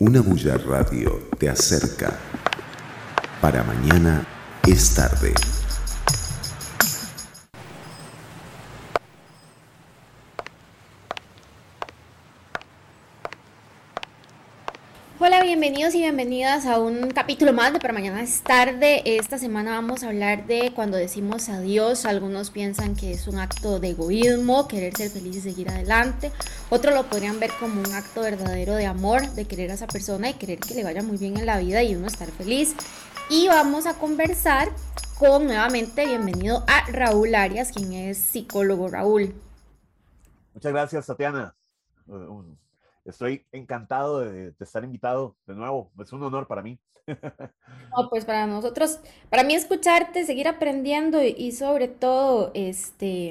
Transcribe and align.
Una 0.00 0.20
bulla 0.20 0.56
radio 0.56 1.28
te 1.38 1.48
acerca. 1.50 2.16
Para 3.40 3.64
mañana 3.64 4.24
es 4.64 4.94
tarde. 4.94 5.34
Bienvenidos 15.78 15.94
y 15.94 16.02
bienvenidas 16.02 16.66
a 16.66 16.80
un 16.80 17.08
capítulo 17.10 17.52
más 17.52 17.72
de 17.72 17.78
Para 17.78 17.94
Mañana 17.94 18.20
es 18.20 18.42
tarde. 18.42 19.00
Esta 19.04 19.38
semana 19.38 19.76
vamos 19.76 20.02
a 20.02 20.08
hablar 20.08 20.44
de 20.48 20.72
cuando 20.74 20.96
decimos 20.96 21.48
adiós. 21.48 22.04
Algunos 22.04 22.50
piensan 22.50 22.96
que 22.96 23.12
es 23.12 23.28
un 23.28 23.38
acto 23.38 23.78
de 23.78 23.90
egoísmo, 23.90 24.66
querer 24.66 24.96
ser 24.96 25.08
feliz 25.08 25.36
y 25.36 25.40
seguir 25.40 25.70
adelante. 25.70 26.32
Otros 26.68 26.96
lo 26.96 27.04
podrían 27.04 27.38
ver 27.38 27.52
como 27.60 27.80
un 27.80 27.94
acto 27.94 28.22
verdadero 28.22 28.74
de 28.74 28.86
amor, 28.86 29.30
de 29.34 29.44
querer 29.44 29.70
a 29.70 29.74
esa 29.74 29.86
persona 29.86 30.28
y 30.28 30.34
querer 30.34 30.58
que 30.58 30.74
le 30.74 30.82
vaya 30.82 31.04
muy 31.04 31.16
bien 31.16 31.36
en 31.36 31.46
la 31.46 31.60
vida 31.60 31.80
y 31.84 31.94
uno 31.94 32.08
estar 32.08 32.28
feliz. 32.32 32.74
Y 33.30 33.46
vamos 33.46 33.86
a 33.86 33.94
conversar 33.94 34.70
con 35.16 35.46
nuevamente, 35.46 36.06
bienvenido 36.06 36.64
a 36.66 36.90
Raúl 36.90 37.36
Arias, 37.36 37.70
quien 37.70 37.92
es 37.92 38.18
psicólogo. 38.18 38.88
Raúl. 38.88 39.32
Muchas 40.54 40.72
gracias, 40.72 41.06
Tatiana. 41.06 41.54
Uh, 42.08 42.42
Estoy 43.08 43.46
encantado 43.52 44.20
de, 44.20 44.52
estar 44.60 44.84
invitado 44.84 45.34
de 45.46 45.54
nuevo. 45.54 45.90
Es 45.98 46.12
un 46.12 46.22
honor 46.22 46.46
para 46.46 46.62
mí. 46.62 46.78
No, 47.96 48.10
pues 48.10 48.26
para 48.26 48.46
nosotros, 48.46 49.00
para 49.30 49.42
mí 49.42 49.54
escucharte, 49.54 50.26
seguir 50.26 50.46
aprendiendo 50.46 51.22
y, 51.22 51.52
sobre 51.52 51.88
todo, 51.88 52.50
este, 52.52 53.30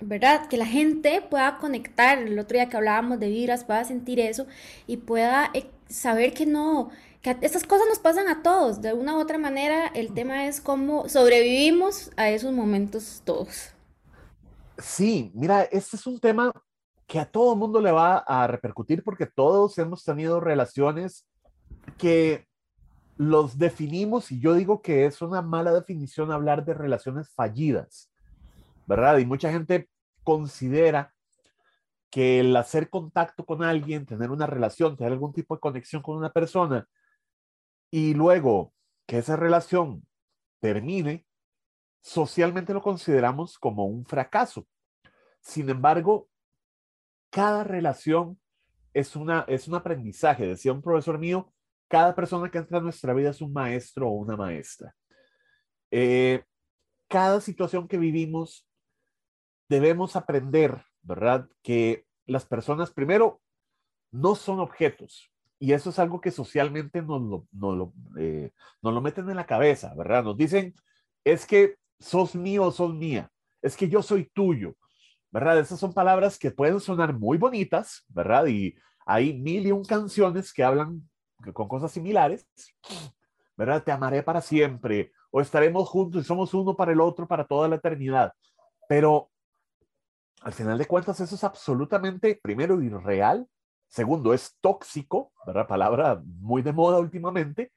¿verdad? 0.00 0.46
Que 0.46 0.56
la 0.56 0.66
gente 0.66 1.20
pueda 1.20 1.58
conectar. 1.58 2.18
El 2.18 2.38
otro 2.38 2.56
día 2.56 2.68
que 2.68 2.76
hablábamos 2.76 3.18
de 3.18 3.28
vibras, 3.28 3.64
pueda 3.64 3.84
sentir 3.84 4.20
eso 4.20 4.46
y 4.86 4.98
pueda 4.98 5.50
eh, 5.52 5.68
saber 5.88 6.32
que 6.32 6.46
no, 6.46 6.90
que 7.22 7.36
estas 7.40 7.64
cosas 7.64 7.88
nos 7.88 7.98
pasan 7.98 8.28
a 8.28 8.44
todos. 8.44 8.80
De 8.80 8.92
una 8.92 9.16
u 9.16 9.20
otra 9.20 9.36
manera, 9.36 9.88
el 9.88 10.14
tema 10.14 10.46
es 10.46 10.60
cómo 10.60 11.08
sobrevivimos 11.08 12.12
a 12.16 12.30
esos 12.30 12.52
momentos 12.52 13.20
todos. 13.24 13.72
Sí, 14.78 15.32
mira, 15.34 15.62
este 15.64 15.96
es 15.96 16.06
un 16.06 16.20
tema 16.20 16.52
que 17.06 17.20
a 17.20 17.30
todo 17.30 17.56
mundo 17.56 17.80
le 17.80 17.92
va 17.92 18.18
a 18.18 18.46
repercutir 18.46 19.02
porque 19.02 19.26
todos 19.26 19.78
hemos 19.78 20.04
tenido 20.04 20.40
relaciones 20.40 21.26
que 21.98 22.46
los 23.16 23.58
definimos 23.58 24.30
y 24.32 24.40
yo 24.40 24.54
digo 24.54 24.82
que 24.82 25.06
es 25.06 25.22
una 25.22 25.40
mala 25.40 25.72
definición 25.72 26.32
hablar 26.32 26.64
de 26.64 26.74
relaciones 26.74 27.30
fallidas, 27.30 28.10
¿verdad? 28.86 29.18
Y 29.18 29.24
mucha 29.24 29.50
gente 29.50 29.88
considera 30.22 31.14
que 32.10 32.40
el 32.40 32.54
hacer 32.56 32.90
contacto 32.90 33.44
con 33.44 33.62
alguien, 33.62 34.06
tener 34.06 34.30
una 34.30 34.46
relación, 34.46 34.96
tener 34.96 35.12
algún 35.12 35.32
tipo 35.32 35.54
de 35.54 35.60
conexión 35.60 36.02
con 36.02 36.16
una 36.16 36.32
persona 36.32 36.86
y 37.90 38.14
luego 38.14 38.72
que 39.06 39.18
esa 39.18 39.36
relación 39.36 40.06
termine, 40.60 41.24
socialmente 42.00 42.74
lo 42.74 42.82
consideramos 42.82 43.58
como 43.58 43.86
un 43.86 44.04
fracaso. 44.04 44.66
Sin 45.40 45.70
embargo, 45.70 46.28
cada 47.36 47.64
relación 47.64 48.40
es, 48.94 49.14
una, 49.14 49.44
es 49.46 49.68
un 49.68 49.74
aprendizaje. 49.74 50.46
Decía 50.46 50.72
un 50.72 50.80
profesor 50.80 51.18
mío, 51.18 51.52
cada 51.86 52.14
persona 52.14 52.50
que 52.50 52.56
entra 52.56 52.78
en 52.78 52.84
nuestra 52.84 53.12
vida 53.12 53.28
es 53.28 53.42
un 53.42 53.52
maestro 53.52 54.08
o 54.08 54.12
una 54.12 54.38
maestra. 54.38 54.96
Eh, 55.90 56.44
cada 57.08 57.42
situación 57.42 57.88
que 57.88 57.98
vivimos, 57.98 58.66
debemos 59.68 60.16
aprender, 60.16 60.82
¿verdad? 61.02 61.46
Que 61.62 62.06
las 62.24 62.46
personas, 62.46 62.90
primero, 62.90 63.42
no 64.10 64.34
son 64.34 64.58
objetos. 64.58 65.30
Y 65.58 65.74
eso 65.74 65.90
es 65.90 65.98
algo 65.98 66.22
que 66.22 66.30
socialmente 66.30 67.02
nos 67.02 67.20
lo, 67.20 67.46
nos 67.52 67.76
lo, 67.76 67.92
eh, 68.18 68.50
nos 68.80 68.94
lo 68.94 69.02
meten 69.02 69.28
en 69.28 69.36
la 69.36 69.44
cabeza, 69.44 69.94
¿verdad? 69.94 70.24
Nos 70.24 70.38
dicen, 70.38 70.74
es 71.22 71.44
que 71.44 71.76
sos 72.00 72.34
mío 72.34 72.64
o 72.64 72.70
sos 72.72 72.94
mía, 72.94 73.30
es 73.60 73.76
que 73.76 73.90
yo 73.90 74.00
soy 74.00 74.30
tuyo, 74.32 74.74
¿verdad? 75.36 75.58
Esas 75.58 75.78
son 75.78 75.92
palabras 75.92 76.38
que 76.38 76.50
pueden 76.50 76.80
sonar 76.80 77.12
muy 77.12 77.36
bonitas, 77.36 78.06
¿verdad? 78.08 78.46
Y 78.46 78.74
hay 79.04 79.38
mil 79.38 79.66
y 79.66 79.70
un 79.70 79.84
canciones 79.84 80.50
que 80.50 80.64
hablan 80.64 81.06
con 81.52 81.68
cosas 81.68 81.92
similares, 81.92 82.48
¿verdad? 83.54 83.84
Te 83.84 83.92
amaré 83.92 84.22
para 84.22 84.40
siempre, 84.40 85.12
o 85.30 85.42
estaremos 85.42 85.90
juntos 85.90 86.22
y 86.22 86.24
somos 86.24 86.54
uno 86.54 86.74
para 86.74 86.92
el 86.92 87.02
otro 87.02 87.28
para 87.28 87.44
toda 87.44 87.68
la 87.68 87.76
eternidad. 87.76 88.32
Pero 88.88 89.28
al 90.40 90.54
final 90.54 90.78
de 90.78 90.86
cuentas 90.86 91.20
eso 91.20 91.34
es 91.34 91.44
absolutamente, 91.44 92.40
primero, 92.42 92.80
irreal, 92.80 93.46
segundo, 93.88 94.32
es 94.32 94.56
tóxico, 94.62 95.34
¿verdad? 95.46 95.66
Palabra 95.66 96.22
muy 96.24 96.62
de 96.62 96.72
moda 96.72 96.98
últimamente. 96.98 97.72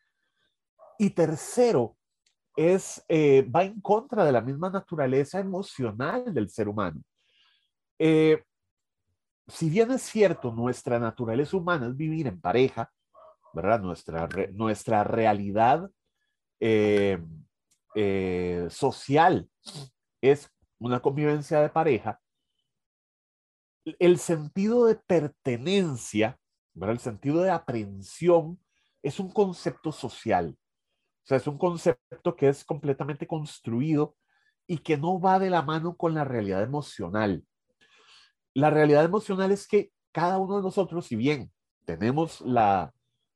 Y 0.98 1.10
tercero, 1.10 1.98
es, 2.56 3.04
eh, 3.10 3.46
va 3.54 3.66
en 3.66 3.82
contra 3.82 4.24
de 4.24 4.32
la 4.32 4.40
misma 4.40 4.70
naturaleza 4.70 5.42
emocional 5.42 6.34
del 6.34 6.50
ser 6.50 6.70
humano. 6.70 7.02
Eh, 8.00 8.42
si 9.48 9.70
bien 9.70 9.92
es 9.92 10.04
cierto, 10.04 10.52
nuestra 10.52 11.00
naturaleza 11.00 11.58
humana 11.58 11.88
es 11.88 11.98
vivir 11.98 12.28
en 12.28 12.40
pareja, 12.40 12.92
¿verdad? 13.54 13.82
Nuestra, 13.82 14.28
nuestra 14.54 15.04
realidad 15.04 15.90
eh, 16.60 17.20
eh, 17.96 18.68
social 18.70 19.50
es 20.22 20.50
una 20.80 21.02
convivencia 21.02 21.62
de 21.62 21.70
pareja, 21.70 22.20
el 23.98 24.20
sentido 24.20 24.86
de 24.86 24.96
pertenencia. 24.96 26.38
El 26.80 27.00
sentido 27.00 27.42
de 27.42 27.50
aprehensión 27.50 28.60
es 29.04 29.20
un 29.20 29.32
concepto 29.32 29.92
social. 29.92 30.58
O 31.24 31.28
sea, 31.28 31.38
es 31.38 31.48
un 31.48 31.58
concepto 31.58 32.36
que 32.36 32.48
es 32.48 32.64
completamente 32.64 33.28
construido 33.28 34.16
y 34.66 34.78
que 34.78 34.98
no 34.98 35.20
va 35.20 35.40
de 35.40 35.50
la 35.50 35.62
mano 35.62 35.98
con 35.98 36.14
la 36.14 36.24
realidad 36.24 36.64
emocional 36.64 37.44
la 38.54 38.70
realidad 38.70 39.04
emocional 39.04 39.52
es 39.52 39.68
que 39.68 39.92
cada 40.12 40.38
uno 40.38 40.58
de 40.58 40.64
nosotros, 40.64 41.06
si 41.06 41.16
bien 41.16 41.52
tenemos 41.86 42.42
la 42.42 42.94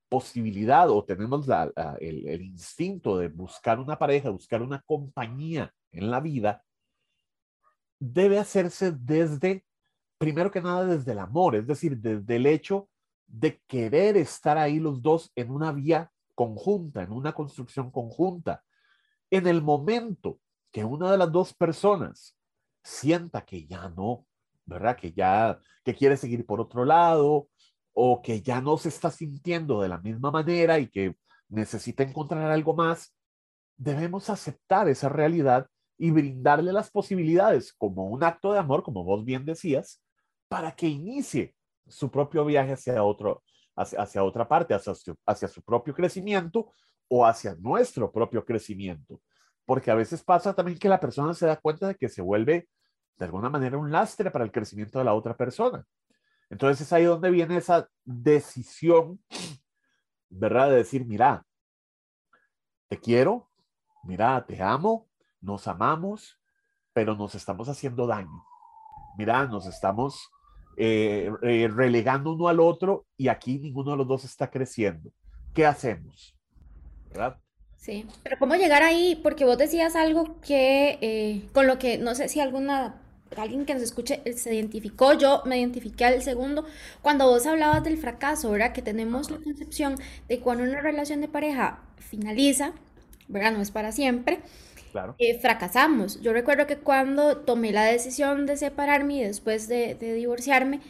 posibilidad 0.10 0.90
o 0.90 1.04
tenemos 1.04 1.48
el, 2.00 2.42
instinto 2.44 3.18
de 3.18 3.30
buscar 3.30 3.80
una 3.80 3.98
pareja, 3.98 4.30
buscar 4.30 4.62
una 4.62 4.82
compañía 4.82 5.74
en 5.92 6.12
la 6.12 6.20
vida, 6.20 6.64
debe 8.00 8.38
hacerse 8.38 8.92
desde, 8.92 9.66
primero 10.18 10.52
que 10.52 10.62
nada, 10.62 10.86
desde 10.86 11.14
el 11.14 11.20
amor, 11.20 11.56
es 11.56 11.66
decir, 11.66 11.98
desde 11.98 12.36
el 12.36 12.46
hecho 12.46 12.90
de 13.26 13.60
querer 13.68 14.18
estar 14.18 14.58
ahí 14.58 14.80
los 14.80 15.02
dos 15.02 15.32
en 15.36 15.50
una 15.50 15.72
vía 15.72 16.12
conjunta, 16.36 17.02
en 17.02 17.12
una 17.12 17.34
construcción 17.34 17.90
conjunta. 17.90 18.64
En 19.32 19.48
el 19.48 19.62
momento 19.62 20.40
que 20.72 20.84
una 20.84 21.12
de 21.12 21.18
las 21.18 21.32
dos 21.32 21.54
personas 21.54 22.38
sienta 22.84 23.44
que 23.46 23.66
ya 23.66 23.90
no, 23.90 24.28
¿verdad? 24.66 24.98
Que 24.98 25.12
ya, 25.14 25.60
que 25.84 25.94
quiere 25.94 26.18
seguir 26.18 26.46
por 26.46 26.62
otro 26.62 26.86
lado 26.86 27.48
o 27.94 28.22
que 28.22 28.42
ya 28.42 28.62
no 28.62 28.78
se 28.78 28.90
está 28.90 29.12
sintiendo 29.12 29.82
de 29.82 29.90
la 29.90 30.00
misma 30.00 30.32
manera 30.32 30.80
y 30.80 30.90
que 30.90 31.16
necesita 31.50 32.04
encontrar 32.04 32.50
algo 32.52 32.76
más, 32.76 33.16
debemos 33.78 34.30
aceptar 34.30 34.90
esa 34.90 35.10
realidad 35.10 35.68
y 35.98 36.12
brindarle 36.12 36.74
las 36.74 36.90
posibilidades 36.90 37.74
como 37.74 38.08
un 38.08 38.24
acto 38.24 38.52
de 38.52 38.60
amor, 38.60 38.84
como 38.84 39.04
vos 39.04 39.24
bien 39.24 39.46
decías, 39.46 40.02
para 40.48 40.76
que 40.76 40.88
inicie 40.88 41.56
su 41.88 42.10
propio 42.10 42.46
viaje 42.46 42.74
hacia, 42.74 43.04
otro, 43.04 43.44
hacia, 43.76 44.24
otra 44.24 44.48
parte, 44.48 44.74
hacia 44.74 44.94
hacia 45.26 45.48
su 45.48 45.62
propio 45.62 45.94
crecimiento 45.94 46.72
o 47.08 47.26
hacia 47.26 47.56
nuestro 47.56 48.12
propio 48.12 48.44
crecimiento. 48.44 49.22
Porque 49.66 49.92
a 49.92 49.96
veces 49.96 50.24
pasa 50.24 50.54
también 50.54 50.78
que 50.78 50.90
la 50.90 51.00
persona 51.00 51.34
se 51.34 51.46
da 51.46 51.56
cuenta 51.56 51.88
de 51.88 51.96
que 51.96 52.10
se 52.10 52.22
vuelve 52.22 52.68
de 53.18 53.26
alguna 53.26 53.50
manera 53.50 53.78
un 53.78 53.92
lastre 53.92 54.32
para 54.32 54.46
el 54.46 54.52
crecimiento 54.52 55.00
de 55.00 55.06
la 55.06 55.14
otra 55.14 55.36
persona. 55.36 55.86
Entonces 56.50 56.86
es 56.86 56.94
ahí 56.94 57.04
donde 57.06 57.32
viene 57.32 57.58
esa 57.58 57.90
decisión, 58.04 59.20
¿verdad? 60.30 60.70
De 60.70 60.78
decir, 60.78 61.06
mira, 61.06 61.46
te 62.88 63.00
quiero, 63.00 63.50
mira, 64.04 64.46
te 64.46 64.62
amo, 64.62 65.10
nos 65.42 65.68
amamos, 65.68 66.40
pero 66.94 67.16
nos 67.16 67.36
estamos 67.36 67.70
haciendo 67.70 68.06
daño. 68.06 68.46
Mira, 69.18 69.46
nos 69.46 69.66
estamos 69.66 70.30
eh, 70.78 71.32
eh, 71.44 71.68
relegando 71.74 72.34
uno 72.34 72.48
al 72.48 72.60
otro 72.60 73.06
y 73.18 73.28
aquí 73.28 73.60
ninguno 73.60 73.92
de 73.92 73.98
los 73.98 74.08
dos 74.08 74.24
está 74.24 74.50
creciendo. 74.50 75.12
¿Qué 75.54 75.66
hacemos? 75.66 76.36
¿Verdad? 77.10 77.40
Sí, 77.78 78.08
pero 78.24 78.38
¿cómo 78.40 78.56
llegar 78.56 78.82
ahí? 78.82 79.20
Porque 79.22 79.46
vos 79.46 79.58
decías 79.58 79.96
algo 79.96 80.40
que, 80.42 80.98
eh, 81.02 81.50
con 81.54 81.68
lo 81.68 81.78
que 81.78 81.98
no 81.98 82.16
sé 82.16 82.30
si 82.30 82.40
alguna 82.40 83.03
alguien 83.38 83.66
que 83.66 83.74
nos 83.74 83.84
escuche 83.84 84.22
eh, 84.26 84.34
se 84.34 84.54
identificó, 84.54 85.14
yo 85.14 85.42
me 85.46 85.60
identifiqué 85.60 86.06
al 86.06 86.22
segundo, 86.22 86.66
cuando 87.02 87.28
vos 87.28 87.46
hablabas 87.46 87.84
del 87.84 87.98
fracaso, 87.98 88.52
¿verdad? 88.52 88.74
Que 88.74 88.82
tenemos 88.82 89.32
la 89.32 89.38
concepción 89.38 89.96
de 90.28 90.40
cuando 90.40 90.64
una 90.64 90.82
relación 90.82 91.22
de 91.22 91.28
pareja 91.28 91.80
finaliza, 91.98 92.74
¿verdad? 93.28 93.54
No 93.54 93.62
es 93.62 93.72
para 93.72 93.92
siempre. 93.92 94.42
Claro. 94.92 95.18
Eh, 95.18 95.40
fracasamos. 95.40 96.22
Yo 96.22 96.34
recuerdo 96.34 96.68
que 96.68 96.78
cuando 96.78 97.38
tomé 97.38 97.72
la 97.72 97.84
decisión 97.86 98.46
de 98.46 98.58
separarme 98.58 99.16
y 99.18 99.24
después 99.24 99.68
de, 99.68 99.96
de 99.96 100.14
divorciarme, 100.14 100.82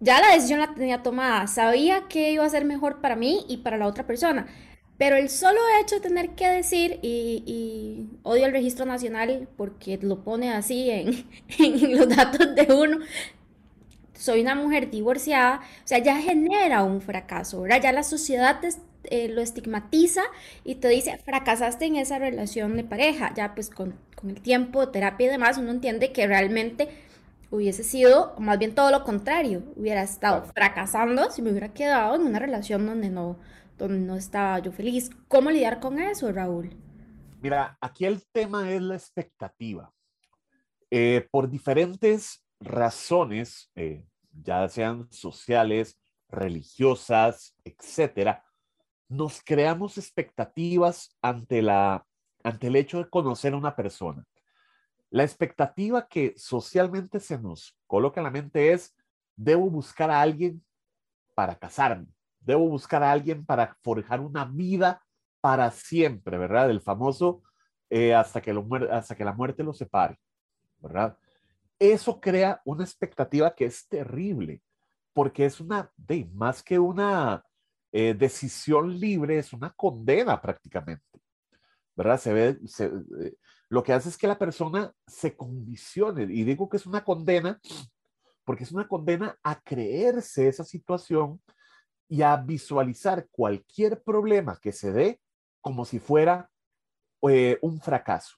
ya 0.00 0.20
la 0.20 0.32
decisión 0.34 0.60
la 0.60 0.74
tenía 0.74 1.02
tomada, 1.02 1.46
sabía 1.46 2.08
que 2.08 2.32
iba 2.32 2.44
a 2.44 2.48
ser 2.50 2.64
mejor 2.64 3.00
para 3.00 3.16
mí 3.16 3.44
y 3.48 3.58
para 3.58 3.76
la 3.78 3.86
otra 3.86 4.06
persona. 4.06 4.46
Pero 5.02 5.16
el 5.16 5.30
solo 5.30 5.58
hecho 5.80 5.96
de 5.96 6.00
tener 6.00 6.28
que 6.36 6.48
decir, 6.48 7.00
y, 7.02 8.06
odio 8.22 8.46
el 8.46 8.52
registro 8.52 8.86
nacional 8.86 9.48
porque 9.56 9.98
lo 10.00 10.22
pone 10.22 10.52
así 10.52 10.92
en, 10.92 11.26
en, 11.58 11.96
los 11.98 12.08
datos 12.08 12.54
de 12.54 12.72
uno, 12.72 12.98
soy 14.14 14.42
una 14.42 14.54
mujer 14.54 14.90
divorciada, 14.90 15.58
o 15.58 15.88
sea, 15.88 15.98
ya 15.98 16.20
genera 16.20 16.84
un 16.84 17.00
fracaso, 17.00 17.62
¿verdad? 17.62 17.82
Ya 17.82 17.90
la 17.90 18.04
sociedad 18.04 18.60
eh, 19.02 19.26
lo 19.26 19.40
estigmatiza 19.40 20.22
y 20.62 20.76
te 20.76 20.86
dice, 20.86 21.18
fracasaste 21.18 21.84
en 21.86 21.96
esa 21.96 22.20
relación 22.20 22.76
de 22.76 22.84
pareja. 22.84 23.34
Ya 23.34 23.56
pues 23.56 23.70
con, 23.70 23.96
con 24.14 24.30
el 24.30 24.40
tiempo, 24.40 24.90
terapia 24.90 25.26
y 25.26 25.30
demás, 25.30 25.58
uno 25.58 25.72
entiende 25.72 26.12
que 26.12 26.28
realmente 26.28 26.90
hubiese 27.50 27.82
sido 27.82 28.36
más 28.38 28.56
bien 28.56 28.76
todo 28.76 28.92
lo 28.92 29.02
contrario, 29.02 29.64
hubiera 29.74 30.04
estado 30.04 30.44
fracasando 30.54 31.32
si 31.32 31.42
me 31.42 31.50
hubiera 31.50 31.72
quedado 31.72 32.14
en 32.14 32.22
una 32.22 32.38
relación 32.38 32.86
donde 32.86 33.10
no, 33.10 33.36
no 33.88 34.16
estaba 34.16 34.58
yo 34.58 34.72
feliz. 34.72 35.10
¿Cómo 35.28 35.50
lidiar 35.50 35.80
con 35.80 35.98
eso, 35.98 36.30
Raúl? 36.32 36.76
Mira, 37.40 37.76
aquí 37.80 38.04
el 38.04 38.24
tema 38.30 38.70
es 38.70 38.82
la 38.82 38.94
expectativa. 38.94 39.92
Eh, 40.90 41.26
por 41.30 41.48
diferentes 41.48 42.44
razones, 42.60 43.70
eh, 43.74 44.06
ya 44.32 44.68
sean 44.68 45.10
sociales, 45.10 45.98
religiosas, 46.28 47.56
etcétera, 47.64 48.44
nos 49.08 49.42
creamos 49.42 49.98
expectativas 49.98 51.16
ante, 51.20 51.62
la, 51.62 52.06
ante 52.42 52.68
el 52.68 52.76
hecho 52.76 52.98
de 52.98 53.10
conocer 53.10 53.52
a 53.52 53.58
una 53.58 53.76
persona. 53.76 54.24
La 55.10 55.24
expectativa 55.24 56.08
que 56.08 56.32
socialmente 56.36 57.20
se 57.20 57.38
nos 57.38 57.76
coloca 57.86 58.20
en 58.20 58.24
la 58.24 58.30
mente 58.30 58.72
es, 58.72 58.96
debo 59.36 59.68
buscar 59.68 60.10
a 60.10 60.20
alguien 60.22 60.64
para 61.34 61.54
casarme, 61.54 62.06
debo 62.44 62.68
buscar 62.68 63.02
a 63.02 63.12
alguien 63.12 63.44
para 63.44 63.76
forjar 63.82 64.20
una 64.20 64.44
vida 64.44 65.02
para 65.40 65.70
siempre, 65.70 66.38
¿verdad? 66.38 66.70
El 66.70 66.80
famoso 66.80 67.42
eh, 67.90 68.14
hasta, 68.14 68.40
que 68.40 68.52
la 68.52 69.32
muerte 69.32 69.62
lo 69.62 69.72
separe, 69.72 70.18
¿verdad? 70.78 71.18
Eso 71.78 72.20
crea 72.20 72.60
una 72.64 72.84
expectativa 72.84 73.54
que 73.54 73.66
es 73.66 73.88
terrible, 73.88 74.62
porque 75.12 75.44
es 75.44 75.60
una, 75.60 75.90
de, 75.96 76.30
más 76.32 76.62
que 76.62 76.78
una 76.78 77.44
eh, 77.90 78.14
decisión 78.14 78.98
libre, 78.98 79.38
es 79.38 79.52
una 79.52 79.70
condena 79.70 80.40
prácticamente, 80.40 81.20
¿verdad? 81.96 82.18
Se 82.18 82.32
ve, 82.32 82.58
eh, 82.78 83.34
lo 83.68 83.82
que 83.82 83.92
hace 83.92 84.08
es 84.08 84.16
que 84.16 84.28
la 84.28 84.38
persona 84.38 84.92
se 85.06 85.36
condicione, 85.36 86.22
y 86.22 86.44
digo 86.44 86.68
que 86.68 86.76
es 86.76 86.86
una 86.86 87.02
condena, 87.04 87.60
porque 88.44 88.64
es 88.64 88.72
una 88.72 88.86
condena 88.86 89.36
a 89.42 89.60
creerse 89.60 90.48
esa 90.48 90.64
situación 90.64 91.40
y 92.12 92.20
a 92.20 92.36
visualizar 92.36 93.26
cualquier 93.30 94.02
problema 94.02 94.58
que 94.60 94.70
se 94.72 94.92
dé 94.92 95.18
como 95.62 95.86
si 95.86 95.98
fuera 95.98 96.50
eh, 97.26 97.58
un 97.62 97.80
fracaso. 97.80 98.36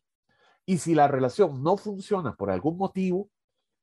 Y 0.65 0.79
si 0.79 0.95
la 0.95 1.09
relación 1.09 1.61
no 1.61 1.77
funciona 1.77 2.37
por 2.37 2.53
algún 2.53 2.79
motivo, 2.79 3.29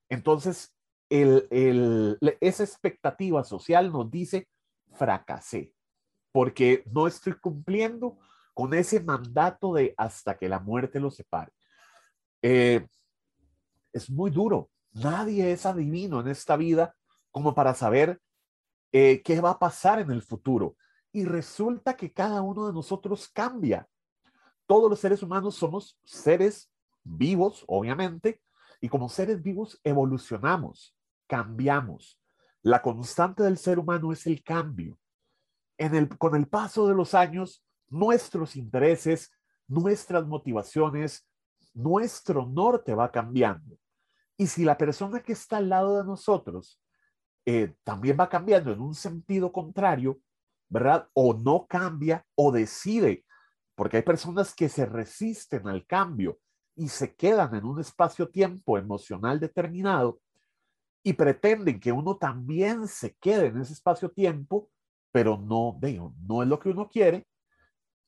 entonces 0.07 0.73
esa 1.09 2.63
expectativa 2.63 3.43
social 3.43 3.91
nos 3.91 4.09
dice, 4.09 4.47
fracasé, 4.93 5.73
porque 6.31 6.85
no 6.89 7.05
estoy 7.05 7.33
cumpliendo 7.33 8.17
con 8.53 8.73
ese 8.73 9.01
mandato 9.01 9.73
de 9.73 9.93
hasta 9.97 10.37
que 10.37 10.47
la 10.47 10.59
muerte 10.59 11.01
lo 11.01 11.11
separe. 11.11 11.51
Eh, 12.41 12.87
es 13.91 14.09
muy 14.09 14.31
duro. 14.31 14.69
Nadie 14.93 15.51
es 15.51 15.65
adivino 15.65 16.21
en 16.21 16.29
esta 16.29 16.55
vida 16.55 16.95
como 17.29 17.53
para 17.53 17.73
saber 17.73 18.21
eh, 18.91 19.21
qué 19.23 19.39
va 19.39 19.51
a 19.51 19.59
pasar 19.59 19.99
en 19.99 20.11
el 20.11 20.21
futuro. 20.21 20.75
Y 21.11 21.25
resulta 21.25 21.95
que 21.95 22.11
cada 22.11 22.41
uno 22.41 22.67
de 22.67 22.73
nosotros 22.73 23.29
cambia. 23.29 23.87
Todos 24.65 24.89
los 24.89 24.99
seres 24.99 25.21
humanos 25.21 25.55
somos 25.55 25.99
seres 26.03 26.71
vivos, 27.03 27.63
obviamente, 27.67 28.41
y 28.79 28.89
como 28.89 29.09
seres 29.09 29.41
vivos 29.41 29.79
evolucionamos, 29.83 30.95
cambiamos. 31.27 32.19
La 32.61 32.81
constante 32.81 33.43
del 33.43 33.57
ser 33.57 33.79
humano 33.79 34.11
es 34.11 34.25
el 34.27 34.43
cambio. 34.43 34.97
Con 36.17 36.35
el 36.35 36.47
paso 36.47 36.87
de 36.87 36.95
los 36.95 37.13
años, 37.13 37.63
nuestros 37.89 38.55
intereses, 38.55 39.31
nuestras 39.67 40.25
motivaciones, 40.25 41.27
nuestro 41.73 42.45
norte 42.45 42.93
va 42.93 43.11
cambiando. 43.11 43.77
Y 44.37 44.47
si 44.47 44.63
la 44.63 44.77
persona 44.77 45.21
que 45.21 45.33
está 45.33 45.57
al 45.57 45.69
lado 45.69 45.97
de 45.97 46.03
nosotros 46.03 46.80
eh, 47.45 47.73
también 47.83 48.17
va 48.19 48.29
cambiando 48.29 48.71
en 48.71 48.81
un 48.81 48.93
sentido 48.93 49.51
contrario, 49.51 50.19
¿verdad? 50.69 51.07
O 51.13 51.33
no 51.33 51.65
cambia 51.67 52.25
o 52.35 52.51
decide, 52.51 53.25
porque 53.75 53.97
hay 53.97 54.03
personas 54.03 54.53
que 54.53 54.69
se 54.69 54.85
resisten 54.85 55.67
al 55.67 55.85
cambio 55.85 56.39
y 56.75 56.87
se 56.87 57.15
quedan 57.15 57.55
en 57.55 57.65
un 57.65 57.79
espacio-tiempo 57.79 58.77
emocional 58.77 59.39
determinado 59.39 60.19
y 61.03 61.13
pretenden 61.13 61.79
que 61.79 61.91
uno 61.91 62.17
también 62.17 62.87
se 62.87 63.15
quede 63.15 63.47
en 63.47 63.59
ese 63.59 63.73
espacio-tiempo, 63.73 64.69
pero 65.11 65.37
no, 65.37 65.79
no 66.27 66.43
es 66.43 66.47
lo 66.47 66.59
que 66.59 66.69
uno 66.69 66.89
quiere, 66.89 67.27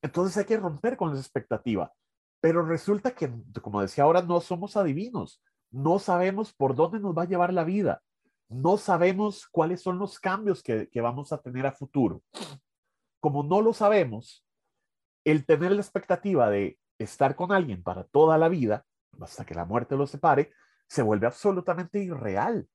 entonces 0.02 0.38
hay 0.38 0.46
que 0.46 0.58
romper 0.58 0.96
con 0.98 1.12
esa 1.12 1.22
expectativa. 1.22 1.92
Pero 2.42 2.66
resulta 2.66 3.16
que, 3.16 3.32
como 3.62 3.82
decía 3.82 4.04
ahora, 4.04 4.22
no 4.22 4.42
somos 4.42 4.76
adivinos. 4.76 5.42
No 5.72 5.98
sabemos 5.98 6.54
por 6.54 6.76
dónde 6.76 7.00
nos 7.00 7.18
va 7.18 7.24
a 7.24 7.28
llevar 7.28 7.54
la 7.54 7.64
vida. 7.64 8.02
No 8.50 8.78
sabemos 8.78 9.48
cuáles 9.48 9.82
son 9.82 9.98
los 9.98 10.20
cambios 10.20 10.62
que, 10.62 10.90
que 10.90 11.02
vamos 11.02 11.32
a 11.34 11.40
tener 11.40 11.66
a 11.66 11.72
futuro. 11.72 12.22
Como 13.20 13.44
no 13.44 13.62
lo 13.62 13.74
sabemos, 13.74 14.46
el 15.24 15.46
tener 15.46 15.72
la 15.72 15.82
expectativa 15.82 16.50
de 16.50 16.78
estar 17.00 17.36
con 17.36 17.52
alguien 17.52 17.82
para 17.84 18.04
toda 18.04 18.38
la 18.38 18.50
vida, 18.50 18.86
hasta 19.20 19.46
que 19.46 19.56
la 19.56 19.66
muerte 19.66 19.96
los 19.96 20.12
separe, 20.12 20.52
se 20.88 21.02
vuelve 21.02 21.28
absolutamente 21.28 22.04
irreal. 22.04 22.68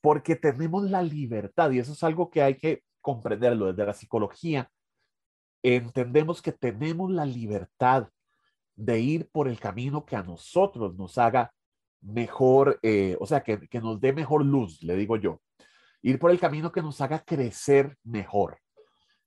Porque 0.00 0.36
tenemos 0.36 0.90
la 0.90 1.02
libertad, 1.02 1.70
y 1.70 1.78
eso 1.78 1.92
es 1.92 2.02
algo 2.02 2.30
que 2.30 2.42
hay 2.42 2.56
que 2.56 2.82
comprenderlo 3.00 3.66
desde 3.66 3.86
la 3.86 3.94
psicología, 3.94 4.70
entendemos 5.62 6.42
que 6.42 6.52
tenemos 6.52 7.10
la 7.10 7.24
libertad 7.24 8.08
de 8.74 9.00
ir 9.00 9.30
por 9.30 9.48
el 9.48 9.60
camino 9.60 10.04
que 10.04 10.16
a 10.16 10.22
nosotros 10.22 10.96
nos 10.96 11.18
haga 11.18 11.52
mejor, 12.02 12.78
eh, 12.82 13.16
o 13.20 13.26
sea, 13.26 13.42
que, 13.42 13.68
que 13.68 13.80
nos 13.80 14.00
dé 14.00 14.12
mejor 14.12 14.44
luz, 14.44 14.82
le 14.82 14.96
digo 14.96 15.16
yo. 15.16 15.40
Ir 16.02 16.18
por 16.18 16.30
el 16.30 16.40
camino 16.40 16.72
que 16.72 16.82
nos 16.82 17.00
haga 17.00 17.24
crecer 17.24 17.96
mejor. 18.02 18.58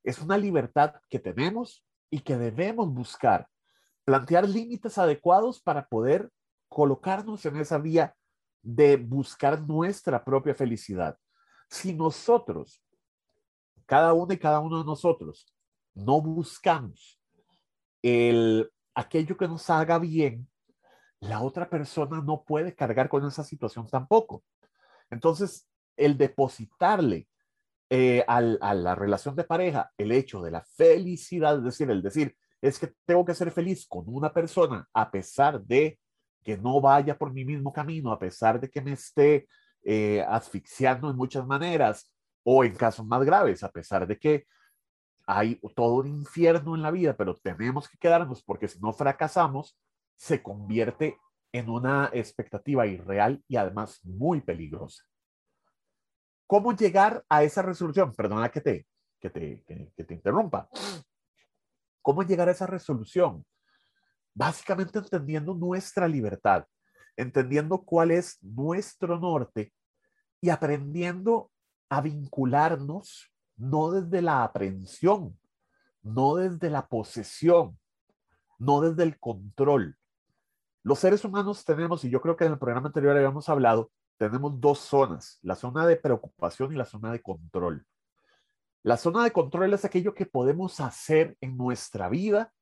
Es 0.04 0.20
una 0.20 0.38
libertad 0.38 0.96
que 1.10 1.20
tenemos 1.20 1.86
y 2.10 2.20
que 2.20 2.38
debemos 2.38 2.94
buscar. 2.94 3.48
Plantear 4.04 4.48
límites 4.48 4.98
adecuados 4.98 5.62
para 5.62 5.88
poder 5.88 6.30
colocarnos 6.68 7.46
en 7.46 7.58
esa 7.58 7.78
vía 7.78 8.16
de 8.62 8.98
buscar 8.98 9.62
nuestra 9.62 10.24
propia 10.24 10.54
felicidad. 10.54 11.18
Si 11.70 11.94
nosotros, 11.94 12.84
cada 13.86 14.14
uno 14.14 14.34
y 14.34 14.38
cada 14.38 14.60
uno 14.60 14.80
de 14.80 14.86
nosotros, 14.86 15.52
no 15.94 16.22
buscamos 16.22 17.20
el, 18.02 18.70
aquello 18.94 19.38
que 19.38 19.48
nos 19.48 19.70
haga 19.70 19.98
bien, 20.00 20.48
la 21.30 21.42
otra 21.42 21.70
persona 21.70 22.22
no 22.22 22.44
puede 22.44 22.76
cargar 22.76 23.10
con 23.10 23.26
esa 23.26 23.44
situación 23.44 23.88
tampoco. 23.88 24.44
Entonces, 25.10 25.68
el 25.98 26.18
depositarle 26.18 27.28
eh, 27.90 28.24
a 28.28 28.42
la 28.42 28.96
relación 28.96 29.36
de 29.36 29.44
pareja 29.44 29.92
el 29.98 30.12
hecho 30.12 30.42
de 30.42 30.52
la 30.52 30.64
felicidad, 30.76 31.58
es 31.58 31.64
decir, 31.64 31.90
el 31.90 32.02
decir, 32.02 32.36
es 32.62 32.80
que 32.80 32.94
tengo 33.06 33.24
que 33.26 33.36
ser 33.36 33.52
feliz 33.52 33.86
con 33.88 34.06
una 34.08 34.34
persona 34.34 34.88
a 34.94 35.12
pesar 35.12 35.62
de 35.62 36.00
que 36.44 36.58
no 36.58 36.82
vaya 36.82 37.18
por 37.18 37.34
mi 37.34 37.46
mismo 37.46 37.72
camino, 37.72 38.12
a 38.12 38.20
pesar 38.20 38.60
de 38.60 38.70
que 38.70 38.82
me 38.82 38.94
esté 38.94 39.48
eh, 39.84 40.24
asfixiando 40.28 41.10
en 41.10 41.16
muchas 41.16 41.46
maneras, 41.46 42.12
o 42.46 42.64
en 42.64 42.76
casos 42.76 43.06
más 43.06 43.24
graves, 43.26 43.64
a 43.64 43.72
pesar 43.72 44.08
de 44.08 44.18
que 44.18 44.46
hay 45.26 45.60
todo 45.76 45.96
un 45.96 46.08
infierno 46.08 46.76
en 46.76 46.84
la 46.84 46.92
vida, 46.92 47.18
pero 47.18 47.36
tenemos 47.36 47.90
que 47.90 47.98
quedarnos 47.98 48.44
porque 48.44 48.68
si 48.68 48.80
no 48.80 48.94
fracasamos, 48.94 49.76
se 50.16 50.42
convierte 50.42 51.18
en 51.52 51.70
una 51.70 52.10
expectativa 52.14 52.86
irreal 52.86 53.44
y 53.48 53.56
además 53.56 54.00
muy 54.04 54.42
peligrosa. 54.42 55.04
¿Cómo 56.48 56.74
llegar 56.74 57.24
a 57.30 57.44
esa 57.44 57.62
resolución? 57.62 58.14
Perdona 58.14 58.50
que 58.50 58.62
te, 58.62 58.88
que 59.20 59.30
te, 59.30 59.64
que, 59.96 60.04
te 60.04 60.14
interrumpa. 60.14 60.70
¿Cómo 62.02 62.24
llegar 62.24 62.50
a 62.50 62.52
esa 62.52 62.68
resolución? 62.68 63.46
Básicamente 64.34 65.00
entendiendo 65.00 65.54
nuestra 65.54 66.08
libertad, 66.08 66.66
entendiendo 67.16 67.84
cuál 67.84 68.12
es 68.12 68.38
nuestro 68.44 69.18
norte 69.20 69.74
y 70.42 70.50
aprendiendo 70.50 71.52
a 71.90 72.02
vincularnos 72.02 73.32
no 73.56 73.92
desde 73.92 74.22
la 74.22 74.44
aprehensión, 74.44 75.40
no 76.04 76.36
desde 76.36 76.70
la 76.70 76.88
posesión, 76.88 77.80
no 78.60 78.82
desde 78.82 79.04
el 79.04 79.20
control. 79.20 79.98
Los 80.86 81.00
seres 81.00 81.26
humanos 81.26 81.66
tenemos, 81.66 82.06
y 82.06 82.12
yo 82.12 82.22
creo 82.22 82.36
que 82.36 82.46
en 82.46 82.52
el 82.52 82.60
programa 82.60 82.86
anterior 82.86 83.18
habíamos 83.18 83.50
hablado, 83.50 83.90
tenemos 84.18 84.62
dos 84.62 84.78
zonas, 84.78 85.40
la 85.42 85.56
zona 85.56 85.88
de 85.88 85.96
preocupación 85.96 86.72
y 86.72 86.76
la 86.76 86.86
zona 86.86 87.12
de 87.12 87.24
control. 87.24 87.88
La 88.84 88.96
zona 88.96 89.24
de 89.24 89.32
control 89.32 89.74
es 89.74 89.84
aquello 89.84 90.14
que 90.14 90.28
podemos 90.28 90.80
hacer 90.80 91.36
en 91.42 91.58
nuestra 91.58 92.08
vida 92.08 92.54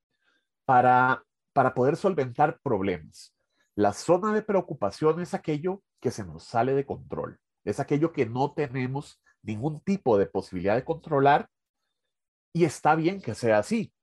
para, 0.63 1.25
para 1.51 1.73
poder 1.73 1.97
solventar 1.97 2.61
problemas. 2.63 3.35
La 3.75 3.91
zona 3.91 4.33
de 4.33 4.41
preocupación 4.41 5.19
es 5.19 5.33
aquello 5.33 5.83
que 5.99 6.09
se 6.09 6.23
nos 6.23 6.45
sale 6.45 6.73
de 6.73 6.85
control, 6.85 7.41
es 7.65 7.81
aquello 7.81 8.13
que 8.13 8.25
no 8.25 8.53
tenemos 8.53 9.21
ningún 9.41 9.81
tipo 9.81 10.17
de 10.17 10.27
posibilidad 10.27 10.75
de 10.75 10.85
controlar 10.85 11.49
y 12.53 12.63
está 12.63 12.95
bien 12.95 13.21
que 13.21 13.35
sea 13.35 13.57
así. 13.57 13.93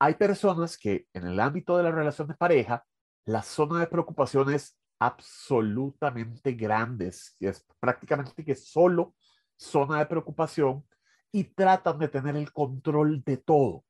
Hay 0.00 0.14
personas 0.14 0.76
que 0.76 1.06
en 1.12 1.28
el 1.28 1.38
ámbito 1.38 1.76
de 1.76 1.84
la 1.84 1.92
relación 1.92 2.26
de 2.26 2.34
pareja, 2.34 2.84
la 3.26 3.42
zona 3.42 3.80
de 3.80 3.88
preocupación 3.88 4.52
es 4.52 4.78
absolutamente 4.98 6.52
grandes, 6.52 7.36
es 7.40 7.66
prácticamente 7.80 8.44
que 8.44 8.54
solo 8.54 9.14
zona 9.56 9.98
de 9.98 10.06
preocupación 10.06 10.84
y 11.32 11.44
tratan 11.44 11.98
de 11.98 12.08
tener 12.08 12.36
el 12.36 12.52
control 12.52 13.22
de 13.24 13.36
todo. 13.36 13.84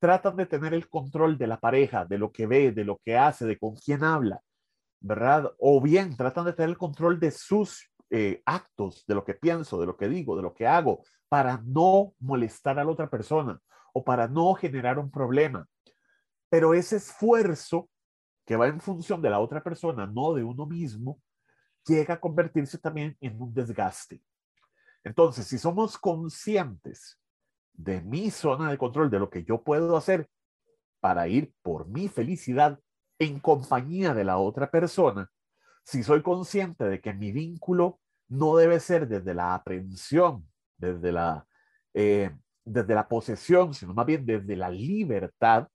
Tratan 0.00 0.36
de 0.36 0.46
tener 0.46 0.74
el 0.74 0.88
control 0.88 1.38
de 1.38 1.46
la 1.46 1.58
pareja, 1.58 2.04
de 2.04 2.18
lo 2.18 2.30
que 2.30 2.46
ve, 2.46 2.72
de 2.72 2.84
lo 2.84 2.98
que 2.98 3.16
hace, 3.16 3.46
de 3.46 3.58
con 3.58 3.74
quién 3.76 4.04
habla, 4.04 4.42
¿verdad? 5.00 5.52
O 5.58 5.80
bien 5.80 6.16
tratan 6.16 6.44
de 6.44 6.52
tener 6.52 6.70
el 6.70 6.78
control 6.78 7.18
de 7.18 7.30
sus 7.30 7.90
eh, 8.10 8.42
actos, 8.44 9.04
de 9.06 9.14
lo 9.14 9.24
que 9.24 9.34
pienso, 9.34 9.80
de 9.80 9.86
lo 9.86 9.96
que 9.96 10.08
digo, 10.08 10.36
de 10.36 10.42
lo 10.42 10.54
que 10.54 10.66
hago, 10.66 11.04
para 11.28 11.62
no 11.64 12.12
molestar 12.18 12.78
a 12.78 12.84
la 12.84 12.90
otra 12.90 13.08
persona 13.08 13.60
o 13.92 14.04
para 14.04 14.28
no 14.28 14.54
generar 14.54 14.98
un 14.98 15.10
problema. 15.10 15.66
Pero 16.50 16.74
ese 16.74 16.96
esfuerzo 16.96 17.88
que 18.48 18.56
va 18.56 18.66
en 18.66 18.80
función 18.80 19.20
de 19.20 19.28
la 19.28 19.40
otra 19.40 19.62
persona, 19.62 20.06
no 20.06 20.32
de 20.32 20.42
uno 20.42 20.64
mismo, 20.64 21.20
llega 21.86 22.14
a 22.14 22.20
convertirse 22.20 22.78
también 22.78 23.14
en 23.20 23.38
un 23.38 23.52
desgaste. 23.52 24.22
Entonces, 25.04 25.46
si 25.46 25.58
somos 25.58 25.98
conscientes 25.98 27.20
de 27.74 28.00
mi 28.00 28.30
zona 28.30 28.70
de 28.70 28.78
control, 28.78 29.10
de 29.10 29.18
lo 29.18 29.28
que 29.28 29.44
yo 29.44 29.62
puedo 29.62 29.98
hacer 29.98 30.30
para 30.98 31.28
ir 31.28 31.52
por 31.60 31.88
mi 31.88 32.08
felicidad 32.08 32.80
en 33.18 33.38
compañía 33.38 34.14
de 34.14 34.24
la 34.24 34.38
otra 34.38 34.70
persona, 34.70 35.30
si 35.84 36.02
soy 36.02 36.22
consciente 36.22 36.84
de 36.84 37.02
que 37.02 37.12
mi 37.12 37.32
vínculo 37.32 38.00
no 38.28 38.56
debe 38.56 38.80
ser 38.80 39.06
desde 39.08 39.34
la 39.34 39.56
aprehensión, 39.56 40.48
desde 40.78 41.12
la, 41.12 41.46
eh, 41.92 42.34
desde 42.64 42.94
la 42.94 43.08
posesión, 43.08 43.74
sino 43.74 43.92
más 43.92 44.06
bien 44.06 44.24
desde 44.24 44.56
la 44.56 44.70
libertad, 44.70 45.68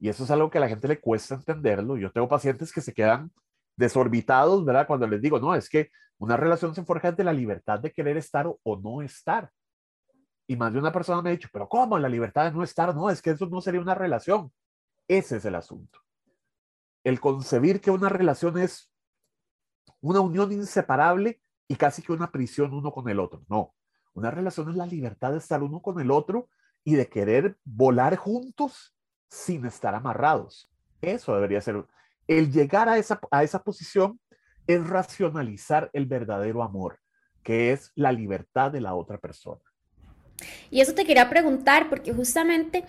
y 0.00 0.08
eso 0.08 0.24
es 0.24 0.30
algo 0.30 0.50
que 0.50 0.58
a 0.58 0.60
la 0.60 0.68
gente 0.68 0.88
le 0.88 1.00
cuesta 1.00 1.34
entenderlo. 1.34 1.96
Yo 1.96 2.12
tengo 2.12 2.28
pacientes 2.28 2.72
que 2.72 2.80
se 2.80 2.94
quedan 2.94 3.32
desorbitados, 3.76 4.64
¿verdad? 4.64 4.86
Cuando 4.86 5.06
les 5.06 5.20
digo, 5.20 5.38
no, 5.38 5.54
es 5.54 5.68
que 5.68 5.90
una 6.18 6.36
relación 6.36 6.74
se 6.74 6.84
forja 6.84 7.12
de 7.12 7.24
la 7.24 7.32
libertad 7.32 7.78
de 7.80 7.92
querer 7.92 8.16
estar 8.16 8.46
o, 8.46 8.76
no 8.76 9.02
estar. 9.02 9.50
Y 10.46 10.56
más 10.56 10.72
de 10.72 10.78
una 10.78 10.92
persona 10.92 11.22
me 11.22 11.30
ha 11.30 11.32
dicho, 11.32 11.48
pero 11.52 11.68
¿cómo 11.68 11.98
la 11.98 12.08
libertad 12.08 12.44
de 12.44 12.52
no 12.52 12.62
estar? 12.62 12.94
No, 12.94 13.10
es 13.10 13.20
que 13.20 13.30
eso 13.30 13.46
no 13.46 13.60
sería 13.60 13.80
una 13.80 13.94
relación. 13.94 14.52
Ese 15.06 15.36
es 15.36 15.44
el 15.44 15.54
asunto. 15.54 16.00
El 17.04 17.20
concebir 17.20 17.80
que 17.80 17.90
una 17.90 18.08
relación 18.08 18.58
es 18.58 18.92
una 20.00 20.20
unión 20.20 20.52
inseparable 20.52 21.40
y 21.66 21.76
casi 21.76 22.02
que 22.02 22.12
una 22.12 22.30
prisión 22.30 22.72
uno 22.72 22.92
con 22.92 23.08
el 23.08 23.20
otro. 23.20 23.44
No, 23.48 23.74
una 24.14 24.30
relación 24.30 24.70
es 24.70 24.76
la 24.76 24.86
libertad 24.86 25.32
de 25.32 25.38
estar 25.38 25.62
uno 25.62 25.80
con 25.82 26.00
el 26.00 26.10
otro 26.10 26.48
y 26.84 26.94
de 26.94 27.08
querer 27.08 27.58
volar 27.64 28.16
juntos 28.16 28.97
sin 29.28 29.66
estar 29.66 29.94
amarrados. 29.94 30.70
Eso 31.00 31.34
debería 31.34 31.60
ser. 31.60 31.84
El 32.26 32.52
llegar 32.52 32.88
a 32.88 32.98
esa, 32.98 33.20
a 33.30 33.42
esa 33.42 33.62
posición 33.62 34.20
es 34.66 34.86
racionalizar 34.86 35.90
el 35.92 36.06
verdadero 36.06 36.62
amor, 36.62 36.98
que 37.42 37.72
es 37.72 37.90
la 37.94 38.12
libertad 38.12 38.70
de 38.70 38.80
la 38.80 38.94
otra 38.94 39.18
persona. 39.18 39.62
Y 40.70 40.80
eso 40.80 40.94
te 40.94 41.04
quería 41.04 41.28
preguntar, 41.30 41.88
porque 41.88 42.12
justamente 42.12 42.84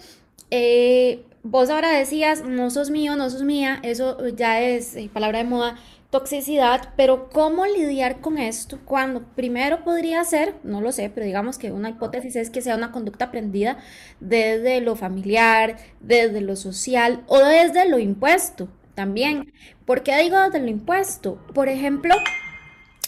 eh, 0.51 1.24
vos 1.43 1.69
ahora 1.69 1.89
decías, 1.91 2.43
no 2.43 2.69
sos 2.69 2.89
mío, 2.89 3.15
no 3.15 3.29
sos 3.29 3.43
mía, 3.43 3.79
eso 3.84 4.27
ya 4.29 4.62
es 4.62 4.96
eh, 4.96 5.10
palabra 5.12 5.39
de 5.39 5.46
moda, 5.46 5.77
toxicidad, 6.09 6.93
pero 6.97 7.29
¿cómo 7.29 7.65
lidiar 7.65 8.19
con 8.19 8.37
esto? 8.37 8.79
Cuando 8.83 9.21
primero 9.35 9.83
podría 9.83 10.23
ser, 10.23 10.55
no 10.63 10.81
lo 10.81 10.91
sé, 10.91 11.11
pero 11.13 11.25
digamos 11.25 11.57
que 11.57 11.71
una 11.71 11.89
hipótesis 11.89 12.35
es 12.35 12.49
que 12.49 12.61
sea 12.61 12.75
una 12.75 12.91
conducta 12.91 13.25
aprendida 13.25 13.77
desde 14.19 14.81
lo 14.81 14.95
familiar, 14.95 15.77
desde 15.99 16.41
lo 16.41 16.55
social 16.55 17.23
o 17.27 17.39
desde 17.39 17.87
lo 17.87 17.99
impuesto 17.99 18.69
también. 18.95 19.53
¿Por 19.85 20.01
qué 20.01 20.17
digo 20.17 20.39
desde 20.39 20.59
lo 20.59 20.67
impuesto? 20.67 21.39
Por 21.53 21.69
ejemplo, 21.69 22.15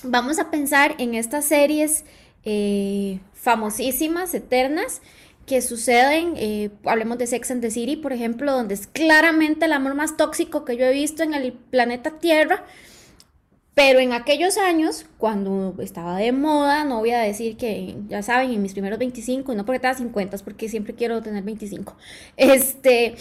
vamos 0.04 0.38
a 0.38 0.52
pensar 0.52 0.96
en 1.00 1.16
estas 1.16 1.46
series 1.46 2.06
eh, 2.44 3.20
famosísimas, 3.34 4.34
eternas, 4.36 5.02
que 5.48 5.62
suceden, 5.62 6.36
eh, 6.38 6.70
hablemos 6.86 7.18
de 7.18 7.28
Sex 7.28 7.52
and 7.52 7.62
the 7.62 7.72
City, 7.72 7.98
por 7.98 8.14
ejemplo, 8.14 8.52
donde 8.52 8.76
es 8.76 8.88
claramente 8.88 9.66
el 9.66 9.74
amor 9.74 9.96
más 9.96 10.16
tóxico 10.16 10.64
que 10.66 10.78
yo 10.78 10.86
he 10.86 10.94
visto 10.94 11.24
en 11.24 11.34
el 11.34 11.52
planeta 11.52 12.20
Tierra, 12.20 12.64
pero 13.74 14.00
en 14.00 14.12
aquellos 14.12 14.58
años, 14.58 15.06
cuando 15.18 15.76
estaba 15.80 16.18
de 16.18 16.32
moda, 16.34 16.84
no 16.84 17.00
voy 17.00 17.12
a 17.12 17.20
decir 17.20 17.56
que, 17.56 17.96
ya 18.10 18.22
saben, 18.22 18.52
en 18.52 18.62
mis 18.62 18.74
primeros 18.74 19.00
25, 19.00 19.54
y 19.54 19.56
no 19.56 19.66
porque 19.66 19.78
estaba 19.78 19.94
50, 19.94 20.38
porque 20.40 20.68
siempre 20.68 20.94
quiero 20.94 21.22
tener 21.22 21.44
25, 21.44 21.96
este, 22.36 23.16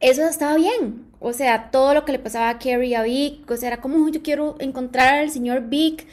eso 0.00 0.26
estaba 0.26 0.56
bien. 0.56 1.06
O 1.20 1.32
sea, 1.32 1.70
todo 1.70 1.94
lo 1.94 2.04
que 2.04 2.12
le 2.12 2.18
pasaba 2.18 2.48
a 2.50 2.58
Carrie 2.58 2.88
y 2.88 2.94
a 2.94 3.02
Vic, 3.02 3.50
o 3.50 3.56
sea, 3.56 3.68
era 3.68 3.80
como, 3.80 4.08
yo 4.08 4.22
quiero 4.22 4.56
encontrar 4.60 5.14
al 5.14 5.30
señor 5.30 5.68
Vic. 5.68 6.06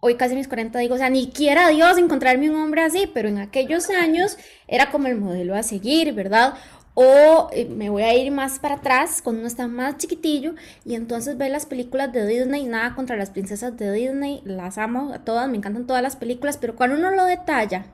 Hoy 0.00 0.14
casi 0.16 0.36
mis 0.36 0.48
40 0.48 0.78
digo, 0.78 0.94
o 0.94 0.98
sea, 0.98 1.10
ni 1.10 1.30
quiera 1.30 1.68
Dios 1.68 1.98
encontrarme 1.98 2.50
un 2.50 2.56
hombre 2.56 2.82
así, 2.82 3.10
pero 3.12 3.28
en 3.28 3.38
aquellos 3.38 3.90
años 3.90 4.36
era 4.68 4.90
como 4.90 5.08
el 5.08 5.16
modelo 5.16 5.56
a 5.56 5.62
seguir, 5.64 6.12
¿verdad? 6.12 6.54
O 7.00 7.48
eh, 7.52 7.66
me 7.66 7.90
voy 7.90 8.02
a 8.02 8.16
ir 8.16 8.32
más 8.32 8.58
para 8.58 8.74
atrás 8.74 9.22
cuando 9.22 9.38
uno 9.38 9.46
está 9.46 9.68
más 9.68 9.98
chiquitillo 9.98 10.56
y 10.84 10.96
entonces 10.96 11.38
ve 11.38 11.48
las 11.48 11.64
películas 11.64 12.12
de 12.12 12.26
Disney, 12.26 12.64
nada 12.64 12.96
contra 12.96 13.14
las 13.14 13.30
princesas 13.30 13.76
de 13.76 13.92
Disney, 13.92 14.42
las 14.44 14.78
amo 14.78 15.12
a 15.14 15.20
todas, 15.20 15.48
me 15.48 15.58
encantan 15.58 15.86
todas 15.86 16.02
las 16.02 16.16
películas, 16.16 16.56
pero 16.56 16.74
cuando 16.74 16.96
uno 16.96 17.12
lo 17.12 17.24
detalla, 17.24 17.86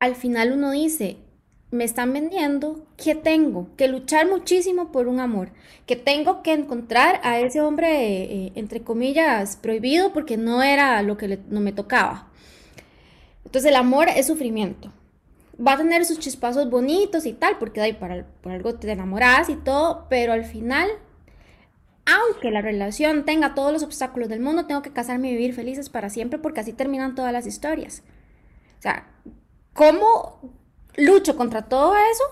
al 0.00 0.14
final 0.16 0.52
uno 0.52 0.70
dice, 0.70 1.16
me 1.70 1.84
están 1.84 2.12
vendiendo 2.12 2.86
que 2.98 3.14
tengo 3.14 3.74
que 3.76 3.88
luchar 3.88 4.28
muchísimo 4.28 4.92
por 4.92 5.08
un 5.08 5.18
amor, 5.18 5.48
que 5.86 5.96
tengo 5.96 6.42
que 6.42 6.52
encontrar 6.52 7.22
a 7.22 7.40
ese 7.40 7.62
hombre, 7.62 7.88
eh, 8.24 8.52
entre 8.54 8.82
comillas, 8.82 9.56
prohibido 9.56 10.12
porque 10.12 10.36
no 10.36 10.62
era 10.62 11.00
lo 11.00 11.16
que 11.16 11.38
no 11.48 11.60
me 11.60 11.72
tocaba. 11.72 12.28
Entonces 13.46 13.70
el 13.70 13.76
amor 13.76 14.10
es 14.10 14.26
sufrimiento 14.26 14.92
va 15.66 15.74
a 15.74 15.76
tener 15.76 16.04
sus 16.04 16.18
chispazos 16.18 16.68
bonitos 16.70 17.26
y 17.26 17.32
tal, 17.32 17.58
porque 17.58 17.80
ahí 17.80 17.92
para, 17.92 18.26
por 18.40 18.52
algo 18.52 18.74
te 18.74 18.90
enamoras 18.90 19.48
y 19.48 19.56
todo, 19.56 20.06
pero 20.08 20.32
al 20.32 20.44
final, 20.44 20.88
aunque 22.06 22.50
la 22.50 22.62
relación 22.62 23.24
tenga 23.24 23.54
todos 23.54 23.72
los 23.72 23.82
obstáculos 23.82 24.28
del 24.28 24.40
mundo, 24.40 24.66
tengo 24.66 24.82
que 24.82 24.92
casarme 24.92 25.30
y 25.30 25.36
vivir 25.36 25.54
felices 25.54 25.88
para 25.88 26.10
siempre, 26.10 26.38
porque 26.38 26.60
así 26.60 26.72
terminan 26.72 27.14
todas 27.14 27.32
las 27.32 27.46
historias. 27.46 28.02
O 28.78 28.82
sea, 28.82 29.06
¿cómo 29.72 30.40
lucho 30.96 31.36
contra 31.36 31.62
todo 31.62 31.94
eso? 31.94 32.24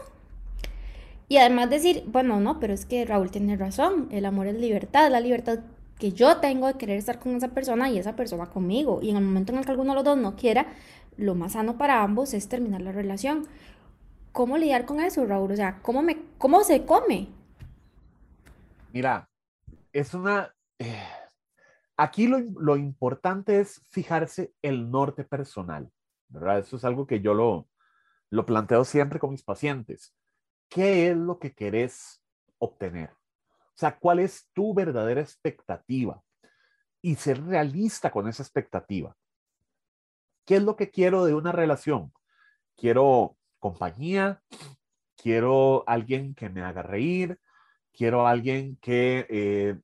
Y 1.28 1.36
además 1.36 1.70
decir, 1.70 2.02
bueno, 2.08 2.40
no, 2.40 2.58
pero 2.58 2.74
es 2.74 2.86
que 2.86 3.04
Raúl 3.04 3.30
tiene 3.30 3.56
razón, 3.56 4.08
el 4.10 4.24
amor 4.24 4.48
es 4.48 4.56
libertad, 4.56 5.08
la 5.10 5.20
libertad 5.20 5.60
que 6.00 6.10
yo 6.12 6.38
tengo 6.38 6.66
de 6.66 6.74
querer 6.74 6.96
estar 6.96 7.20
con 7.20 7.36
esa 7.36 7.48
persona 7.48 7.88
y 7.90 7.98
esa 7.98 8.16
persona 8.16 8.46
conmigo. 8.46 8.98
Y 9.02 9.10
en 9.10 9.18
el 9.18 9.22
momento 9.22 9.52
en 9.52 9.58
el 9.58 9.64
que 9.64 9.70
alguno 9.70 9.92
de 9.92 9.96
los 9.96 10.04
dos 10.04 10.16
no 10.16 10.34
quiera, 10.34 10.66
lo 11.20 11.34
más 11.34 11.52
sano 11.52 11.78
para 11.78 12.02
ambos 12.02 12.34
es 12.34 12.48
terminar 12.48 12.80
la 12.80 12.92
relación. 12.92 13.46
¿Cómo 14.32 14.58
lidiar 14.58 14.86
con 14.86 15.00
eso, 15.00 15.26
Raúl? 15.26 15.52
O 15.52 15.56
sea, 15.56 15.80
¿cómo, 15.82 16.02
me, 16.02 16.22
cómo 16.38 16.62
se 16.62 16.84
come? 16.84 17.28
Mira, 18.92 19.28
es 19.92 20.14
una... 20.14 20.54
Eh, 20.78 21.02
aquí 21.96 22.26
lo, 22.26 22.38
lo, 22.38 22.76
importante 22.76 23.60
es 23.60 23.84
fijarse 23.90 24.52
el 24.62 24.90
norte 24.90 25.24
personal, 25.24 25.90
¿verdad? 26.28 26.60
Eso 26.60 26.76
es 26.76 26.84
algo 26.84 27.06
que 27.06 27.20
yo 27.20 27.34
lo, 27.34 27.68
lo 28.30 28.46
planteo 28.46 28.84
siempre 28.84 29.18
con 29.18 29.30
mis 29.30 29.42
pacientes. 29.42 30.14
¿Qué 30.68 31.10
es 31.10 31.16
lo 31.16 31.38
que 31.38 31.52
querés 31.52 32.22
obtener? 32.58 33.10
O 33.10 33.80
sea, 33.80 33.98
¿cuál 33.98 34.20
es 34.20 34.48
tu 34.52 34.72
verdadera 34.72 35.20
expectativa? 35.20 36.22
Y 37.02 37.16
ser 37.16 37.44
realista 37.44 38.10
con 38.10 38.28
esa 38.28 38.42
expectativa. 38.42 39.16
¿Qué 40.44 40.56
es 40.56 40.62
lo 40.62 40.76
que 40.76 40.90
quiero 40.90 41.24
de 41.24 41.34
una 41.34 41.52
relación? 41.52 42.12
Quiero 42.76 43.36
compañía, 43.58 44.42
quiero 45.16 45.84
alguien 45.86 46.34
que 46.34 46.48
me 46.48 46.62
haga 46.62 46.82
reír, 46.82 47.38
quiero 47.92 48.26
alguien 48.26 48.76
que 48.76 49.26
eh, 49.28 49.78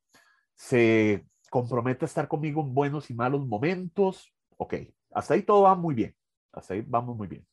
se 0.54 1.26
comprometa 1.50 2.04
a 2.04 2.08
estar 2.08 2.28
conmigo 2.28 2.62
en 2.62 2.74
buenos 2.74 3.10
y 3.10 3.14
malos 3.14 3.46
momentos. 3.46 4.32
Ok, 4.56 4.74
hasta 5.12 5.34
ahí 5.34 5.42
todo 5.42 5.62
va 5.62 5.74
muy 5.74 5.94
bien. 5.94 6.16
Hasta 6.52 6.74
ahí 6.74 6.82
vamos 6.86 7.16
muy 7.16 7.28
bien. 7.28 7.46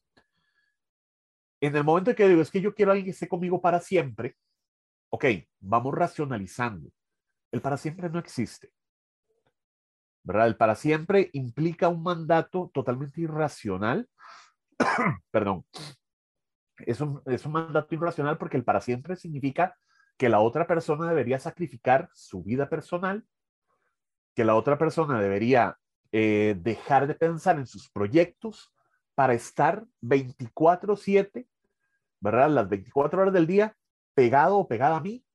En 1.59 1.75
el 1.75 1.83
momento 1.83 2.09
en 2.09 2.15
que 2.15 2.27
digo, 2.27 2.41
es 2.41 2.51
que 2.51 2.61
yo 2.61 2.73
quiero 2.73 2.91
alguien 2.91 3.05
que 3.05 3.11
esté 3.11 3.27
conmigo 3.27 3.61
para 3.61 3.79
siempre, 3.79 4.35
ok, 5.09 5.25
vamos 5.59 5.93
racionalizando. 5.93 6.89
el 7.51 7.61
para 7.61 7.77
siempre 7.77 8.09
no 8.09 8.19
existe. 8.19 8.71
¿Verdad? 10.23 10.47
El 10.47 10.55
para 10.55 10.75
siempre 10.75 11.29
implica 11.33 11.89
un 11.89 12.03
mandato 12.03 12.71
totalmente 12.73 13.21
irracional. 13.21 14.09
Perdón. 15.31 15.65
Es 16.77 17.01
un, 17.01 17.21
es 17.25 17.45
un 17.45 17.51
mandato 17.51 17.93
irracional 17.93 18.37
porque 18.37 18.57
el 18.57 18.63
para 18.63 18.81
siempre 18.81 19.15
significa 19.15 19.75
que 20.17 20.29
la 20.29 20.39
otra 20.39 20.67
persona 20.67 21.07
debería 21.07 21.39
sacrificar 21.39 22.09
su 22.13 22.43
vida 22.43 22.69
personal, 22.69 23.25
que 24.35 24.45
la 24.45 24.55
otra 24.55 24.77
persona 24.77 25.19
debería 25.19 25.77
eh, 26.11 26.55
dejar 26.59 27.07
de 27.07 27.15
pensar 27.15 27.57
en 27.57 27.67
sus 27.67 27.89
proyectos 27.89 28.73
para 29.15 29.33
estar 29.33 29.85
24/7, 30.01 31.47
¿verdad? 32.19 32.49
Las 32.49 32.69
24 32.69 33.21
horas 33.21 33.33
del 33.33 33.47
día 33.47 33.75
pegado 34.13 34.57
o 34.57 34.67
pegada 34.67 34.97
a 34.97 35.01
mí 35.01 35.25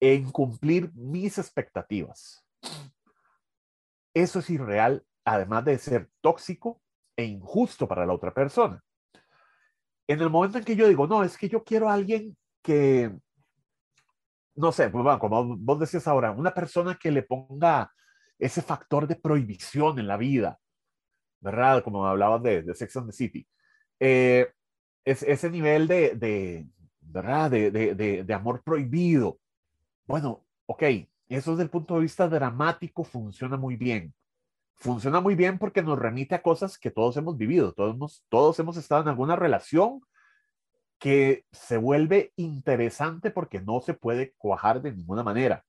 en 0.00 0.30
cumplir 0.30 0.92
mis 0.94 1.38
expectativas. 1.38 2.44
Eso 4.16 4.38
es 4.38 4.48
irreal, 4.48 5.04
además 5.26 5.66
de 5.66 5.76
ser 5.76 6.08
tóxico 6.22 6.80
e 7.16 7.24
injusto 7.24 7.86
para 7.86 8.06
la 8.06 8.14
otra 8.14 8.32
persona. 8.32 8.82
En 10.08 10.22
el 10.22 10.30
momento 10.30 10.56
en 10.56 10.64
que 10.64 10.74
yo 10.74 10.88
digo, 10.88 11.06
no, 11.06 11.22
es 11.22 11.36
que 11.36 11.50
yo 11.50 11.62
quiero 11.62 11.90
a 11.90 11.92
alguien 11.92 12.34
que, 12.62 13.14
no 14.54 14.72
sé, 14.72 14.88
pues, 14.88 15.18
como 15.18 15.58
vos 15.58 15.78
decías 15.78 16.08
ahora, 16.08 16.30
una 16.30 16.54
persona 16.54 16.98
que 16.98 17.10
le 17.10 17.24
ponga 17.24 17.92
ese 18.38 18.62
factor 18.62 19.06
de 19.06 19.16
prohibición 19.16 19.98
en 19.98 20.06
la 20.06 20.16
vida, 20.16 20.58
¿verdad? 21.40 21.84
Como 21.84 22.06
hablabas 22.06 22.42
de, 22.42 22.62
de 22.62 22.74
Sex 22.74 22.96
and 22.96 23.10
the 23.10 23.12
City. 23.12 23.46
Eh, 24.00 24.50
es, 25.04 25.24
ese 25.24 25.50
nivel 25.50 25.86
de, 25.86 26.14
de 26.14 26.66
¿verdad? 27.00 27.50
De, 27.50 27.70
de, 27.70 28.34
amor 28.34 28.62
prohibido. 28.62 29.38
Bueno, 30.06 30.46
ok, 30.64 30.84
eso 31.28 31.52
desde 31.52 31.64
el 31.64 31.70
punto 31.70 31.94
de 31.94 32.02
vista 32.02 32.28
dramático 32.28 33.04
funciona 33.04 33.56
muy 33.56 33.76
bien. 33.76 34.14
Funciona 34.74 35.20
muy 35.20 35.34
bien 35.34 35.58
porque 35.58 35.82
nos 35.82 35.98
remite 35.98 36.34
a 36.34 36.42
cosas 36.42 36.78
que 36.78 36.90
todos 36.90 37.16
hemos 37.16 37.36
vivido, 37.36 37.72
todos 37.72 37.94
hemos, 37.94 38.24
todos 38.28 38.58
hemos 38.58 38.76
estado 38.76 39.02
en 39.02 39.08
alguna 39.08 39.34
relación 39.34 40.02
que 40.98 41.44
se 41.50 41.76
vuelve 41.78 42.32
interesante 42.36 43.30
porque 43.30 43.60
no 43.60 43.80
se 43.80 43.94
puede 43.94 44.34
cuajar 44.38 44.82
de 44.82 44.92
ninguna 44.92 45.22
manera, 45.22 45.64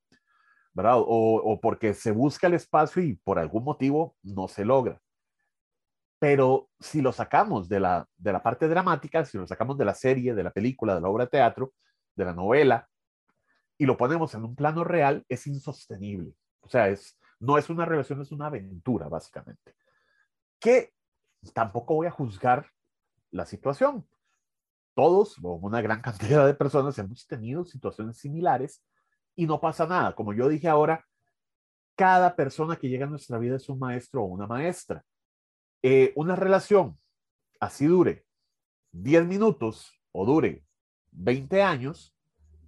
¿verdad? 0.72 0.98
O, 0.98 1.04
o 1.06 1.60
porque 1.60 1.94
se 1.94 2.12
busca 2.12 2.46
el 2.46 2.54
espacio 2.54 3.02
y 3.02 3.14
por 3.14 3.38
algún 3.38 3.64
motivo 3.64 4.16
no 4.22 4.46
se 4.48 4.64
logra. 4.64 5.00
Pero 6.18 6.68
si 6.80 7.00
lo 7.00 7.12
sacamos 7.12 7.68
de 7.68 7.80
la, 7.80 8.06
de 8.16 8.32
la 8.32 8.42
parte 8.42 8.68
dramática, 8.68 9.24
si 9.24 9.38
lo 9.38 9.46
sacamos 9.46 9.78
de 9.78 9.84
la 9.84 9.94
serie, 9.94 10.34
de 10.34 10.42
la 10.42 10.50
película, 10.50 10.94
de 10.94 11.00
la 11.00 11.08
obra 11.08 11.24
de 11.24 11.30
teatro, 11.30 11.72
de 12.16 12.24
la 12.24 12.34
novela, 12.34 12.88
y 13.78 13.86
lo 13.86 13.96
ponemos 13.96 14.34
en 14.34 14.44
un 14.44 14.56
plano 14.56 14.84
real, 14.84 15.24
es 15.28 15.46
insostenible. 15.46 16.34
O 16.60 16.68
sea, 16.68 16.88
es, 16.88 17.16
no 17.38 17.56
es 17.56 17.70
una 17.70 17.84
relación, 17.84 18.20
es 18.20 18.32
una 18.32 18.46
aventura, 18.46 19.08
básicamente. 19.08 19.76
Que 20.58 20.92
tampoco 21.54 21.94
voy 21.94 22.08
a 22.08 22.10
juzgar 22.10 22.66
la 23.30 23.46
situación. 23.46 24.06
Todos, 24.94 25.36
o 25.42 25.54
una 25.54 25.80
gran 25.80 26.02
cantidad 26.02 26.46
de 26.46 26.54
personas, 26.54 26.98
hemos 26.98 27.26
tenido 27.26 27.64
situaciones 27.64 28.18
similares 28.18 28.84
y 29.36 29.46
no 29.46 29.60
pasa 29.60 29.86
nada. 29.86 30.14
Como 30.14 30.34
yo 30.34 30.48
dije 30.48 30.68
ahora, 30.68 31.06
cada 31.96 32.34
persona 32.34 32.76
que 32.76 32.88
llega 32.88 33.06
a 33.06 33.10
nuestra 33.10 33.38
vida 33.38 33.56
es 33.56 33.68
un 33.68 33.78
maestro 33.78 34.22
o 34.22 34.26
una 34.26 34.46
maestra. 34.46 35.04
Eh, 35.82 36.12
una 36.16 36.34
relación 36.34 36.98
así 37.60 37.86
dure 37.86 38.24
10 38.92 39.26
minutos 39.26 39.92
o 40.12 40.26
dure 40.26 40.64
20 41.12 41.62
años, 41.62 42.14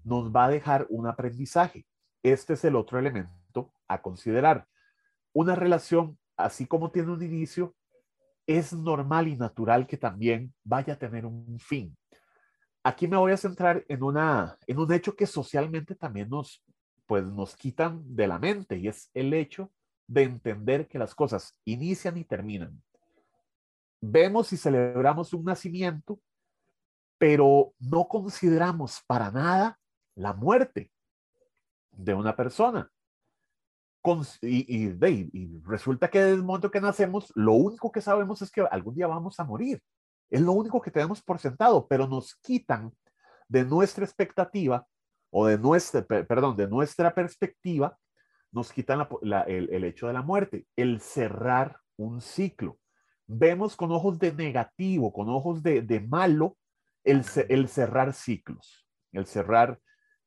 nos 0.05 0.31
va 0.31 0.47
a 0.47 0.51
dejar 0.51 0.87
un 0.89 1.07
aprendizaje. 1.07 1.87
Este 2.23 2.55
es 2.55 2.65
el 2.65 2.77
otro 2.77 2.99
elemento 2.99 3.73
a 3.89 4.03
considerar. 4.03 4.67
Una 5.33 5.55
relación, 5.55 6.19
así 6.37 6.67
como 6.67 6.91
tiene 6.91 7.13
un 7.13 7.23
inicio, 7.23 7.75
es 8.47 8.73
normal 8.73 9.29
y 9.29 9.37
natural 9.37 9.87
que 9.87 9.97
también 9.97 10.53
vaya 10.65 10.95
a 10.95 10.99
tener 10.99 11.25
un 11.25 11.59
fin. 11.59 11.97
Aquí 12.83 13.07
me 13.07 13.17
voy 13.17 13.33
a 13.33 13.37
centrar 13.37 13.85
en, 13.89 14.03
una, 14.03 14.57
en 14.67 14.79
un 14.79 14.93
hecho 14.93 15.15
que 15.15 15.27
socialmente 15.27 15.95
también 15.95 16.29
nos, 16.29 16.65
pues, 17.07 17.25
nos 17.25 17.55
quitan 17.55 18.03
de 18.05 18.27
la 18.27 18.39
mente 18.39 18.79
y 18.79 18.89
es 18.89 19.11
el 19.15 19.35
hecho 19.35 19.71
de 20.07 20.23
entender 20.23 20.89
que 20.89 20.99
las 20.99 21.15
cosas 21.15 21.57
inician 21.65 22.17
y 22.17 22.25
terminan 22.25 22.83
vemos 24.01 24.53
y 24.53 24.57
celebramos 24.57 25.33
un 25.35 25.45
nacimiento, 25.45 26.21
pero 27.19 27.75
no 27.79 28.09
consideramos 28.09 29.03
para 29.07 29.31
nada 29.31 29.79
la 30.15 30.33
muerte 30.33 30.91
de 31.91 32.15
una 32.15 32.37
persona. 32.37 32.91
y, 34.43 34.77
y, 34.77 35.61
resulta 35.65 36.09
que 36.09 36.21
desde 36.21 36.35
el 36.35 36.43
momento 36.43 36.71
que 36.71 36.81
nacemos, 36.81 37.33
lo 37.35 37.53
único 37.53 37.93
que 37.93 38.01
sabemos 38.01 38.41
es 38.43 38.51
que 38.51 38.63
algún 38.63 38.95
día 38.95 39.07
vamos 39.07 39.39
a 39.39 39.45
morir. 39.45 39.83
Es 40.31 40.41
lo 40.41 40.53
único 40.53 40.81
que 40.81 40.91
tenemos 40.91 41.23
por 41.23 41.39
sentado, 41.39 41.87
pero 41.87 42.07
nos 42.07 42.35
quitan 42.37 42.93
de 43.49 43.65
nuestra 43.65 44.05
expectativa 44.05 44.87
o 45.31 45.47
de 45.47 45.59
nuestra, 45.59 46.03
perdón, 46.03 46.57
de 46.57 46.69
nuestra 46.69 47.15
perspectiva, 47.15 47.99
nos 48.53 48.73
quitan 48.73 49.07
el, 49.23 49.69
el 49.71 49.85
hecho 49.85 50.07
de 50.07 50.13
la 50.13 50.23
muerte, 50.23 50.67
el 50.77 51.01
cerrar 51.01 51.79
un 51.97 52.21
ciclo 52.21 52.81
vemos 53.33 53.77
con 53.77 53.93
ojos 53.93 54.19
de 54.19 54.33
negativo, 54.33 55.13
con 55.13 55.29
ojos 55.29 55.63
de, 55.63 55.83
de 55.83 56.01
malo, 56.01 56.57
el, 57.05 57.25
el, 57.49 57.69
cerrar 57.69 58.13
ciclos, 58.13 58.87
el 59.13 59.25
cerrar 59.25 59.79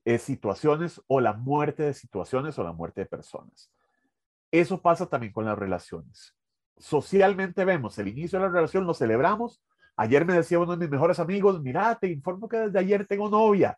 eh, 0.06 0.18
situaciones 0.18 1.02
o 1.08 1.20
la 1.20 1.34
muerte 1.34 1.84
de 1.84 1.94
situaciones 1.94 2.58
o 2.60 2.63
la 2.63 2.74
muerte 2.74 3.02
de 3.02 3.08
personas. 3.08 3.72
Eso 4.52 4.82
pasa 4.82 5.08
también 5.08 5.34
con 5.34 5.46
las 5.46 5.58
relaciones. 5.58 6.36
Socialmente 6.78 7.66
vemos 7.66 7.98
el 7.98 8.08
inicio 8.08 8.39
de 8.39 8.46
la 8.46 8.52
relación, 8.52 8.86
lo 8.86 8.94
celebramos. 8.94 9.62
Ayer 9.96 10.26
me 10.26 10.34
decía 10.34 10.60
uno 10.60 10.74
de 10.74 10.78
mis 10.78 10.89
mejores 10.89 11.20
amigos, 11.20 11.62
mira, 11.62 11.96
te 11.96 12.08
informo 12.08 12.48
que 12.50 12.58
desde 12.58 12.80
ayer 12.80 13.06
tengo 13.06 13.30
novia. 13.30 13.78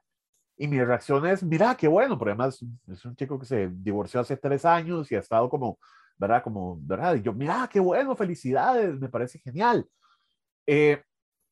Y 0.57 0.67
mi 0.67 0.81
reacción 0.81 1.25
es, 1.25 1.43
mira, 1.43 1.75
qué 1.75 1.87
bueno, 1.87 2.17
pero 2.17 2.31
además 2.31 2.63
es 2.87 3.05
un 3.05 3.15
chico 3.15 3.37
que 3.37 3.45
se 3.45 3.69
divorció 3.69 4.21
hace 4.21 4.37
tres 4.37 4.63
años 4.65 5.11
y 5.11 5.15
ha 5.15 5.19
estado 5.19 5.49
como 5.49 5.77
¿verdad? 6.17 6.43
Como, 6.43 6.77
¿verdad? 6.81 7.15
Y 7.15 7.21
yo, 7.21 7.33
mira, 7.33 7.69
qué 7.71 7.79
bueno, 7.79 8.15
felicidades, 8.15 8.99
me 8.99 9.09
parece 9.09 9.39
genial. 9.39 9.87
Eh, 10.65 11.03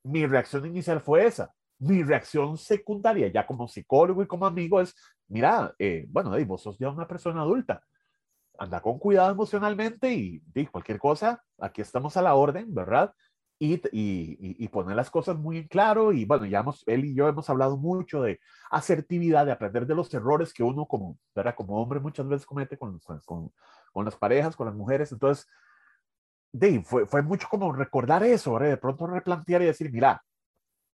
mi 0.04 0.26
reacción 0.26 0.66
inicial 0.66 1.02
fue 1.02 1.26
esa. 1.26 1.54
Mi 1.84 2.04
reacción 2.04 2.58
secundaria, 2.58 3.28
ya 3.28 3.46
como 3.46 3.68
psicólogo 3.68 4.24
y 4.24 4.28
como 4.28 4.46
amigo, 4.46 4.80
es, 4.82 4.96
mira, 5.28 5.74
eh, 5.78 6.06
bueno, 6.10 6.32
vos 6.46 6.62
sos 6.62 6.78
ya 6.78 6.90
una 6.90 7.08
persona 7.08 7.42
adulta, 7.42 7.84
anda 8.58 8.82
con 8.82 9.00
cuidado 9.00 9.32
emocionalmente 9.32 10.14
y, 10.14 10.42
y 10.54 10.66
cualquier 10.68 11.00
cosa, 11.00 11.44
aquí 11.60 11.82
estamos 11.82 12.16
a 12.18 12.22
la 12.22 12.36
orden, 12.36 12.74
¿verdad? 12.74 13.14
Y, 13.60 13.76
y, 13.76 14.38
y, 14.40 14.68
poner 14.68 14.96
las 14.96 15.10
cosas 15.10 15.38
muy 15.38 15.58
en 15.58 15.68
claro. 15.70 16.12
Y 16.12 16.26
bueno, 16.26 16.46
ya 16.46 16.60
hemos, 16.60 16.84
él 16.86 17.06
y 17.06 17.16
yo 17.16 17.30
hemos 17.30 17.50
hablado 17.50 17.78
mucho 17.78 18.22
de 18.22 18.40
asertividad, 18.70 19.46
de 19.46 19.54
aprender 19.54 19.86
de 19.86 19.96
los 19.96 20.14
errores 20.14 20.54
que 20.54 20.64
uno 20.64 20.86
como, 20.86 21.18
¿verdad? 21.34 21.56
como 21.56 21.82
hombre 21.82 22.02
muchas 22.02 22.28
veces 22.28 22.46
comete 22.46 22.78
con, 22.78 23.00
con, 23.00 23.54
con 23.94 24.06
las 24.06 24.18
parejas, 24.18 24.58
con 24.58 24.68
las 24.68 24.76
mujeres. 24.76 25.14
Entonces, 25.14 25.48
de, 26.52 26.82
fue, 26.84 27.06
fue 27.06 27.22
mucho 27.22 27.48
como 27.50 27.72
recordar 27.72 28.24
eso, 28.24 28.60
de 28.60 28.76
pronto 28.78 29.08
replantear 29.08 29.62
y 29.62 29.66
decir, 29.66 29.92
mira, 29.92 30.22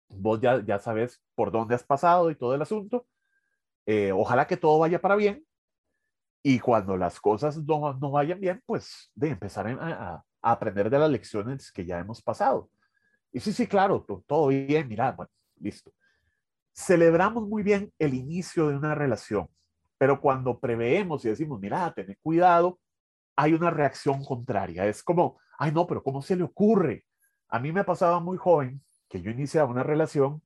vos 0.09 0.39
ya, 0.41 0.63
ya 0.63 0.79
sabes 0.79 1.21
por 1.35 1.51
dónde 1.51 1.75
has 1.75 1.83
pasado 1.83 2.31
y 2.31 2.35
todo 2.35 2.55
el 2.55 2.61
asunto. 2.61 3.05
Eh, 3.85 4.11
ojalá 4.11 4.47
que 4.47 4.57
todo 4.57 4.79
vaya 4.79 4.99
para 4.99 5.15
bien. 5.15 5.45
Y 6.43 6.59
cuando 6.59 6.95
las 6.97 7.19
cosas 7.19 7.57
no, 7.57 7.93
no 7.95 8.11
vayan 8.11 8.39
bien, 8.39 8.61
pues 8.65 9.11
de 9.15 9.29
empezar 9.29 9.67
a, 9.67 10.23
aprender 10.41 10.89
de 10.89 10.99
las 10.99 11.09
lecciones 11.09 11.71
que 11.71 11.85
ya 11.85 11.99
hemos 11.99 12.21
pasado. 12.21 12.69
Y 13.33 13.39
sí, 13.39 13.51
sí, 13.51 13.67
claro, 13.67 14.05
todo 14.25 14.47
bien, 14.47 14.87
mira, 14.87 15.11
bueno, 15.11 15.31
listo. 15.59 15.91
Celebramos 16.73 17.47
muy 17.47 17.63
bien 17.63 17.91
el 17.99 18.13
inicio 18.13 18.69
de 18.69 18.77
una 18.77 18.95
relación, 18.95 19.49
pero 19.97 20.21
cuando 20.21 20.59
preveemos 20.59 21.25
y 21.25 21.29
decimos, 21.29 21.59
mira, 21.59 21.91
ten 21.93 22.15
cuidado, 22.21 22.79
hay 23.35 23.53
una 23.53 23.71
reacción 23.71 24.23
contraria. 24.23 24.85
Es 24.85 25.03
como, 25.03 25.39
ay 25.57 25.71
no, 25.71 25.85
pero 25.85 26.03
¿cómo 26.03 26.21
se 26.21 26.35
le 26.35 26.43
ocurre? 26.43 27.05
A 27.49 27.59
mí 27.59 27.71
me 27.71 27.83
pasaba 27.83 28.19
muy 28.19 28.37
joven 28.37 28.81
que 29.09 29.21
yo 29.21 29.31
iniciaba 29.31 29.69
una 29.69 29.83
relación 29.83 30.41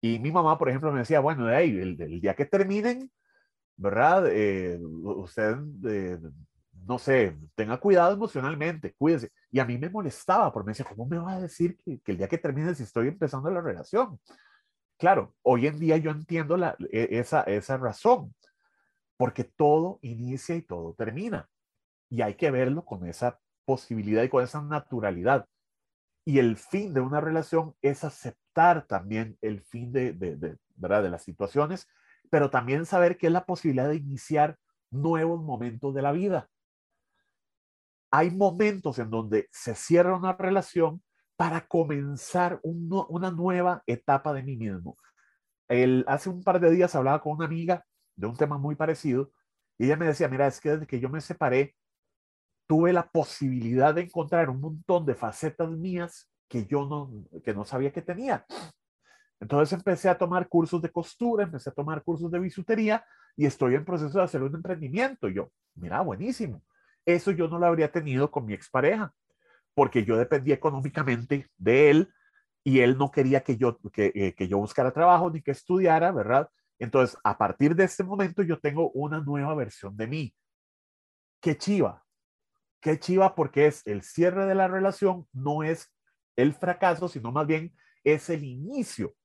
y 0.00 0.18
mi 0.18 0.30
mamá, 0.30 0.58
por 0.58 0.68
ejemplo, 0.68 0.92
me 0.92 1.00
decía, 1.00 1.20
bueno, 1.20 1.46
de 1.46 1.56
ahí, 1.56 1.70
el, 1.78 1.96
día 2.20 2.34
que 2.34 2.46
terminen, 2.46 3.10
¿verdad? 3.76 4.26
Eh, 4.30 4.78
usted, 4.80 5.56
eh, 5.88 6.18
no 6.86 6.98
sé, 6.98 7.36
tenga 7.54 7.78
cuidado 7.78 8.14
emocionalmente, 8.14 8.94
cuídese. 8.98 9.32
Y 9.50 9.58
a 9.58 9.64
mí 9.64 9.78
me 9.78 9.90
molestaba 9.90 10.52
porque 10.52 10.66
me 10.66 10.70
decía, 10.72 10.86
¿cómo 10.86 11.06
me 11.06 11.18
va 11.18 11.32
a 11.32 11.40
decir 11.40 11.78
que, 11.84 12.00
el 12.06 12.18
día 12.18 12.28
que 12.28 12.38
termine 12.38 12.74
si 12.74 12.84
estoy 12.84 13.08
empezando 13.08 13.50
la 13.50 13.60
relación? 13.60 14.20
Claro, 14.98 15.34
hoy 15.42 15.66
en 15.66 15.78
día 15.78 15.96
yo 15.96 16.10
entiendo 16.10 16.56
la, 16.56 16.76
e, 16.92 17.18
esa, 17.18 17.42
esa 17.42 17.76
razón, 17.76 18.34
porque 19.16 19.44
todo 19.44 19.98
inicia 20.02 20.56
y 20.56 20.62
todo 20.62 20.94
termina 20.94 21.48
y 22.08 22.22
hay 22.22 22.34
que 22.34 22.50
verlo 22.50 22.84
con 22.84 23.06
esa 23.06 23.40
posibilidad 23.64 24.22
y 24.22 24.28
con 24.28 24.44
esa 24.44 24.62
naturalidad. 24.62 25.46
Y 26.26 26.40
el 26.40 26.56
fin 26.56 26.92
de 26.92 27.00
una 27.00 27.20
relación 27.20 27.74
es 27.80 28.02
aceptar 28.02 28.86
también 28.86 29.38
el 29.40 29.62
fin 29.62 29.92
de, 29.92 30.12
de, 30.12 30.58
¿verdad? 30.74 31.04
de 31.04 31.10
las 31.10 31.22
situaciones, 31.22 31.88
pero 32.30 32.50
también 32.50 32.84
saber 32.84 33.16
que 33.16 33.28
es 33.28 33.32
la 33.32 33.46
posibilidad 33.46 33.88
de 33.88 33.96
iniciar 33.96 34.58
nuevos 34.90 35.40
momentos 35.42 35.94
de 35.94 36.02
la 36.02 36.10
vida. 36.10 36.48
Hay 38.10 38.32
momentos 38.32 38.98
en 38.98 39.08
donde 39.08 39.48
se 39.52 39.76
cierra 39.76 40.16
una 40.16 40.32
relación 40.32 41.00
para 41.36 41.66
comenzar 41.68 42.60
una 42.62 43.30
nueva 43.30 43.82
etapa 43.86 44.32
de 44.32 44.42
mí 44.42 44.56
mismo. 44.56 44.96
El, 45.68 46.04
hace 46.08 46.28
un 46.28 46.42
par 46.42 46.60
de 46.60 46.70
días 46.70 46.94
hablaba 46.94 47.20
con 47.20 47.34
una 47.34 47.44
amiga 47.44 47.84
de 48.16 48.26
un 48.26 48.36
tema 48.36 48.58
muy 48.58 48.74
parecido 48.74 49.30
y 49.78 49.84
ella 49.86 49.96
me 49.96 50.06
decía, 50.06 50.28
mira, 50.28 50.46
es 50.46 50.60
que 50.60 50.70
desde 50.70 50.86
que 50.86 50.98
yo 50.98 51.08
me 51.08 51.20
separé, 51.20 51.76
tuve 52.66 52.92
la 52.92 53.08
posibilidad 53.08 53.94
de 53.94 54.02
encontrar 54.02 54.50
un 54.50 54.60
montón 54.60 55.06
de 55.06 55.14
facetas 55.14 55.70
mías 55.70 56.28
que 56.48 56.66
yo 56.66 56.86
no, 56.86 57.10
que 57.44 57.54
no 57.54 57.64
sabía 57.64 57.92
que 57.92 58.02
tenía. 58.02 58.44
Entonces 59.40 59.72
empecé 59.72 60.08
a 60.08 60.16
tomar 60.16 60.48
cursos 60.48 60.80
de 60.80 60.90
costura, 60.90 61.44
empecé 61.44 61.70
a 61.70 61.74
tomar 61.74 62.02
cursos 62.02 62.30
de 62.30 62.38
bisutería 62.38 63.04
y 63.36 63.46
estoy 63.46 63.74
en 63.74 63.84
proceso 63.84 64.18
de 64.18 64.24
hacer 64.24 64.42
un 64.42 64.54
emprendimiento. 64.54 65.28
yo, 65.28 65.50
mira, 65.74 66.00
buenísimo. 66.00 66.62
Eso 67.04 67.30
yo 67.30 67.48
no 67.48 67.58
lo 67.58 67.66
habría 67.66 67.92
tenido 67.92 68.30
con 68.30 68.46
mi 68.46 68.54
expareja, 68.54 69.12
porque 69.74 70.04
yo 70.04 70.16
dependía 70.16 70.54
económicamente 70.54 71.48
de 71.56 71.90
él 71.90 72.12
y 72.64 72.80
él 72.80 72.98
no 72.98 73.10
quería 73.10 73.42
que 73.42 73.56
yo, 73.56 73.78
que, 73.92 74.10
eh, 74.14 74.34
que 74.34 74.48
yo 74.48 74.58
buscara 74.58 74.90
trabajo 74.90 75.30
ni 75.30 75.42
que 75.42 75.52
estudiara, 75.52 76.10
¿verdad? 76.10 76.48
Entonces, 76.78 77.16
a 77.22 77.38
partir 77.38 77.76
de 77.76 77.84
este 77.84 78.02
momento 78.02 78.42
yo 78.42 78.58
tengo 78.58 78.90
una 78.90 79.20
nueva 79.20 79.54
versión 79.54 79.96
de 79.96 80.06
mí. 80.06 80.34
Qué 81.40 81.56
chiva. 81.56 82.05
Qué 82.86 83.00
chiva 83.00 83.34
porque 83.34 83.66
es 83.66 83.84
el 83.84 84.02
cierre 84.02 84.46
de 84.46 84.54
la 84.54 84.68
relación, 84.68 85.26
no 85.32 85.64
es 85.64 85.92
el 86.36 86.54
fracaso, 86.54 87.08
sino 87.08 87.32
más 87.32 87.44
bien 87.44 87.74
es 88.04 88.30
el 88.30 88.44
inicio 88.44 89.16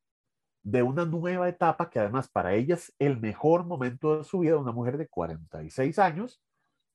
de 0.64 0.82
una 0.82 1.06
nueva 1.06 1.48
etapa 1.48 1.88
que 1.88 2.00
además 2.00 2.28
para 2.28 2.56
ella 2.56 2.74
es 2.74 2.92
el 2.98 3.20
mejor 3.22 3.64
momento 3.68 4.18
de 4.18 4.24
su 4.24 4.40
vida, 4.40 4.58
una 4.58 4.72
mujer 4.72 4.98
de 4.98 5.08
46 5.08 6.00
años 6.00 6.42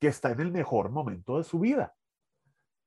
que 0.00 0.08
está 0.08 0.32
en 0.32 0.40
el 0.40 0.50
mejor 0.50 0.90
momento 0.90 1.38
de 1.38 1.44
su 1.44 1.60
vida. 1.60 1.94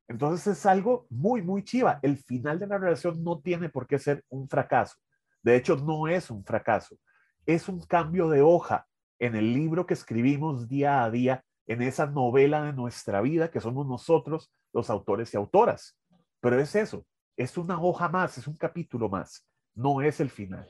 Entonces 0.10 0.58
es 0.58 0.66
algo 0.66 1.08
muy, 1.10 1.42
muy 1.42 1.64
chiva. 1.64 2.00
El 2.02 2.18
final 2.18 2.60
de 2.60 2.68
la 2.68 2.80
relación 2.80 3.24
no 3.24 3.40
tiene 3.40 3.70
por 3.70 3.88
qué 3.88 3.98
ser 3.98 4.26
un 4.28 4.50
fracaso. 4.50 4.98
De 5.42 5.56
hecho, 5.56 5.78
no 5.78 6.10
es 6.10 6.30
un 6.30 6.44
fracaso. 6.44 6.98
Es 7.46 7.70
un 7.70 7.80
cambio 7.86 8.28
de 8.28 8.42
hoja 8.42 8.86
en 9.20 9.38
el 9.38 9.54
libro 9.54 9.86
que 9.86 9.94
escribimos 9.94 10.68
día 10.68 11.02
a 11.02 11.10
día, 11.10 11.46
en 11.70 11.82
esa 11.82 12.06
novela 12.06 12.64
de 12.64 12.74
nuestra 12.74 13.22
vida 13.22 13.50
que 13.50 13.62
somos 13.62 13.88
nosotros, 13.88 14.52
los 14.74 14.90
autores 14.90 15.34
y 15.34 15.38
autoras. 15.38 15.96
Pero 16.42 16.60
es 16.60 16.76
eso, 16.76 17.06
es 17.38 17.58
una 17.58 17.82
hoja 17.82 18.10
más, 18.10 18.38
es 18.38 18.48
un 18.48 18.58
capítulo 18.58 19.08
más 19.08 19.46
no 19.80 20.02
es 20.02 20.20
el 20.20 20.30
final. 20.30 20.68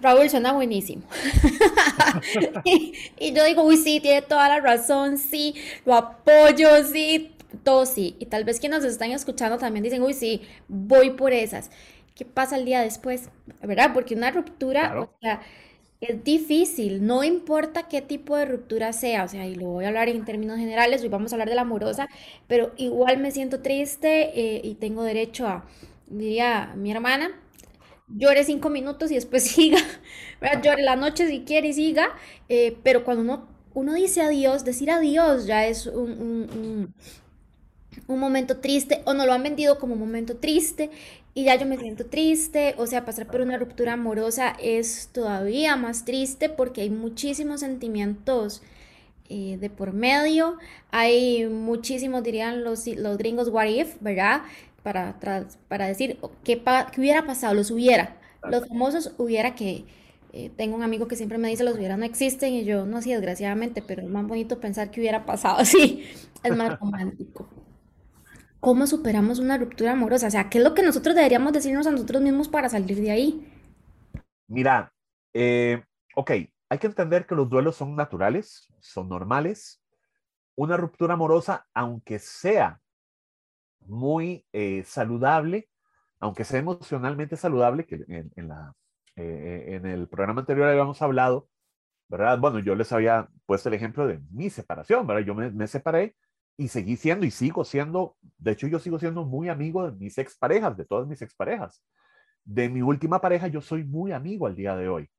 Raúl 0.00 0.28
suena 0.28 0.52
buenísimo. 0.52 1.02
y, 2.64 3.32
yo 3.32 3.44
digo, 3.44 3.62
uy, 3.62 3.76
sí, 3.76 4.00
tiene 4.00 4.22
toda 4.22 4.48
la 4.48 4.60
razón, 4.60 5.18
sí, 5.18 5.54
lo 5.84 5.94
apoyo, 5.94 6.84
sí, 6.84 7.36
todo 7.62 7.86
sí. 7.86 8.16
Y 8.18 8.26
tal 8.26 8.44
vez 8.44 8.60
quienes 8.60 8.82
nos 8.82 8.92
están 8.92 9.10
escuchando 9.12 9.58
también 9.58 9.84
dicen, 9.84 10.02
uy, 10.02 10.14
sí, 10.14 10.42
voy 10.68 11.10
por 11.10 11.32
esas. 11.32 11.70
¿Qué 12.14 12.24
pasa 12.24 12.56
el 12.56 12.64
día 12.64 12.80
después? 12.80 13.28
¿Verdad? 13.62 13.92
Porque 13.92 14.14
una 14.14 14.30
ruptura, 14.30 15.00
o 15.00 15.10
sea, 15.20 15.42
es 16.00 16.22
difícil, 16.22 17.06
no 17.06 17.24
importa 17.24 17.88
qué 17.88 18.02
tipo 18.02 18.36
de 18.36 18.44
ruptura 18.44 18.92
sea, 18.92 19.24
o 19.24 19.28
sea, 19.28 19.46
y 19.46 19.54
lo 19.54 19.66
voy 19.66 19.84
a 19.84 19.88
hablar 19.88 20.08
en 20.08 20.24
términos 20.24 20.58
generales, 20.58 21.02
hoy 21.02 21.08
vamos 21.08 21.32
a 21.32 21.36
hablar 21.36 21.48
de 21.48 21.54
la 21.54 21.62
amorosa, 21.62 22.08
pero 22.46 22.72
igual 22.76 23.18
me 23.18 23.30
siento 23.30 23.60
triste 23.60 24.38
eh, 24.38 24.60
y 24.62 24.74
tengo 24.74 25.02
derecho 25.02 25.46
a 25.46 25.64
diría 26.06 26.72
mi 26.76 26.90
hermana, 26.90 27.30
llore 28.08 28.44
cinco 28.44 28.70
minutos 28.70 29.10
y 29.10 29.14
después 29.14 29.42
siga, 29.50 29.78
llore 30.62 30.82
la 30.82 30.96
noche 30.96 31.28
si 31.28 31.40
quiere 31.44 31.68
y 31.68 31.72
siga, 31.72 32.08
eh, 32.48 32.76
pero 32.82 33.04
cuando 33.04 33.22
uno, 33.22 33.48
uno 33.74 33.94
dice 33.94 34.22
adiós, 34.22 34.64
decir 34.64 34.90
adiós 34.90 35.46
ya 35.46 35.66
es 35.66 35.86
un, 35.86 36.10
un, 36.10 36.94
un, 38.06 38.18
momento 38.18 38.58
triste, 38.58 39.02
o 39.04 39.14
no 39.14 39.26
lo 39.26 39.32
han 39.32 39.42
vendido 39.42 39.78
como 39.78 39.94
un 39.94 40.00
momento 40.00 40.36
triste, 40.36 40.90
y 41.34 41.44
ya 41.44 41.56
yo 41.56 41.66
me 41.66 41.76
siento 41.78 42.06
triste, 42.06 42.74
o 42.78 42.86
sea, 42.86 43.04
pasar 43.04 43.26
por 43.26 43.40
una 43.40 43.58
ruptura 43.58 43.94
amorosa 43.94 44.54
es 44.60 45.08
todavía 45.12 45.76
más 45.76 46.04
triste 46.04 46.48
porque 46.48 46.82
hay 46.82 46.90
muchísimos 46.90 47.60
sentimientos 47.60 48.62
eh, 49.28 49.56
de 49.58 49.70
por 49.70 49.92
medio, 49.92 50.58
hay 50.90 51.46
muchísimos, 51.46 52.22
dirían 52.22 52.62
los, 52.64 52.86
los 52.86 53.18
gringos, 53.18 53.48
what 53.48 53.66
if, 53.66 53.96
¿verdad? 54.00 54.42
para, 54.82 55.18
para 55.68 55.86
decir 55.86 56.18
qué, 56.44 56.62
hubiera 56.98 57.26
pasado, 57.26 57.54
los 57.54 57.70
hubiera. 57.70 58.16
Los 58.50 58.68
famosos 58.68 59.12
hubiera 59.18 59.54
que, 59.54 59.86
eh, 60.32 60.50
tengo 60.56 60.76
un 60.76 60.82
amigo 60.82 61.08
que 61.08 61.16
siempre 61.16 61.38
me 61.38 61.48
dice 61.48 61.64
los 61.64 61.76
hubiera 61.76 61.96
no 61.96 62.04
existen 62.04 62.52
y 62.52 62.64
yo 62.64 62.84
no, 62.86 63.00
sí, 63.00 63.12
desgraciadamente, 63.12 63.82
pero 63.82 64.02
es 64.02 64.08
más 64.08 64.26
bonito 64.26 64.60
pensar 64.60 64.90
que 64.90 65.00
hubiera 65.00 65.24
pasado 65.26 65.58
así, 65.58 66.04
es 66.42 66.56
más 66.56 66.78
romántico. 66.78 67.48
¿Cómo 68.64 68.86
superamos 68.86 69.40
una 69.40 69.58
ruptura 69.58 69.92
amorosa? 69.92 70.28
O 70.28 70.30
sea, 70.30 70.48
¿qué 70.48 70.56
es 70.56 70.64
lo 70.64 70.72
que 70.72 70.82
nosotros 70.82 71.14
deberíamos 71.14 71.52
decirnos 71.52 71.86
a 71.86 71.90
nosotros 71.90 72.22
mismos 72.22 72.48
para 72.48 72.70
salir 72.70 72.98
de 72.98 73.10
ahí? 73.10 73.46
Mira, 74.46 74.90
eh, 75.34 75.84
ok, 76.16 76.30
hay 76.30 76.78
que 76.78 76.86
entender 76.86 77.26
que 77.26 77.34
los 77.34 77.46
duelos 77.50 77.76
son 77.76 77.94
naturales, 77.94 78.72
son 78.80 79.10
normales. 79.10 79.82
Una 80.54 80.78
ruptura 80.78 81.12
amorosa, 81.12 81.66
aunque 81.74 82.18
sea 82.18 82.80
muy 83.80 84.46
eh, 84.54 84.82
saludable, 84.86 85.68
aunque 86.18 86.44
sea 86.44 86.60
emocionalmente 86.60 87.36
saludable, 87.36 87.84
que 87.84 88.02
en, 88.08 88.48
la, 88.48 88.72
eh, 89.16 89.74
en 89.76 89.84
el 89.84 90.08
programa 90.08 90.40
anterior 90.40 90.68
habíamos 90.70 91.02
hablado, 91.02 91.50
¿verdad? 92.08 92.38
Bueno, 92.38 92.60
yo 92.60 92.74
les 92.74 92.90
había 92.92 93.28
puesto 93.44 93.68
el 93.68 93.74
ejemplo 93.74 94.06
de 94.06 94.22
mi 94.30 94.48
separación, 94.48 95.06
¿verdad? 95.06 95.26
Yo 95.26 95.34
me, 95.34 95.50
me 95.50 95.66
separé 95.66 96.16
y 96.56 96.68
seguí 96.68 96.96
siendo 96.96 97.26
y 97.26 97.30
sigo 97.30 97.64
siendo, 97.64 98.16
de 98.38 98.52
hecho 98.52 98.66
yo 98.66 98.78
sigo 98.78 98.98
siendo 98.98 99.24
muy 99.24 99.48
amigo 99.48 99.90
de 99.90 99.96
mis 99.96 100.18
exparejas, 100.18 100.76
de 100.76 100.84
todas 100.84 101.06
mis 101.06 101.20
exparejas. 101.22 101.82
De 102.44 102.68
mi 102.68 102.82
última 102.82 103.20
pareja 103.20 103.48
yo 103.48 103.60
soy 103.60 103.84
muy 103.84 104.12
amigo 104.12 104.46
al 104.46 104.54
día 104.54 104.76
de 104.76 104.88
hoy. 104.88 105.10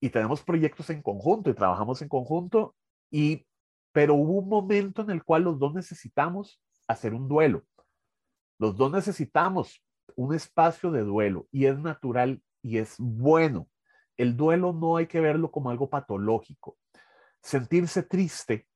Y 0.00 0.10
tenemos 0.10 0.42
proyectos 0.42 0.90
en 0.90 1.02
conjunto 1.02 1.50
y 1.50 1.54
trabajamos 1.54 2.00
en 2.02 2.08
conjunto 2.08 2.74
y 3.10 3.46
pero 3.92 4.14
hubo 4.16 4.40
un 4.40 4.48
momento 4.48 5.02
en 5.02 5.10
el 5.10 5.22
cual 5.22 5.44
los 5.44 5.58
dos 5.58 5.72
necesitamos 5.72 6.60
hacer 6.88 7.14
un 7.14 7.28
duelo. 7.28 7.62
Los 8.58 8.76
dos 8.76 8.90
necesitamos 8.90 9.84
un 10.16 10.34
espacio 10.34 10.90
de 10.90 11.02
duelo 11.02 11.46
y 11.52 11.66
es 11.66 11.78
natural 11.78 12.42
y 12.60 12.78
es 12.78 12.96
bueno. 12.98 13.68
El 14.16 14.36
duelo 14.36 14.72
no 14.72 14.96
hay 14.96 15.06
que 15.06 15.20
verlo 15.20 15.52
como 15.52 15.70
algo 15.70 15.88
patológico. 15.88 16.76
Sentirse 17.40 18.02
triste, 18.02 18.66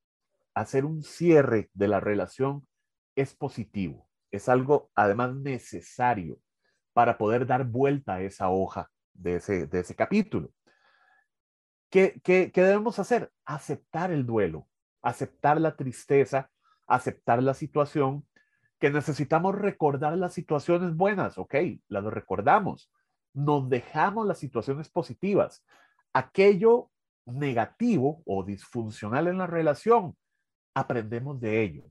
hacer 0.61 0.85
un 0.85 1.03
cierre 1.03 1.71
de 1.75 1.89
la 1.89 2.01
relación 2.01 2.67
es 3.15 3.35
positivo. 3.35 4.09
Es 4.31 4.49
algo 4.49 4.91
además 4.95 5.35
necesario 5.35 6.39
para 6.93 7.17
poder 7.19 7.47
dar 7.47 7.65
vuelta 7.65 8.15
a 8.15 8.23
esa 8.23 8.51
hoja 8.51 8.91
de 9.15 9.37
ese, 9.37 9.67
de 9.67 9.81
ese 9.81 9.95
capítulo. 9.95 10.51
¿Qué, 11.91 12.21
qué, 12.23 12.51
¿Qué 12.53 12.63
debemos 12.63 12.99
hacer? 12.99 13.33
Aceptar 13.45 14.11
el 14.11 14.27
duelo, 14.27 14.69
aceptar 15.03 15.61
la 15.61 15.77
tristeza, 15.77 16.51
aceptar 16.87 17.43
la 17.43 17.55
situación 17.55 18.27
que 18.79 18.91
necesitamos 18.91 19.55
recordar 19.55 20.17
las 20.17 20.35
situaciones 20.35 20.95
buenas, 20.95 21.39
ok, 21.39 21.55
las 21.89 22.05
recordamos, 22.05 22.93
nos 23.35 23.69
dejamos 23.69 24.27
las 24.27 24.39
situaciones 24.39 24.89
positivas. 24.89 25.65
Aquello 26.13 26.91
negativo 27.27 28.23
o 28.25 28.45
disfuncional 28.45 29.27
en 29.29 29.39
la 29.39 29.47
relación, 29.47 30.17
aprendemos 30.79 31.41
de 31.41 31.63
ello, 31.63 31.85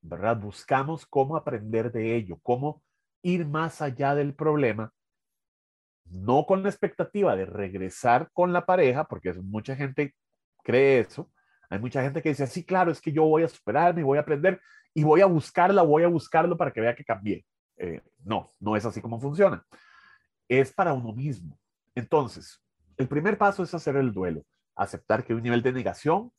¿verdad? 0.00 0.36
Buscamos 0.36 1.06
cómo 1.06 1.36
aprender 1.36 1.92
de 1.92 2.16
ello, 2.16 2.38
cómo 2.42 2.82
ir 3.22 3.46
más 3.46 3.80
allá 3.80 4.14
del 4.14 4.34
problema, 4.34 4.92
no 6.04 6.44
con 6.46 6.62
la 6.62 6.68
expectativa 6.68 7.34
de 7.36 7.46
regresar 7.46 8.30
con 8.32 8.52
la 8.52 8.66
pareja, 8.66 9.04
porque 9.04 9.32
mucha 9.34 9.74
gente 9.74 10.14
cree 10.62 11.00
eso. 11.00 11.30
Hay 11.70 11.78
mucha 11.78 12.02
gente 12.02 12.22
que 12.22 12.28
dice, 12.28 12.46
sí, 12.46 12.64
claro, 12.64 12.92
es 12.92 13.00
que 13.00 13.12
yo 13.12 13.24
voy 13.24 13.42
a 13.42 13.48
superarme, 13.48 14.02
voy 14.02 14.18
a 14.18 14.22
aprender 14.22 14.60
y 14.92 15.02
voy 15.02 15.22
a 15.22 15.26
buscarla, 15.26 15.82
voy 15.82 16.02
a 16.02 16.08
buscarlo 16.08 16.56
para 16.56 16.72
que 16.72 16.80
vea 16.80 16.94
que 16.94 17.04
cambié. 17.04 17.44
Eh, 17.76 18.00
no, 18.24 18.52
no 18.60 18.76
es 18.76 18.84
así 18.84 19.00
como 19.00 19.20
funciona. 19.20 19.64
Es 20.48 20.72
para 20.72 20.92
uno 20.92 21.12
mismo. 21.12 21.58
Entonces, 21.94 22.62
el 22.96 23.08
primer 23.08 23.38
paso 23.38 23.62
es 23.62 23.74
hacer 23.74 23.96
el 23.96 24.12
duelo, 24.12 24.44
aceptar 24.76 25.24
que 25.24 25.32
hay 25.32 25.36
un 25.36 25.42
nivel 25.42 25.62
de 25.62 25.72
negación. 25.72 26.30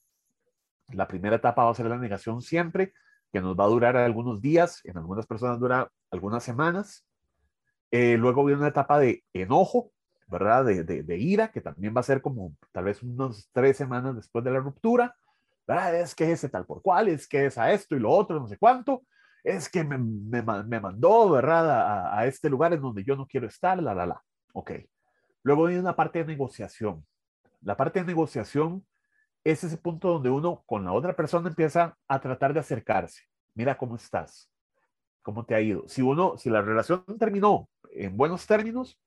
La 0.90 1.08
primera 1.08 1.38
etapa 1.38 1.64
va 1.64 1.72
a 1.72 1.76
ser 1.76 1.88
la 1.88 1.98
negación 1.98 2.42
siempre, 2.42 2.94
que 3.32 3.42
nos 3.42 3.58
va 3.58 3.66
a 3.66 3.70
durar 3.70 3.98
algunos 3.98 4.42
días, 4.42 4.82
en 4.86 4.98
algunas 4.98 5.26
personas 5.26 5.60
dura 5.60 5.92
algunas 6.12 6.44
semanas. 6.44 7.06
Eh, 7.92 8.18
luego 8.18 8.46
viene 8.46 8.60
una 8.60 8.70
etapa 8.70 9.00
de 9.00 9.24
enojo, 9.34 9.92
¿verdad? 10.28 10.66
De, 10.66 10.84
de, 10.84 11.04
de, 11.04 11.18
ira, 11.18 11.52
que 11.52 11.62
también 11.62 11.94
va 11.96 12.00
a 12.00 12.04
ser 12.04 12.22
como 12.22 12.56
tal 12.72 12.86
vez 12.86 13.02
unas 13.04 13.50
tres 13.52 13.78
semanas 13.78 14.16
después 14.16 14.44
de 14.44 14.52
la 14.52 14.60
ruptura. 14.60 15.16
Es 15.68 16.14
que 16.14 16.32
ese 16.32 16.50
tal 16.50 16.66
por 16.66 16.82
cual, 16.82 17.08
es 17.08 17.28
que 17.28 17.48
es 17.48 17.58
a 17.58 17.72
esto 17.72 17.96
y 17.96 18.00
lo 18.00 18.12
otro, 18.12 18.40
no 18.40 18.48
sé 18.48 18.58
cuánto, 18.58 19.04
es 19.44 19.70
que 19.70 19.84
me, 19.84 19.98
me, 19.98 20.42
me 20.42 20.80
mandó, 20.80 21.30
¿verdad? 21.30 21.70
A, 21.70 22.20
a, 22.20 22.26
este 22.28 22.50
lugar 22.50 22.74
en 22.74 22.82
donde 22.82 23.04
yo 23.04 23.16
no 23.16 23.28
quiero 23.28 23.48
estar, 23.48 23.82
la, 23.82 23.94
la, 23.94 24.06
la. 24.06 24.22
Ok. 24.54 24.72
Luego 25.44 25.66
viene 25.66 25.82
una 25.82 25.96
parte 25.96 26.20
de 26.20 26.26
negociación. 26.26 27.06
La 27.62 27.78
parte 27.78 28.00
de 28.00 28.06
negociación 28.06 28.86
es 29.46 29.64
ese 29.64 29.78
punto 29.78 30.10
donde 30.10 30.32
uno 30.32 30.64
con 30.66 30.84
la 30.84 30.92
otra 30.92 31.16
persona 31.16 31.50
empieza 31.50 31.96
a 32.08 32.20
tratar 32.20 32.54
de 32.54 32.60
acercarse. 32.60 33.22
Mira 33.54 33.78
cómo 33.78 33.96
estás, 33.96 34.52
cómo 35.22 35.46
te 35.46 35.54
ha 35.54 35.62
ido. 35.62 35.88
Si 35.88 36.02
uno, 36.02 36.36
si 36.38 36.50
la 36.50 36.64
relación 36.64 37.06
terminó 37.20 37.70
en 37.92 38.18
buenos 38.18 38.48
términos, 38.48 39.00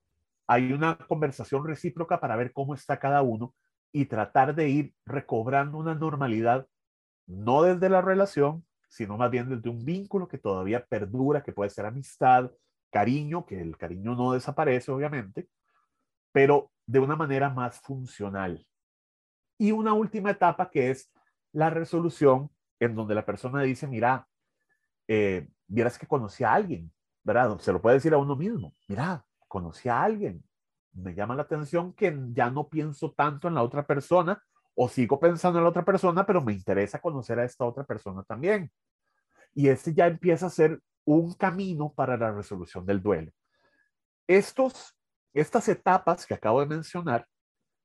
hay 0.46 0.72
una 0.72 0.96
conversación 0.96 1.66
recíproca 1.66 2.20
para 2.20 2.37
ver 2.37 2.53
cómo 2.53 2.72
está 2.72 3.01
cada 3.01 3.20
uno 3.20 3.53
y 3.92 4.07
tratar 4.07 4.55
de 4.55 4.68
ir 4.68 4.94
recobrando 5.05 5.77
una 5.77 5.96
normalidad, 5.96 6.68
no 7.27 7.62
desde 7.62 7.88
la 7.88 8.01
relación, 8.01 8.64
sino 8.88 9.16
más 9.16 9.31
bien 9.33 9.48
desde 9.48 9.68
un 9.68 9.85
vínculo 9.85 10.29
que 10.29 10.38
todavía 10.38 10.87
perdura, 10.87 11.42
que 11.42 11.53
puede 11.53 11.70
ser 11.70 11.85
amistad, 11.85 12.53
cariño, 12.90 13.44
que 13.44 13.61
el 13.61 13.77
cariño 13.77 14.14
no 14.14 14.33
desaparece, 14.33 14.92
obviamente, 14.92 15.48
pero 16.31 16.70
de 16.87 17.01
una 17.01 17.16
manera 17.16 17.51
más 17.51 17.81
funcional. 17.81 18.64
Y 19.59 19.73
una 19.73 19.92
última 19.92 20.31
etapa 20.31 20.71
que 20.71 20.90
es 20.90 21.12
la 21.53 21.68
resolución, 21.68 22.51
en 22.79 22.94
donde 22.94 23.14
la 23.14 23.27
persona 23.27 23.62
dice, 23.62 23.87
mira, 23.87 24.29
eh, 25.09 25.49
vieras 25.66 25.99
que 25.99 26.07
conocí 26.07 26.44
a 26.44 26.55
alguien, 26.55 26.92
¿verdad? 27.25 27.59
Se 27.59 27.73
lo 27.73 27.83
puede 27.83 27.97
decir 27.97 28.14
a 28.14 28.18
uno 28.18 28.37
mismo, 28.37 28.75
mira, 28.87 29.25
conocí 29.49 29.88
a 29.88 30.03
alguien, 30.03 30.44
me 30.92 31.14
llama 31.14 31.35
la 31.35 31.42
atención 31.42 31.92
que 31.92 32.16
ya 32.33 32.51
no 32.51 32.68
pienso 32.68 33.12
tanto 33.12 33.49
en 33.49 33.55
la 33.55 33.62
otra 33.62 33.87
persona 33.87 34.42
o 34.75 34.88
sigo 34.88 35.18
pensando 35.18 35.59
en 35.59 35.64
la 35.64 35.71
otra 35.71 35.85
persona, 35.85 36.25
pero 36.25 36.40
me 36.40 36.53
interesa 36.53 37.01
conocer 37.01 37.38
a 37.40 37.44
esta 37.44 37.64
otra 37.64 37.85
persona 37.85 38.23
también. 38.23 38.71
Y 39.55 39.68
este 39.68 39.92
ya 39.92 40.07
empieza 40.07 40.47
a 40.47 40.51
ser 40.51 40.81
un 41.05 41.35
camino 41.35 41.92
para 41.92 42.16
la 42.16 42.31
resolución 42.31 42.87
del 42.87 43.03
duelo. 43.03 43.33
Estos, 44.29 44.94
estas 45.33 45.68
etapas 45.68 46.27
que 46.27 46.35
acabo 46.35 46.61
de 46.61 46.66
mencionar, 46.66 47.27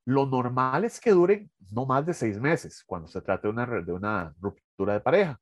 lo 0.05 0.25
normal 0.25 0.83
es 0.83 0.99
que 0.99 1.11
duren 1.11 1.49
no 1.71 1.85
más 1.85 2.05
de 2.05 2.13
seis 2.13 2.39
meses 2.39 2.83
cuando 2.85 3.07
se 3.07 3.21
trata 3.21 3.47
de 3.47 3.53
una, 3.53 3.65
de 3.65 3.91
una 3.91 4.33
ruptura 4.39 4.93
de 4.93 4.99
pareja. 4.99 5.39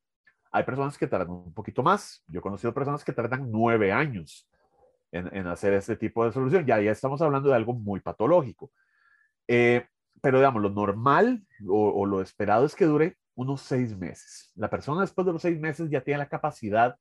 Hay 0.50 0.64
personas 0.64 0.98
que 0.98 1.06
tardan 1.06 1.30
un 1.30 1.54
poquito 1.54 1.82
más. 1.82 2.22
Yo 2.26 2.40
he 2.40 2.42
conocido 2.42 2.74
personas 2.74 3.04
que 3.04 3.12
tardan 3.12 3.50
nueve 3.50 3.90
años 3.90 4.48
en, 5.10 5.46
hacer 5.46 5.72
este 5.74 5.96
tipo 5.96 6.24
de 6.24 6.32
solución. 6.32 6.66
Ya, 6.66 6.80
ya 6.80 6.90
estamos 6.90 7.20
hablando 7.22 7.48
de 7.48 7.56
algo 7.56 7.74
muy 7.74 8.00
patológico. 8.00 8.70
Eh, 9.48 9.86
pero 10.20 10.38
digamos, 10.38 10.62
lo 10.62 10.70
normal 10.70 11.44
o, 11.68 12.06
lo 12.06 12.20
esperado 12.20 12.64
es 12.64 12.74
que 12.74 12.84
dure 12.84 13.18
unos 13.34 13.62
seis 13.62 13.96
meses. 13.96 14.52
La 14.54 14.70
persona 14.70 15.00
después 15.00 15.26
de 15.26 15.32
los 15.32 15.42
seis 15.42 15.58
meses 15.58 15.90
ya 15.90 16.02
tiene 16.02 16.18
la 16.18 16.28
capacidad 16.28 16.96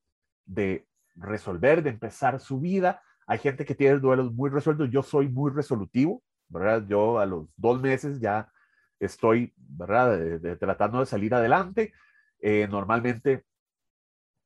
de 0.46 0.88
resolver, 1.16 1.84
de 1.84 1.92
empezar 1.92 2.40
su 2.40 2.60
vida. 2.60 3.02
Hay 3.28 3.38
gente 3.38 3.66
que 3.66 3.76
tiene 3.76 4.00
duelos 4.00 4.34
muy 4.34 4.50
resueltos. 4.50 4.90
Yo 4.90 5.04
soy 5.04 5.30
muy 5.30 5.52
resolutivo, 5.52 6.24
¿verdad? 6.52 6.86
Yo 6.88 7.20
a 7.20 7.26
los 7.26 7.48
dos 7.58 7.82
meses 7.82 8.20
ya 8.20 8.52
estoy, 9.00 9.54
¿verdad? 9.58 10.20
tratando 10.60 11.00
de 11.00 11.06
salir 11.06 11.34
adelante. 11.34 11.94
Eh, 12.40 12.68
normalmente, 12.70 13.46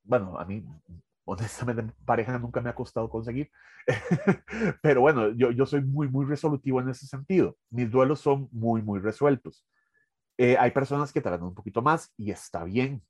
bueno, 0.03 0.37
a 0.39 0.45
mí 0.45 0.63
honestamente 1.25 1.93
pareja 2.05 2.37
nunca 2.37 2.61
me 2.61 2.69
ha 2.69 2.75
costado 2.75 3.09
conseguir, 3.09 3.49
pero 4.81 5.01
bueno, 5.01 5.29
yo, 5.31 5.51
yo 5.51 5.65
soy 5.65 5.81
muy, 5.81 6.07
muy 6.07 6.25
resolutivo 6.25 6.79
en 6.81 6.89
ese 6.89 7.07
sentido. 7.07 7.57
Mis 7.69 7.89
duelos 7.91 8.19
son 8.19 8.47
muy, 8.51 8.81
muy 8.81 8.99
resueltos. 8.99 9.65
Eh, 10.37 10.57
hay 10.59 10.71
personas 10.71 11.13
que 11.13 11.21
tardan 11.21 11.43
un 11.43 11.55
poquito 11.55 11.81
más 11.81 12.13
y 12.17 12.31
está 12.31 12.63
bien. 12.63 13.01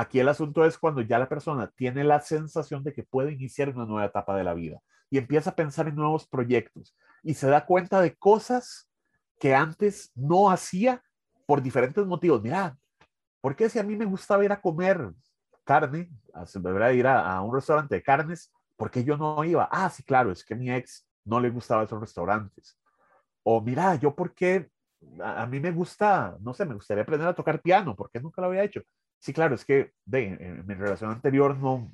Aquí 0.00 0.20
el 0.20 0.28
asunto 0.28 0.64
es 0.64 0.78
cuando 0.78 1.00
ya 1.00 1.18
la 1.18 1.28
persona 1.28 1.72
tiene 1.74 2.04
la 2.04 2.20
sensación 2.20 2.84
de 2.84 2.92
que 2.92 3.02
puede 3.02 3.32
iniciar 3.32 3.70
una 3.70 3.84
nueva 3.84 4.06
etapa 4.06 4.36
de 4.36 4.44
la 4.44 4.54
vida 4.54 4.80
y 5.10 5.18
empieza 5.18 5.50
a 5.50 5.56
pensar 5.56 5.88
en 5.88 5.96
nuevos 5.96 6.24
proyectos 6.24 6.96
y 7.24 7.34
se 7.34 7.48
da 7.48 7.66
cuenta 7.66 8.00
de 8.00 8.14
cosas 8.14 8.88
que 9.40 9.56
antes 9.56 10.12
no 10.14 10.52
hacía 10.52 11.02
por 11.46 11.62
diferentes 11.62 12.06
motivos. 12.06 12.40
Mira, 12.40 12.78
¿por 13.40 13.56
qué 13.56 13.68
si 13.68 13.80
a 13.80 13.82
mí 13.82 13.96
me 13.96 14.04
gustaba 14.04 14.44
ir 14.44 14.52
a 14.52 14.60
comer 14.60 15.10
carne, 15.64 16.12
a, 16.32 16.92
ir 16.92 17.06
a, 17.08 17.42
un 17.42 17.52
restaurante 17.52 17.96
de 17.96 18.02
carnes, 18.04 18.52
porque 18.76 19.02
yo 19.02 19.16
no 19.16 19.42
iba? 19.42 19.68
Ah, 19.68 19.90
sí, 19.90 20.04
claro, 20.04 20.30
es 20.30 20.44
que 20.44 20.54
a 20.54 20.56
mi 20.56 20.70
ex 20.70 21.08
no 21.24 21.40
le 21.40 21.50
gustaba 21.50 21.82
esos 21.82 22.00
restaurantes. 22.00 22.78
O 23.42 23.60
mira, 23.60 23.96
yo 23.96 24.14
porque 24.14 24.70
a, 25.20 25.42
a, 25.42 25.46
mí 25.48 25.58
me 25.58 25.72
gusta, 25.72 26.36
no 26.38 26.54
sé, 26.54 26.64
me 26.66 26.74
gustaría 26.74 27.02
aprender 27.02 27.26
a 27.26 27.34
tocar 27.34 27.60
piano, 27.60 27.96
porque 27.96 28.20
nunca 28.20 28.40
lo 28.40 28.46
había 28.46 28.62
hecho. 28.62 28.80
Sí, 29.20 29.32
claro, 29.32 29.54
es 29.54 29.64
que 29.64 29.92
de, 30.04 30.62
mi 30.66 30.74
relación 30.74 31.10
anterior 31.10 31.56
no, 31.56 31.90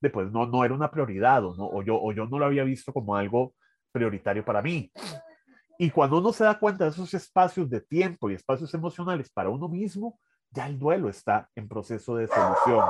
después 0.00 0.30
no, 0.30 0.46
no 0.46 0.64
era 0.64 0.74
una 0.74 0.90
prioridad 0.90 1.44
o, 1.44 1.54
no, 1.56 1.66
o, 1.66 1.82
yo, 1.82 2.00
o 2.00 2.12
yo 2.12 2.26
no 2.26 2.38
lo 2.38 2.46
había 2.46 2.64
visto 2.64 2.92
como 2.92 3.16
algo 3.16 3.54
prioritario 3.92 4.44
para 4.44 4.62
mí. 4.62 4.92
Y 5.78 5.90
cuando 5.90 6.18
uno 6.18 6.32
se 6.32 6.44
da 6.44 6.58
cuenta 6.58 6.84
de 6.84 6.90
esos 6.90 7.12
espacios 7.14 7.68
de 7.70 7.80
tiempo 7.80 8.30
y 8.30 8.34
espacios 8.34 8.72
emocionales 8.74 9.30
para 9.30 9.48
uno 9.48 9.68
mismo, 9.68 10.20
ya 10.50 10.66
el 10.66 10.78
duelo 10.78 11.08
está 11.08 11.48
en 11.54 11.68
proceso 11.68 12.16
de 12.16 12.26
solución, 12.26 12.84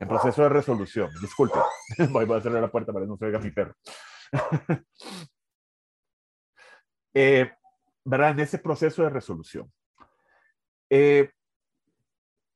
en 0.00 0.08
proceso 0.08 0.42
de 0.42 0.48
resolución. 0.48 1.10
Disculpe, 1.20 1.58
voy, 2.10 2.30
a 2.30 2.40
cerrar 2.40 2.60
la 2.60 2.70
puerta 2.70 2.92
para 2.92 3.04
que 3.04 3.08
no 3.08 3.16
se 3.16 3.24
oiga 3.24 3.38
mi 3.38 3.50
perro. 3.50 3.74
eh, 7.14 7.50
¿Verdad? 8.04 8.30
En 8.30 8.40
ese 8.40 8.58
proceso 8.58 9.02
de 9.02 9.10
resolución. 9.10 9.72
Eh, 10.90 11.30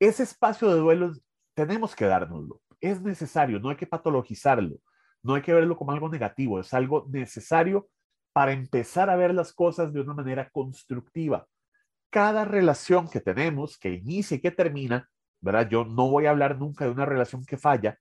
ese 0.07 0.23
espacio 0.23 0.69
de 0.69 0.79
duelo 0.79 1.13
tenemos 1.53 1.95
que 1.95 2.05
dárnoslo. 2.05 2.61
Es 2.79 3.01
necesario, 3.01 3.59
no 3.59 3.69
hay 3.69 3.75
que 3.75 3.87
patologizarlo, 3.87 4.77
no 5.23 5.35
hay 5.35 5.41
que 5.41 5.53
verlo 5.53 5.77
como 5.77 5.91
algo 5.91 6.09
negativo, 6.09 6.59
es 6.59 6.73
algo 6.73 7.07
necesario 7.09 7.87
para 8.33 8.51
empezar 8.53 9.09
a 9.09 9.15
ver 9.15 9.33
las 9.33 9.53
cosas 9.53 9.93
de 9.93 10.01
una 10.01 10.13
manera 10.13 10.49
constructiva 10.49 11.47
cada 12.11 12.45
relación 12.45 13.09
que 13.09 13.21
tenemos, 13.21 13.79
que 13.79 13.93
inicia 13.93 14.35
y 14.35 14.41
que 14.41 14.51
termina, 14.51 15.09
¿verdad? 15.39 15.67
Yo 15.69 15.85
no 15.85 16.09
voy 16.09 16.25
a 16.25 16.31
hablar 16.31 16.59
nunca 16.59 16.85
de 16.85 16.91
una 16.91 17.05
relación 17.05 17.43
que 17.45 17.57
falla, 17.57 17.97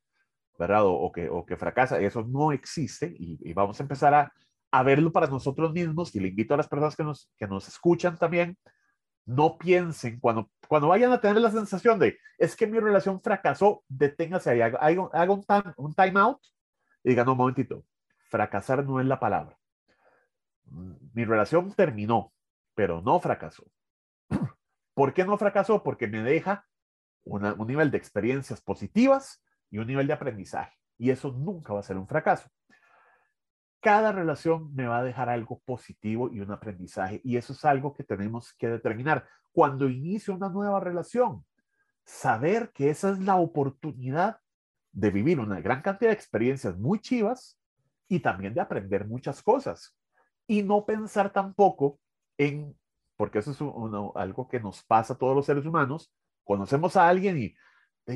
¿verdad? 0.59 0.83
O, 0.85 1.11
que, 1.13 1.31
o 1.31 1.47
que 1.47 1.57
fracasa, 1.57 1.99
eso 2.01 2.23
no 2.29 2.53
existe 2.53 3.15
y, 3.17 3.53
vamos 3.55 3.79
a 3.79 3.85
empezar 3.85 4.13
a, 4.13 4.33
a, 4.73 4.83
verlo 4.83 5.13
para 5.13 5.29
nosotros 5.29 5.73
mismos 5.73 6.15
y 6.15 6.21
le 6.21 6.29
invito 6.29 6.55
a 6.55 6.57
las 6.57 6.69
personas 6.69 6.97
que 6.97 7.05
nos, 7.05 7.31
que 7.39 7.47
nos 7.47 7.69
escuchan 7.69 8.19
también, 8.19 8.59
no 9.31 9.59
piensen, 9.59 10.19
cuando, 10.19 10.51
cuando 10.67 10.89
vayan 10.89 11.13
a 11.13 11.21
tener 11.21 11.41
la 11.41 11.53
sensación 11.53 12.01
de, 12.01 12.19
es 12.37 12.57
que 12.57 12.67
mi 12.67 12.81
relación 12.81 13.21
fracasó, 13.21 13.85
deténgase 13.89 14.51
ahí, 14.51 14.61
haga, 14.61 15.27
time, 15.47 15.75
un 15.77 15.95
time 15.95 16.21
out 16.21 16.41
y 17.05 17.11
digan, 17.11 17.27
no, 17.27 17.33
un 17.33 17.39
momentito, 17.39 17.85
fracasar 18.29 18.85
no 18.85 18.99
es 18.99 19.07
la 19.07 19.21
palabra. 19.21 19.57
Mi 20.65 21.25
relación 21.25 21.73
terminó, 21.73 22.33
pero 22.75 23.03
no 23.03 23.21
fracasó. 23.21 23.65
¿Por 24.95 25.15
qué 25.15 25.25
no 25.25 25.39
fracasó? 25.39 25.83
Porque 25.85 26.09
me 26.09 26.23
deja 26.23 26.67
un 27.23 27.67
nivel 27.69 27.93
de 27.93 27.99
experiencias 27.99 28.61
positivas 28.61 29.45
y 29.71 29.79
un 29.79 29.87
nivel 29.87 30.09
de 30.09 30.15
aprendizaje. 30.15 30.77
Y 30.99 31.11
eso 31.11 31.31
nunca 31.31 31.73
va 31.73 31.81
a 31.81 31.85
ser 31.85 31.97
un 31.97 32.09
fracaso. 32.09 32.51
Cada 33.81 34.13
relación 34.13 34.75
me 34.75 34.87
va 34.87 34.99
a 34.99 35.05
dejar 35.05 35.29
algo 35.29 35.61
positivo 35.65 36.31
y 36.31 36.41
un 36.41 36.53
aprendizaje. 36.53 37.21
Y 37.25 37.37
eso 37.37 37.53
es 37.53 37.65
algo 37.65 37.95
que 37.95 38.05
tenemos 38.05 38.53
que 38.55 38.69
determinar. 38.69 39.27
Cuando 39.53 39.89
inicio 39.89 40.35
una 40.35 40.49
nueva 40.49 40.81
relación, 40.81 41.45
saber 42.05 42.71
que 42.73 42.91
esa 42.91 43.11
es 43.11 43.19
la 43.21 43.37
oportunidad 43.37 44.39
de 44.93 45.11
vivir 45.11 45.41
una 45.41 45.61
gran 45.61 45.83
cantidad 45.83 46.11
de 46.11 46.15
experiencias 46.15 46.77
muy 46.79 47.01
chivas 47.01 47.59
y 48.09 48.21
también 48.21 48.55
de 48.55 48.61
aprender 48.61 49.07
muchas 49.07 49.43
cosas. 49.43 49.97
Y 50.47 50.63
no 50.63 50.85
pensar 50.85 51.33
tampoco 51.33 52.01
en 52.37 52.77
porque 53.21 53.41
eso 53.41 53.51
es 53.51 53.61
algo 54.17 54.49
que 54.49 54.59
nos 54.61 54.83
pasa 54.83 55.13
a 55.13 55.19
todos 55.19 55.37
los 55.37 55.45
seres 55.45 55.67
humanos. 55.67 56.11
Conocemos 56.43 56.97
a 56.97 57.07
alguien 57.07 57.37
y, 57.37 57.55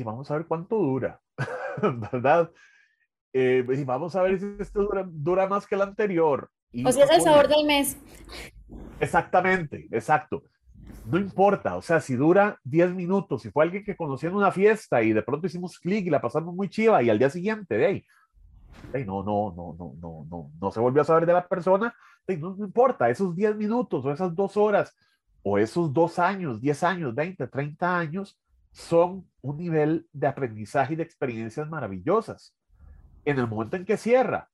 vamos 0.03 0.31
a 0.31 0.35
ver 0.35 0.47
cuánto 0.47 0.77
dura, 0.77 1.21
¿verdad? 2.11 2.51
Eh, 3.37 3.65
y 3.67 3.83
vamos 3.83 4.15
a 4.15 4.21
ver 4.21 4.39
si 4.39 4.45
esto 4.59 4.87
dura, 5.11 5.45
más 5.45 5.67
que 5.67 5.75
el 5.75 5.81
anterior. 5.81 6.49
o 6.85 6.91
sea, 6.93 7.03
es 7.03 7.11
el 7.11 7.21
sabor 7.21 7.49
del 7.49 7.65
mes. 7.65 7.97
Exactamente, 9.01 9.89
exacto. 9.91 10.43
No 11.05 11.17
importa, 11.17 11.75
o 11.75 11.81
sea, 11.81 11.99
si 11.99 12.15
dura 12.15 12.57
10 12.63 12.93
minutos, 12.93 13.41
si 13.41 13.51
fue 13.51 13.65
alguien 13.65 13.83
que 13.83 13.97
conocí 13.97 14.25
en 14.25 14.35
una 14.35 14.53
fiesta 14.53 15.03
y 15.03 15.11
de 15.11 15.21
pronto 15.21 15.47
hicimos 15.47 15.77
clic 15.79 16.07
y 16.07 16.09
la 16.09 16.21
pasamos 16.21 16.55
muy 16.55 16.69
chiva 16.69 17.03
y 17.03 17.09
al 17.09 17.19
día 17.19 17.29
siguiente, 17.29 17.77
de 17.77 17.85
ahí, 17.85 18.05
no, 19.05 19.21
no, 19.21 19.53
no, 19.53 19.75
no, 19.77 19.95
no, 19.99 20.27
no, 20.31 20.51
no 20.61 20.71
se 20.71 20.79
volvió 20.79 21.01
a 21.01 21.05
saber 21.05 21.25
de 21.25 21.33
la 21.33 21.45
persona, 21.45 21.93
no, 22.39 22.55
importa, 22.59 23.09
esos 23.09 23.35
10 23.35 23.57
minutos 23.57 24.05
o 24.05 24.11
esas 24.13 24.33
dos 24.33 24.55
horas 24.55 24.95
o 25.43 25.57
esos 25.57 25.91
dos 25.91 26.19
años, 26.19 26.61
10 26.61 26.83
años, 26.83 27.13
20, 27.13 27.47
30 27.47 27.97
años 27.97 28.39
son 28.71 29.27
un 29.41 29.57
nivel 29.57 30.07
de 30.13 30.27
aprendizaje 30.27 30.93
y 30.93 30.95
de 30.95 31.03
experiencias 31.03 31.67
maravillosas. 31.67 32.55
En 33.25 33.39
el 33.39 33.47
momento 33.47 33.75
en 33.75 33.85
que 33.85 33.97
cierra, 33.97 34.49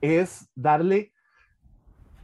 es 0.00 0.48
darle 0.54 1.12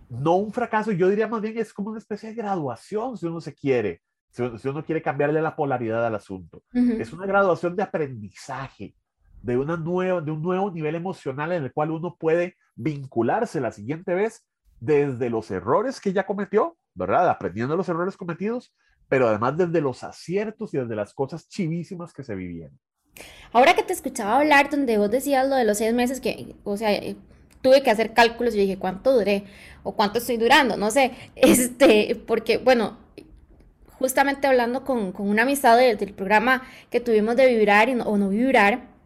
no 0.08 0.36
un 0.36 0.52
fracaso, 0.52 0.92
yo 0.92 1.08
diría 1.08 1.28
más 1.28 1.42
bien 1.42 1.58
es 1.58 1.72
como 1.72 1.90
una 1.90 1.98
especie 1.98 2.28
de 2.28 2.34
graduación, 2.34 3.16
si 3.16 3.26
uno 3.26 3.40
se 3.40 3.54
quiere, 3.54 4.02
si, 4.30 4.42
uno 4.42 4.84
quiere 4.84 5.02
cambiarle 5.02 5.42
la 5.42 5.56
polaridad 5.56 6.06
al 6.06 6.14
asunto. 6.14 6.62
Es 6.72 7.12
una 7.12 7.26
graduación 7.26 7.74
de 7.74 7.82
aprendizaje, 7.82 8.94
de, 9.42 9.56
una 9.56 9.76
nueva, 9.76 10.20
de 10.20 10.30
un 10.30 10.42
nuevo 10.42 10.70
nivel 10.70 10.94
emocional 10.94 11.52
en 11.52 11.64
el 11.64 11.72
cual 11.72 11.90
uno 11.90 12.16
puede 12.16 12.56
vincularse 12.76 13.60
la 13.60 13.72
siguiente 13.72 14.14
vez 14.14 14.46
desde 14.78 15.30
los 15.30 15.50
errores 15.50 16.00
que 16.00 16.12
ya 16.12 16.26
cometió, 16.26 16.76
¿verdad? 16.94 17.28
Aprendiendo 17.30 17.76
los 17.76 17.88
errores 17.88 18.16
cometidos, 18.16 18.74
pero 19.08 19.28
además 19.28 19.56
desde 19.56 19.80
los 19.80 20.04
aciertos 20.04 20.74
y 20.74 20.78
desde 20.78 20.96
las 20.96 21.14
cosas 21.14 21.48
chivísimas 21.48 22.12
que 22.12 22.22
se 22.22 22.34
vivían. 22.34 22.78
Ahora 23.52 23.74
que 23.74 23.82
te 23.82 23.92
escuchaba 23.92 24.38
hablar, 24.38 24.70
donde 24.70 24.98
vos 24.98 25.10
decías 25.10 25.48
lo 25.48 25.56
de 25.56 25.64
los 25.64 25.78
seis 25.78 25.94
meses, 25.94 26.20
que, 26.20 26.54
o 26.64 26.76
sea, 26.76 26.92
eh, 26.92 27.16
tuve 27.62 27.82
que 27.82 27.90
hacer 27.90 28.12
cálculos 28.12 28.54
y 28.54 28.58
dije, 28.58 28.78
¿cuánto 28.78 29.12
duré? 29.12 29.44
¿O 29.82 29.92
cuánto 29.92 30.18
estoy 30.18 30.36
durando? 30.36 30.76
No 30.76 30.90
sé, 30.90 31.12
este, 31.36 32.20
porque, 32.26 32.58
bueno, 32.58 32.98
justamente 33.98 34.46
hablando 34.46 34.84
con, 34.84 35.12
con 35.12 35.28
una 35.28 35.42
amistad 35.42 35.76
del, 35.78 35.96
del 35.96 36.12
programa 36.12 36.62
que 36.90 37.00
tuvimos 37.00 37.36
de 37.36 37.46
vibrar 37.46 37.88
y 37.88 37.94
o 37.94 38.16
no 38.16 38.28
vibrar, 38.28 38.96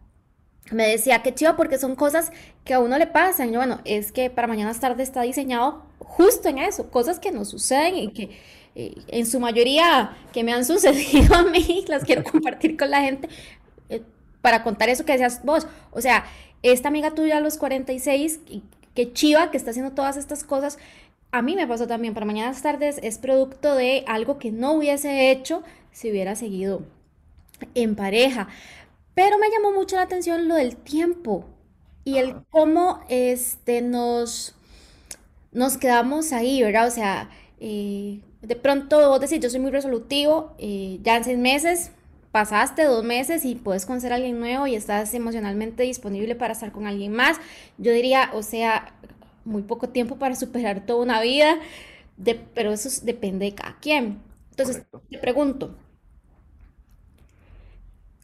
me 0.71 0.87
decía 0.87 1.23
que 1.23 1.35
chido 1.35 1.57
porque 1.57 1.79
son 1.79 1.97
cosas 1.97 2.33
que 2.65 2.75
a 2.75 2.81
uno 2.81 2.99
le 2.99 3.07
pasan. 3.07 3.53
Yo, 3.53 3.59
bueno, 3.59 3.81
es 3.85 4.13
que 4.13 4.31
para 4.31 4.47
mañana 4.47 4.73
tarde 4.75 5.03
está 5.03 5.23
diseñado 5.23 5.83
justo 5.99 6.49
en 6.49 6.59
eso, 6.59 6.91
cosas 6.91 7.19
que 7.19 7.33
nos 7.33 7.51
suceden 7.51 7.97
y 7.97 8.13
que 8.13 8.31
eh, 8.75 8.95
en 9.09 9.27
su 9.27 9.41
mayoría 9.41 10.17
que 10.33 10.45
me 10.45 10.53
han 10.53 10.65
sucedido 10.67 11.35
a 11.35 11.45
mí, 11.45 11.85
las 11.89 12.05
quiero 12.05 12.23
compartir 12.25 12.77
con 12.77 12.91
la 12.91 13.01
gente 13.01 13.29
para 14.43 14.63
contar 14.63 14.89
eso 14.89 15.05
que 15.05 15.13
decías 15.13 15.45
vos. 15.45 15.67
O 15.91 16.01
sea, 16.01 16.25
esta 16.63 16.89
amiga 16.89 17.13
tuya 17.13 17.39
a 17.39 17.41
los 17.41 17.57
46, 17.59 18.41
que 18.95 19.13
chiva 19.13 19.51
que 19.51 19.57
está 19.57 19.71
haciendo 19.71 19.93
todas 19.93 20.17
estas 20.17 20.45
cosas, 20.45 20.79
a 21.33 21.43
mí 21.43 21.55
me 21.55 21.67
pasó 21.67 21.87
también, 21.87 22.15
para 22.15 22.27
mañana 22.27 22.53
tardes 22.61 22.99
es 23.03 23.19
producto 23.19 23.75
de 23.75 24.05
algo 24.07 24.39
que 24.39 24.51
no 24.51 24.73
hubiese 24.73 25.31
hecho 25.31 25.63
si 25.93 26.11
hubiera 26.11 26.35
seguido 26.35 26.83
en 27.75 27.95
pareja. 27.95 28.49
Pero 29.15 29.39
me 29.39 29.51
llamó 29.51 29.73
mucho 29.73 29.97
la 29.97 30.03
atención 30.03 30.49
lo 30.49 30.57
del 30.57 30.77
tiempo 30.77 31.45
y 32.05 32.19
el 32.19 32.37
cómo 32.51 33.01
este, 33.09 33.83
nos, 33.83 34.55
nos 35.53 35.77
quedamos 35.77 36.33
ahí, 36.33 36.63
¿verdad? 36.63 36.89
O 36.89 36.91
sea, 36.91 37.31
eh, 37.61 38.21
de 38.43 38.57
pronto 38.57 39.09
vos 39.09 39.21
decís, 39.21 39.41
yo 39.41 39.51
soy 39.51 39.61
muy 39.61 39.71
resolutivo, 39.71 40.55
eh, 40.59 40.99
ya 41.03 41.17
en 41.17 41.25
seis 41.25 41.39
meses 41.39 41.93
pasaste 42.33 42.85
dos 42.85 43.05
meses 43.05 43.45
y 43.45 43.55
puedes 43.57 43.87
conocer 43.87 44.13
a 44.13 44.17
alguien 44.17 44.39
nuevo 44.39 44.67
y 44.67 44.75
estás 44.75 45.13
emocionalmente 45.15 45.83
disponible 45.83 46.35
para 46.37 46.53
estar 46.53 46.73
con 46.73 46.87
alguien 46.87 47.13
más. 47.13 47.39
Yo 47.79 47.93
diría, 47.93 48.31
o 48.35 48.43
sea, 48.43 48.95
muy 49.45 49.63
poco 49.63 49.89
tiempo 49.89 50.17
para 50.17 50.37
superar 50.37 50.87
toda 50.87 51.03
una 51.03 51.21
vida, 51.21 51.59
de, 52.17 52.35
pero 52.35 52.73
eso 52.73 52.89
depende 53.05 53.47
de 53.47 53.55
cada 53.55 53.79
quien. 53.81 54.21
Entonces, 54.51 54.85
te 55.11 55.19
pregunto, 55.19 55.77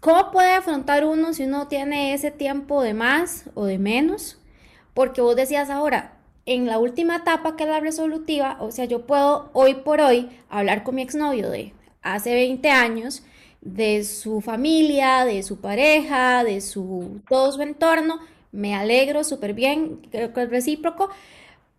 ¿cómo 0.01 0.31
puede 0.31 0.53
afrontar 0.53 1.05
uno 1.05 1.33
si 1.33 1.45
uno 1.45 1.69
tiene 1.69 2.15
ese 2.15 2.31
tiempo 2.31 2.83
de 2.83 2.95
más 2.95 3.45
o 3.55 3.65
de 3.65 3.79
menos? 3.79 4.39
Porque 4.95 5.21
vos 5.21 5.37
decías 5.37 5.71
ahora, 5.71 6.17
en 6.47 6.67
la 6.67 6.79
última 6.79 7.17
etapa 7.17 7.57
que 7.57 7.65
es 7.65 7.69
la 7.71 7.81
resolutiva, 7.81 8.57
o 8.61 8.71
sea, 8.71 8.85
yo 8.85 9.07
puedo 9.07 9.51
hoy 9.53 9.75
por 9.75 10.01
hoy 10.01 10.31
hablar 10.49 10.85
con 10.85 10.95
mi 10.95 11.03
exnovio 11.03 11.51
de 11.51 11.75
hace 12.03 12.35
20 12.35 12.71
años, 12.71 13.25
de 13.67 14.05
su 14.05 14.41
familia, 14.41 15.25
de 15.25 15.43
su 15.43 15.61
pareja, 15.61 16.45
de 16.45 16.61
su, 16.61 17.21
todo 17.29 17.51
su 17.51 17.63
entorno, 17.63 18.21
me 18.53 18.75
alegro 18.75 19.25
súper 19.25 19.55
bien, 19.55 20.01
creo 20.11 20.33
que 20.33 20.43
es 20.43 20.51
recíproco, 20.51 21.11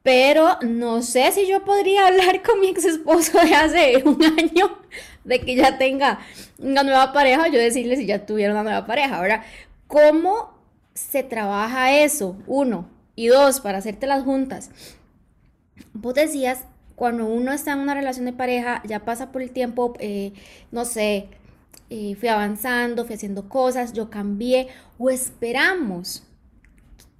pero 0.04 0.58
no 0.62 1.02
sé 1.02 1.32
si 1.32 1.48
yo 1.48 1.64
podría 1.64 2.08
hablar 2.08 2.44
con 2.44 2.60
mi 2.60 2.68
ex 2.68 2.86
esposo 2.86 3.40
de 3.40 3.56
hace 3.56 4.04
un 4.06 4.22
año, 4.24 4.78
de 5.24 5.40
que 5.40 5.56
ya 5.56 5.78
tenga 5.78 6.20
una 6.60 6.84
nueva 6.84 7.14
pareja, 7.14 7.48
yo 7.48 7.60
decirle 7.60 7.96
si 7.96 8.06
ya 8.06 8.26
tuviera 8.26 8.54
una 8.54 8.64
nueva 8.64 8.86
pareja. 8.86 9.18
Ahora, 9.18 9.46
¿cómo 9.88 10.54
se 10.94 11.24
trabaja 11.24 11.98
eso? 11.98 12.38
Uno, 12.48 12.90
y 13.16 13.28
dos, 13.28 13.62
para 13.62 13.78
hacerte 13.78 14.08
las 14.08 14.24
juntas. 14.24 14.72
Vos 15.94 16.14
decías, 16.14 16.66
cuando 16.96 17.26
uno 17.26 17.54
está 17.54 17.74
en 17.74 17.80
una 17.80 17.94
relación 17.94 18.26
de 18.26 18.34
pareja, 18.34 18.82
ya 18.86 19.06
pasa 19.06 19.32
por 19.32 19.42
el 19.42 19.52
tiempo, 19.52 19.94
eh, 20.00 20.34
no 20.72 20.86
sé, 20.86 21.30
eh, 21.90 22.16
fui 22.16 22.30
avanzando, 22.30 23.06
fui 23.06 23.16
haciendo 23.16 23.50
cosas, 23.50 23.94
yo 23.94 24.10
cambié, 24.10 24.68
o 24.98 25.10
esperamos 25.10 26.24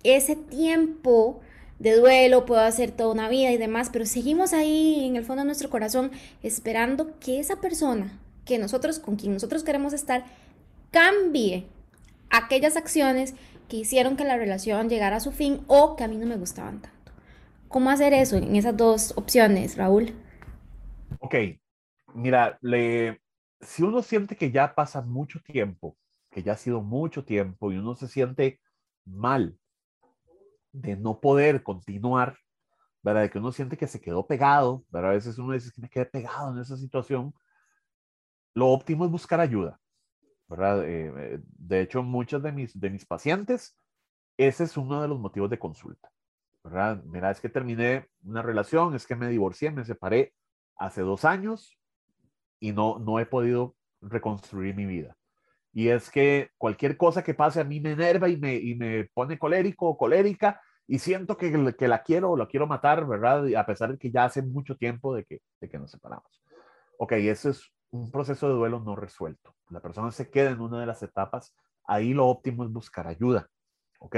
ese 0.04 0.36
tiempo 0.36 1.42
de 1.80 1.96
duelo, 1.96 2.46
puedo 2.46 2.62
hacer 2.62 2.92
toda 2.92 3.14
una 3.14 3.30
vida 3.30 3.52
y 3.52 3.58
demás, 3.58 3.90
pero 3.92 4.06
seguimos 4.06 4.54
ahí 4.54 5.06
en 5.06 5.16
el 5.16 5.24
fondo 5.24 5.44
de 5.44 5.48
nuestro 5.48 5.70
corazón 5.70 6.12
esperando 6.42 7.20
que 7.20 7.40
esa 7.40 7.62
persona 7.62 8.20
que 8.46 8.58
nosotros, 8.58 9.00
con 9.00 9.16
quien 9.16 9.34
nosotros 9.34 9.64
queremos 9.64 9.94
estar, 9.94 10.26
cambie 10.92 11.66
aquellas 12.30 12.78
acciones 12.78 13.36
que 13.68 13.78
hicieron 13.78 14.16
que 14.16 14.24
la 14.24 14.38
relación 14.38 14.90
llegara 14.90 15.18
a 15.18 15.20
su 15.20 15.32
fin 15.32 15.62
o 15.68 15.96
que 15.96 16.04
a 16.04 16.08
mí 16.08 16.18
no 16.18 16.26
me 16.26 16.38
gustaban 16.38 16.82
tanto. 16.82 17.12
¿Cómo 17.68 17.90
hacer 17.90 18.14
eso 18.14 18.38
en 18.38 18.56
esas 18.56 18.78
dos 18.78 19.14
opciones, 19.18 19.76
Raúl? 19.76 20.14
Ok, 21.20 21.36
mira, 22.14 22.58
le, 22.62 23.20
si 23.62 23.84
uno 23.84 24.02
siente 24.02 24.36
que 24.36 24.52
ya 24.52 24.76
pasa 24.76 25.02
mucho 25.02 25.42
tiempo, 25.42 25.98
que 26.30 26.44
ya 26.44 26.54
ha 26.54 26.58
sido 26.58 26.82
mucho 26.82 27.26
tiempo 27.26 27.72
y 27.72 27.78
uno 27.78 27.96
se 27.96 28.08
siente 28.08 28.62
mal 29.06 29.58
de 30.72 30.96
no 30.96 31.20
poder 31.20 31.64
continuar, 31.64 32.38
¿verdad? 33.02 33.24
De 33.24 33.30
que 33.30 33.40
uno 33.40 33.52
siente 33.52 33.78
que 33.78 33.88
se 33.88 34.02
quedó 34.02 34.28
pegado, 34.28 34.86
¿verdad? 34.90 35.12
A 35.12 35.14
veces 35.16 35.38
uno 35.38 35.54
dice 35.54 35.72
que 35.74 35.82
me 35.82 35.90
quedé 35.90 36.06
pegado 36.06 36.54
en 36.54 36.60
esa 36.60 36.78
situación. 36.78 37.34
Lo 38.54 38.68
óptimo 38.68 39.06
es 39.06 39.12
buscar 39.12 39.40
ayuda, 39.40 39.80
¿verdad? 40.48 40.84
Eh, 40.84 41.12
eh, 41.16 41.40
de 41.42 41.82
hecho, 41.82 42.04
muchos 42.04 42.44
de 42.44 42.52
mis, 42.52 42.80
de 42.80 42.90
mis 42.90 43.06
pacientes, 43.06 43.78
ese 44.38 44.66
es 44.66 44.78
uno 44.78 45.02
de 45.02 45.08
los 45.08 45.20
motivos 45.20 45.50
de 45.50 45.58
consulta, 45.58 46.12
¿verdad? 46.64 47.04
Mira, 47.06 47.32
es 47.32 47.40
que 47.40 47.50
terminé 47.50 48.08
una 48.24 48.42
relación, 48.42 48.94
es 48.94 49.08
que 49.08 49.16
me 49.16 49.30
divorcié, 49.30 49.72
me 49.72 49.86
separé 49.86 50.34
hace 50.76 51.02
dos 51.02 51.26
años 51.26 51.77
y 52.60 52.72
no, 52.72 53.00
no 53.00 53.20
he 53.20 53.26
podido 53.26 53.76
reconstruir 54.02 54.76
mi 54.76 54.86
vida. 54.86 55.16
Y 55.74 55.90
es 55.90 56.10
que 56.10 56.50
cualquier 56.58 56.98
cosa 56.98 57.24
que 57.24 57.34
pase 57.34 57.62
a 57.62 57.64
mí 57.64 57.80
me 57.80 57.92
enerva 57.92 58.30
y 58.30 58.38
me, 58.38 58.56
y 58.56 58.76
me 58.76 59.06
pone 59.14 59.38
colérico 59.38 59.88
o 59.88 59.98
colérica 59.98 60.62
y 60.88 61.00
siento 61.00 61.38
que, 61.38 61.76
que 61.78 61.88
la 61.88 62.02
quiero 62.02 62.32
o 62.32 62.38
la 62.38 62.48
quiero 62.48 62.66
matar, 62.66 63.06
¿verdad? 63.06 63.46
A 63.56 63.66
pesar 63.66 63.92
de 63.92 63.98
que 63.98 64.10
ya 64.10 64.26
hace 64.26 64.42
mucho 64.42 64.76
tiempo 64.78 65.14
de 65.14 65.26
que, 65.26 65.42
de 65.60 65.70
que 65.70 65.78
nos 65.78 65.92
separamos. 65.92 66.42
Ok, 66.98 67.12
ese 67.14 67.50
es 67.50 67.72
un 67.92 68.10
proceso 68.10 68.48
de 68.48 68.56
duelo 68.56 68.80
no 68.80 68.96
resuelto. 68.96 69.56
La 69.70 69.82
persona 69.82 70.12
se 70.12 70.30
queda 70.30 70.52
en 70.52 70.62
una 70.62 70.80
de 70.80 70.86
las 70.86 71.04
etapas, 71.04 71.54
ahí 71.86 72.14
lo 72.14 72.28
óptimo 72.28 72.64
es 72.64 72.72
buscar 72.72 73.08
ayuda, 73.08 73.50
¿ok? 74.00 74.18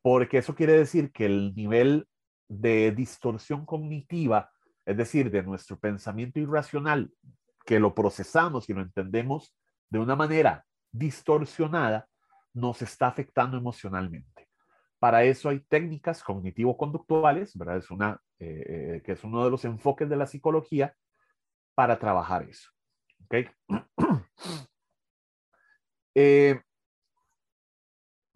Porque 0.00 0.38
eso 0.38 0.54
quiere 0.54 0.74
decir 0.74 1.12
que 1.12 1.26
el 1.26 1.54
nivel 1.54 2.06
de 2.48 2.92
distorsión 2.92 3.66
cognitiva, 3.66 4.52
es 4.86 4.96
decir, 4.96 5.30
de 5.30 5.42
nuestro 5.42 5.78
pensamiento 5.78 6.40
irracional, 6.40 7.12
que 7.64 7.80
lo 7.80 7.94
procesamos 7.94 8.68
y 8.68 8.74
lo 8.74 8.82
entendemos 8.82 9.54
de 9.88 9.98
una 9.98 10.16
manera 10.16 10.66
distorsionada, 10.92 12.08
nos 12.52 12.82
está 12.82 13.08
afectando 13.08 13.56
emocionalmente. 13.56 14.48
Para 14.98 15.24
eso 15.24 15.48
hay 15.48 15.60
técnicas 15.60 16.22
cognitivo-conductuales, 16.22 17.56
¿verdad? 17.56 17.78
Es 17.78 17.90
una, 17.90 18.20
eh, 18.38 18.64
eh, 18.96 19.02
que 19.04 19.12
es 19.12 19.24
uno 19.24 19.44
de 19.44 19.50
los 19.50 19.64
enfoques 19.64 20.08
de 20.08 20.16
la 20.16 20.26
psicología 20.26 20.94
para 21.74 21.98
trabajar 21.98 22.48
eso. 22.48 22.70
¿Ok? 23.24 23.50
eh, 26.14 26.60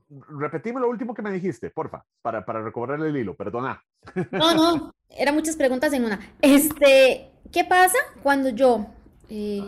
repetime 0.08 0.80
lo 0.80 0.88
último 0.88 1.14
que 1.14 1.22
me 1.22 1.32
dijiste, 1.32 1.70
porfa, 1.70 2.04
para, 2.22 2.44
para 2.44 2.62
recobrar 2.62 3.00
el 3.00 3.16
hilo, 3.16 3.34
perdona. 3.34 3.82
No, 4.32 4.54
no, 4.54 4.94
eran 5.10 5.34
muchas 5.34 5.56
preguntas 5.56 5.92
en 5.92 6.04
una. 6.04 6.20
Este, 6.40 7.30
¿qué 7.52 7.64
pasa 7.64 7.98
cuando 8.22 8.48
yo, 8.50 8.86
eh, 9.28 9.62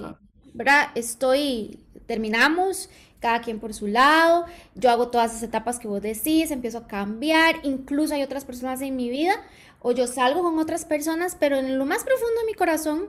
¿verdad? 0.54 0.88
Estoy, 0.94 1.80
terminamos, 2.06 2.90
cada 3.20 3.40
quien 3.40 3.60
por 3.60 3.74
su 3.74 3.86
lado, 3.86 4.46
yo 4.74 4.90
hago 4.90 5.08
todas 5.08 5.32
esas 5.32 5.42
etapas 5.42 5.78
que 5.78 5.88
vos 5.88 6.00
decís, 6.00 6.50
empiezo 6.50 6.78
a 6.78 6.86
cambiar, 6.86 7.56
incluso 7.62 8.14
hay 8.14 8.22
otras 8.22 8.44
personas 8.44 8.80
en 8.80 8.96
mi 8.96 9.10
vida, 9.10 9.34
o 9.80 9.92
yo 9.92 10.06
salgo 10.06 10.42
con 10.42 10.58
otras 10.58 10.84
personas, 10.84 11.36
pero 11.38 11.56
en 11.56 11.78
lo 11.78 11.86
más 11.86 12.04
profundo 12.04 12.40
de 12.40 12.46
mi 12.46 12.54
corazón, 12.54 13.08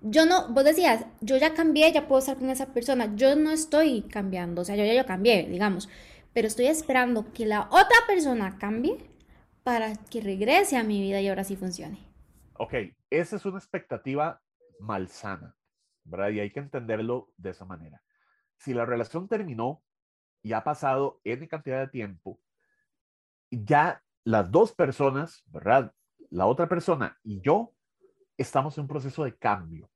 yo 0.00 0.26
no, 0.26 0.48
vos 0.48 0.64
decías, 0.64 1.04
yo 1.20 1.36
ya 1.36 1.54
cambié, 1.54 1.92
ya 1.92 2.06
puedo 2.08 2.18
estar 2.20 2.36
con 2.36 2.50
esa 2.50 2.66
persona, 2.66 3.14
yo 3.16 3.36
no 3.36 3.50
estoy 3.50 4.02
cambiando, 4.02 4.62
o 4.62 4.64
sea, 4.64 4.76
yo 4.76 4.84
ya 4.84 4.94
yo 4.94 5.06
cambié, 5.06 5.46
digamos, 5.48 5.88
pero 6.34 6.48
estoy 6.48 6.66
esperando 6.66 7.32
que 7.32 7.46
la 7.46 7.62
otra 7.70 7.96
persona 8.06 8.58
cambie 8.58 8.98
para 9.62 9.96
que 9.96 10.20
regrese 10.20 10.76
a 10.76 10.84
mi 10.84 11.00
vida 11.00 11.20
y 11.20 11.28
ahora 11.28 11.44
sí 11.44 11.56
funcione. 11.56 11.98
Ok, 12.58 12.74
esa 13.08 13.36
es 13.36 13.46
una 13.46 13.58
expectativa 13.58 14.42
malsana, 14.80 15.56
¿verdad? 16.04 16.28
Y 16.30 16.40
hay 16.40 16.50
que 16.50 16.60
entenderlo 16.60 17.32
de 17.38 17.50
esa 17.50 17.64
manera 17.64 18.04
si 18.64 18.72
la 18.72 18.86
relación 18.86 19.28
terminó 19.28 19.82
y 20.42 20.52
ha 20.52 20.64
pasado 20.64 21.20
N 21.24 21.46
cantidad 21.48 21.80
de 21.80 21.88
tiempo, 21.88 22.40
ya 23.50 24.02
las 24.24 24.50
dos 24.50 24.72
personas, 24.72 25.42
¿verdad? 25.46 25.92
La 26.30 26.46
otra 26.46 26.68
persona 26.68 27.18
y 27.22 27.40
yo 27.40 27.74
estamos 28.36 28.76
en 28.76 28.82
un 28.82 28.88
proceso 28.88 29.24
de 29.24 29.36
cambio 29.36 29.90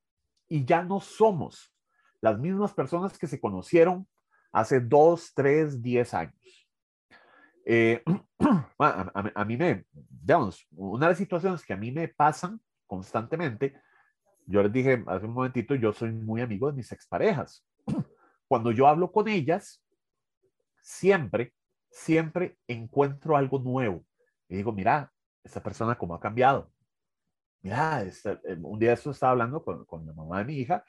y 0.49 0.64
ya 0.64 0.82
no 0.82 1.01
somos 1.01 1.74
las 2.20 2.39
mismas 2.39 2.74
personas 2.74 3.18
que 3.18 3.26
se 3.26 3.41
conocieron 3.41 4.07
hace 4.53 4.80
dos, 4.80 5.32
tres, 5.34 5.80
diez 5.82 6.14
años. 6.14 6.68
Eh, 7.64 8.03
a, 8.78 9.44
mí 9.44 9.57
me, 9.57 9.84
digamos, 9.92 10.66
una 10.72 11.07
de 11.07 11.12
las 11.12 11.18
situaciones 11.18 11.64
que 11.64 11.72
a 11.72 11.76
mí 11.76 11.92
me 11.92 12.09
pasan 12.09 12.61
constantemente 12.86 13.74
yo 14.49 14.62
les 14.62 14.72
dije 14.72 15.05
hace 15.07 15.26
un 15.26 15.34
momentito, 15.34 15.74
yo 15.74 15.92
soy 15.92 16.11
muy 16.11 16.40
amigo 16.40 16.68
de 16.68 16.76
mis 16.76 16.90
exparejas. 16.90 17.64
Cuando 18.49 18.72
yo 18.72 18.88
hablo 18.88 19.12
con 19.12 19.28
ellas, 19.28 19.84
siempre, 20.80 21.53
siempre 21.90 22.59
encuentro 22.66 23.36
algo 23.36 23.59
nuevo. 23.59 24.07
Y 24.49 24.57
digo, 24.57 24.72
mira, 24.72 25.12
esa 25.44 25.62
persona 25.62 25.99
cómo 25.99 26.14
ha 26.14 26.20
cambiado. 26.20 26.72
Mira, 27.61 28.03
este, 28.03 28.38
un 28.62 28.78
día 28.78 28.94
esto 28.94 29.11
estaba 29.11 29.32
hablando 29.32 29.62
con, 29.62 29.84
con 29.84 30.07
la 30.07 30.14
mamá 30.14 30.38
de 30.38 30.44
mi 30.46 30.55
hija. 30.55 30.82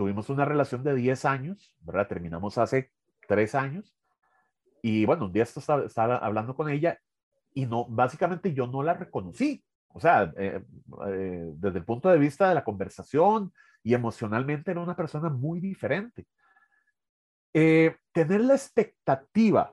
Tuvimos 0.00 0.30
una 0.30 0.46
relación 0.46 0.82
de 0.82 0.94
10 0.94 1.26
años, 1.26 1.76
¿verdad? 1.82 2.08
Terminamos 2.08 2.56
hace 2.56 2.90
3 3.28 3.54
años. 3.54 3.94
Y 4.80 5.04
bueno, 5.04 5.26
un 5.26 5.32
día 5.32 5.42
estaba, 5.42 5.84
estaba 5.84 6.16
hablando 6.16 6.56
con 6.56 6.70
ella 6.70 6.98
y 7.52 7.66
no, 7.66 7.84
básicamente 7.84 8.54
yo 8.54 8.66
no 8.66 8.82
la 8.82 8.94
reconocí. 8.94 9.62
O 9.88 10.00
sea, 10.00 10.32
eh, 10.38 10.64
eh, 11.06 11.50
desde 11.52 11.80
el 11.80 11.84
punto 11.84 12.08
de 12.08 12.16
vista 12.16 12.48
de 12.48 12.54
la 12.54 12.64
conversación 12.64 13.52
y 13.82 13.92
emocionalmente 13.92 14.70
era 14.70 14.80
una 14.80 14.96
persona 14.96 15.28
muy 15.28 15.60
diferente. 15.60 16.26
Eh, 17.52 17.94
tener 18.12 18.40
la 18.40 18.54
expectativa 18.54 19.70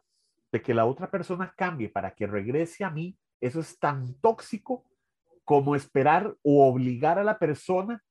de 0.52 0.62
que 0.62 0.74
la 0.74 0.88
otra 0.88 1.10
persona 1.10 1.54
cambie 1.56 1.88
para 1.88 2.12
que 2.12 2.28
regrese 2.28 2.84
a 2.84 2.90
mí, 2.90 3.18
eso 3.40 3.62
es 3.62 3.80
tan 3.80 4.14
tóxico 4.16 4.84
como 5.46 5.74
esperar 5.74 6.36
o 6.44 6.68
obligar 6.68 7.18
a 7.18 7.24
la 7.24 7.40
persona 7.40 8.04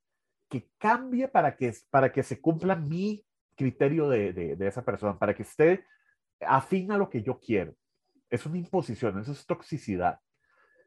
que 0.49 0.70
cambie 0.78 1.28
para 1.28 1.57
que, 1.57 1.72
para 1.90 2.12
que 2.12 2.22
se 2.22 2.40
cumpla 2.40 2.76
mi 2.76 3.24
criterio 3.57 4.09
de, 4.09 4.32
de, 4.32 4.66
esa 4.66 4.84
persona, 4.84 5.18
para 5.18 5.34
que 5.34 5.42
esté 5.42 5.84
afín 6.40 6.92
a 6.92 6.99
lo 6.99 7.09
que 7.09 7.22
yo 7.22 7.38
quiero. 7.40 7.74
Es 8.30 8.47
una 8.47 8.59
imposición, 8.59 9.18
eso 9.18 9.32
es 9.32 9.47
toxicidad. 9.47 10.20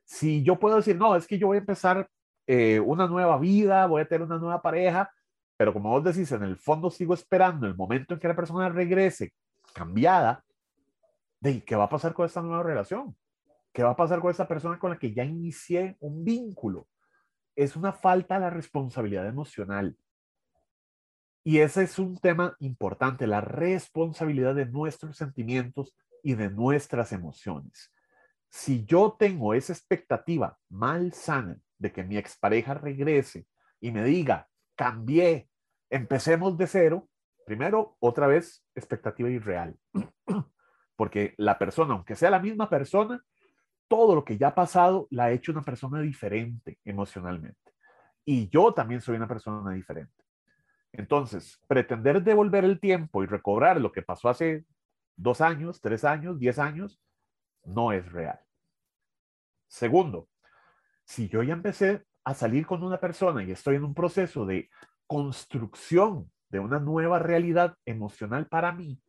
Si 0.06 0.44
yo 0.44 0.60
puedo 0.60 0.78
decir, 0.78 0.96
no, 0.96 1.16
es 1.16 1.28
que 1.28 1.38
yo 1.38 1.48
voy 1.48 1.58
a 1.58 1.62
empezar 1.62 2.10
eh, 2.48 2.80
una 2.80 3.08
nueva 3.08 3.38
vida, 3.38 3.86
voy 3.88 4.02
a 4.02 4.08
tener 4.08 4.26
una 4.26 4.38
nueva 4.38 4.62
pareja, 4.62 5.12
pero 5.58 5.74
como 5.74 5.90
vos 5.90 6.04
decís, 6.04 6.32
en 6.32 6.44
el 6.44 6.58
fondo 6.58 6.90
sigo 6.90 7.14
esperando 7.14 7.68
el 7.68 7.76
momento 7.76 8.14
en 8.14 8.20
que 8.20 8.28
la 8.28 8.36
persona 8.36 8.70
regrese 8.70 9.34
cambiada, 9.74 10.44
de 11.42 11.64
qué 11.64 11.76
va 11.76 11.86
a 11.86 11.90
pasar 11.90 12.14
con 12.14 12.26
esta 12.26 12.42
nueva 12.42 12.64
relación, 12.64 13.16
qué 13.74 13.84
va 13.84 13.92
a 13.92 13.96
pasar 13.96 14.20
con 14.20 14.32
esa 14.32 14.48
persona 14.48 14.80
con 14.80 14.92
la 14.92 14.98
que 14.98 15.14
ya 15.14 15.24
inicié 15.24 15.98
un 16.00 16.24
vínculo. 16.24 16.88
Es 17.60 17.76
una 17.76 17.92
falta 17.92 18.36
de 18.36 18.40
la 18.40 18.50
responsabilidad 18.50 19.28
emocional. 19.28 19.98
Y 21.44 21.60
ese 21.60 21.84
es 21.84 22.00
un 22.00 22.18
tema 22.18 22.56
importante, 22.60 23.28
la 23.28 23.42
responsabilidad 23.42 24.56
de 24.56 24.66
nuestros 24.66 25.18
sentimientos 25.18 25.94
y 26.24 26.36
de 26.36 26.50
nuestras 26.50 27.12
emociones. 27.12 27.92
Si 28.48 28.86
yo 28.86 29.18
tengo 29.20 29.54
esa 29.54 29.74
expectativa 29.74 30.58
mal 30.70 31.12
sana 31.12 31.60
de 31.78 31.92
que 31.92 32.06
mi 32.06 32.16
expareja 32.16 32.76
regrese 32.76 33.46
y 33.82 33.92
me 33.92 34.06
diga, 34.06 34.48
cambié, 34.78 35.50
empecemos 35.90 36.58
de 36.58 36.66
cero, 36.66 37.10
primero, 37.46 37.98
otra 38.00 38.28
vez, 38.28 38.66
expectativa 38.74 39.30
irreal. 39.30 39.78
Porque 40.96 41.34
la 41.36 41.60
persona, 41.60 41.94
aunque 41.94 42.16
sea 42.16 42.30
la 42.30 42.40
misma 42.40 42.70
persona, 42.70 43.22
todo 43.90 44.16
lo 44.16 44.24
que 44.24 44.38
ya 44.38 44.50
ha 44.50 44.56
pasado 44.56 45.08
la 45.10 45.26
ha 45.26 45.32
hecho 45.32 45.52
una 45.52 45.64
persona 45.64 46.00
diferente 46.00 46.78
emocionalmente. 46.86 47.74
Y 48.24 48.48
yo 48.50 48.74
también 48.74 49.02
soy 49.02 49.18
una 49.18 49.28
persona 49.28 49.74
diferente. 49.74 50.24
Entonces, 50.94 51.60
pretender 51.68 52.24
devolver 52.24 52.64
el 52.64 52.80
tiempo 52.80 53.24
y 53.24 53.28
recobrar 53.28 53.82
lo 53.82 53.92
que 53.92 54.02
pasó 54.02 54.30
hace 54.30 54.66
dos 55.16 55.42
años, 55.42 55.82
tres 55.82 56.06
años, 56.06 56.40
diez 56.40 56.60
años, 56.60 57.02
no 57.66 57.92
es 57.92 58.10
real. 58.12 58.40
Segundo, 59.68 60.30
si 61.04 61.28
yo 61.28 61.44
ya 61.44 61.54
empecé 61.54 62.06
a 62.24 62.34
salir 62.34 62.66
con 62.66 62.84
una 62.84 63.00
persona 63.00 63.44
y 63.44 63.52
estoy 63.52 63.76
en 63.76 63.84
un 63.84 63.94
proceso 63.94 64.46
de 64.46 64.70
construcción 65.08 66.32
de 66.50 66.60
una 66.60 66.80
nueva 66.80 67.20
realidad 67.20 67.76
emocional 67.86 68.48
para 68.48 68.72
mí, 68.72 69.02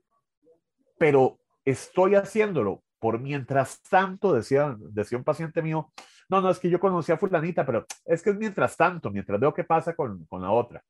pero 0.99 1.39
estoy 1.64 2.14
haciéndolo 2.14 2.83
por 3.01 3.18
mientras 3.18 3.82
tanto, 3.82 4.32
decía, 4.32 4.76
decía 4.78 5.18
un 5.18 5.24
paciente 5.24 5.62
mío, 5.62 5.92
no, 6.28 6.40
no, 6.40 6.51
es 6.51 6.61
que 6.61 6.70
yo 6.70 6.78
conocí 6.78 7.11
a 7.11 7.16
fulanita, 7.16 7.66
pero 7.66 7.86
es 8.05 8.22
que 8.22 8.30
es 8.30 8.36
mientras 8.36 8.76
tanto, 8.76 9.11
mientras 9.11 9.40
veo 9.40 9.53
qué 9.53 9.64
pasa 9.64 9.94
con, 9.94 10.24
con 10.26 10.42
la 10.42 10.53
otra. 10.53 10.84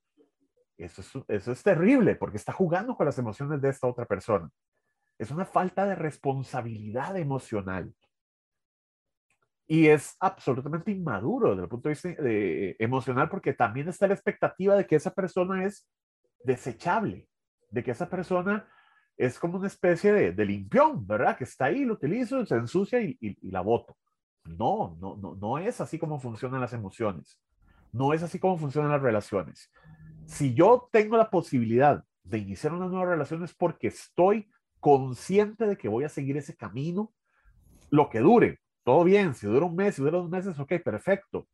Eso 0.76 1.00
es, 1.00 1.10
eso 1.28 1.52
es 1.52 1.62
terrible 1.62 2.16
porque 2.16 2.36
está 2.36 2.52
jugando 2.52 2.96
con 2.96 3.06
las 3.06 3.18
emociones 3.18 3.60
de 3.62 3.68
esta 3.70 3.86
otra 3.86 4.04
persona. 4.04 4.50
Es 5.18 5.30
una 5.30 5.44
falta 5.44 5.86
de 5.86 5.94
responsabilidad 5.94 7.16
emocional. 7.16 7.94
Y 9.66 9.86
es 9.86 10.16
absolutamente 10.18 10.90
inmaduro 10.90 11.50
desde 11.50 11.62
el 11.62 11.68
punto 11.68 11.88
de 11.88 11.92
vista 11.92 12.08
de, 12.08 12.76
emocional 12.80 13.28
porque 13.28 13.52
también 13.52 13.88
está 13.88 14.08
la 14.08 14.14
expectativa 14.14 14.74
de 14.74 14.86
que 14.86 14.96
esa 14.96 15.14
persona 15.14 15.64
es 15.64 15.88
desechable, 16.42 17.28
de 17.70 17.84
que 17.84 17.92
esa 17.92 18.10
persona 18.10 18.68
es 19.20 19.38
como 19.38 19.58
una 19.58 19.66
especie 19.66 20.14
de, 20.14 20.32
de 20.32 20.44
limpión, 20.46 21.06
¿verdad? 21.06 21.36
Que 21.36 21.44
está 21.44 21.66
ahí, 21.66 21.84
lo 21.84 21.92
utilizo, 21.92 22.46
se 22.46 22.54
ensucia 22.54 23.02
y, 23.02 23.36
la 23.42 23.60
voto. 23.60 23.94
No, 24.44 24.96
no, 24.98 25.14
no, 25.16 25.34
no 25.34 25.58
es 25.58 25.78
así 25.82 25.98
como 25.98 26.18
funcionan 26.18 26.62
las 26.62 26.72
emociones. 26.72 27.38
No 27.92 28.14
es 28.14 28.22
así 28.22 28.38
como 28.38 28.56
funcionan 28.56 28.92
las 28.92 29.02
relaciones. 29.02 29.70
Si 30.24 30.54
yo 30.54 30.88
tengo 30.90 31.18
la 31.18 31.28
posibilidad 31.28 32.02
de 32.24 32.38
iniciar 32.38 32.72
una 32.72 32.86
nueva 32.86 33.10
relación 33.10 33.44
es 33.44 33.52
porque 33.52 33.88
estoy 33.88 34.48
consciente 34.78 35.66
de 35.66 35.76
que 35.76 35.88
voy 35.88 36.04
a 36.04 36.08
seguir 36.08 36.38
ese 36.38 36.56
camino, 36.56 37.12
lo 37.90 38.08
que 38.08 38.20
dure. 38.20 38.60
Todo 38.84 39.04
bien, 39.04 39.34
si 39.34 39.46
dura 39.46 39.66
un 39.66 39.76
mes, 39.76 39.96
si 39.96 40.02
dura 40.02 40.16
dos 40.16 40.30
meses, 40.30 40.58
ok, 40.58 40.80
perfecto. 40.82 41.46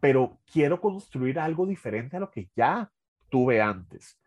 Pero 0.00 0.40
quiero 0.52 0.80
construir 0.80 1.38
algo 1.38 1.66
diferente 1.66 2.16
a 2.16 2.20
lo 2.20 2.32
que 2.32 2.50
ya 2.56 2.90
tuve 3.28 3.62
antes. 3.62 4.18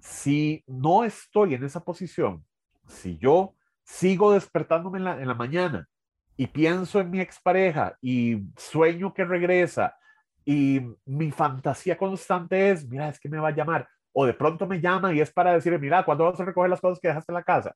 Si 0.00 0.64
no 0.66 1.04
estoy 1.04 1.54
en 1.54 1.64
esa 1.64 1.84
posición, 1.84 2.44
si 2.86 3.18
yo 3.18 3.54
sigo 3.84 4.32
despertándome 4.32 4.98
en 4.98 5.04
la, 5.04 5.34
mañana 5.34 5.88
y 6.36 6.46
pienso 6.46 7.00
en 7.00 7.10
mi 7.10 7.20
expareja 7.20 7.96
y 8.00 8.42
sueño 8.56 9.12
que 9.12 9.24
regresa 9.24 9.96
y 10.44 10.80
mi 11.04 11.30
fantasía 11.30 11.98
constante 11.98 12.70
es, 12.70 12.88
mira, 12.88 13.08
es 13.08 13.20
que 13.20 13.28
me 13.28 13.38
va 13.38 13.48
a 13.48 13.54
llamar, 13.54 13.88
o 14.12 14.24
de 14.24 14.34
pronto 14.34 14.66
me 14.66 14.80
llama 14.80 15.12
y 15.12 15.20
es 15.20 15.32
para 15.32 15.52
decirle, 15.52 15.78
mira, 15.78 16.04
¿cuándo 16.04 16.24
vas 16.24 16.40
a 16.40 16.44
recoger 16.44 16.70
las 16.70 16.80
cosas 16.80 16.98
que 16.98 17.08
dejaste 17.08 17.32
en 17.32 17.34
la 17.34 17.42
casa? 17.42 17.74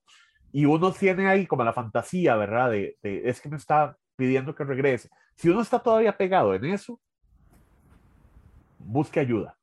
Y 0.52 0.64
uno 0.64 0.92
tiene 0.92 1.28
ahí 1.28 1.46
como 1.46 1.64
la 1.64 1.72
fantasía, 1.72 2.36
¿verdad? 2.36 2.70
De, 2.70 2.96
es 3.02 3.40
que 3.40 3.48
me 3.48 3.56
está 3.56 3.96
pidiendo 4.16 4.54
que 4.54 4.64
regrese. 4.64 5.10
Si 5.34 5.48
uno 5.48 5.60
está 5.60 5.80
todavía 5.80 6.16
pegado 6.16 6.54
en 6.54 6.64
eso, 6.64 7.00
busque 8.78 9.20
ayuda. 9.20 9.56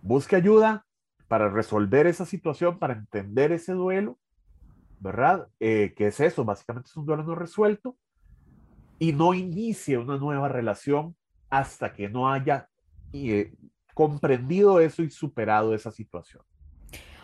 Busque 0.00 0.36
ayuda 0.36 0.86
para 1.28 1.48
resolver 1.48 2.06
esa 2.06 2.26
situación, 2.26 2.78
para 2.78 2.94
entender 2.94 3.52
ese 3.52 3.72
duelo, 3.72 4.18
¿verdad? 5.00 5.48
Eh, 5.60 5.94
que 5.96 6.08
es 6.08 6.20
eso, 6.20 6.44
básicamente 6.44 6.88
es 6.88 6.96
un 6.96 7.06
duelo 7.06 7.24
no 7.24 7.34
resuelto 7.34 7.96
y 8.98 9.12
no 9.12 9.34
inicie 9.34 9.98
una 9.98 10.16
nueva 10.16 10.48
relación 10.48 11.16
hasta 11.50 11.92
que 11.92 12.08
no 12.08 12.30
haya 12.30 12.68
eh, 13.12 13.52
comprendido 13.94 14.80
eso 14.80 15.02
y 15.02 15.10
superado 15.10 15.74
esa 15.74 15.90
situación. 15.90 16.42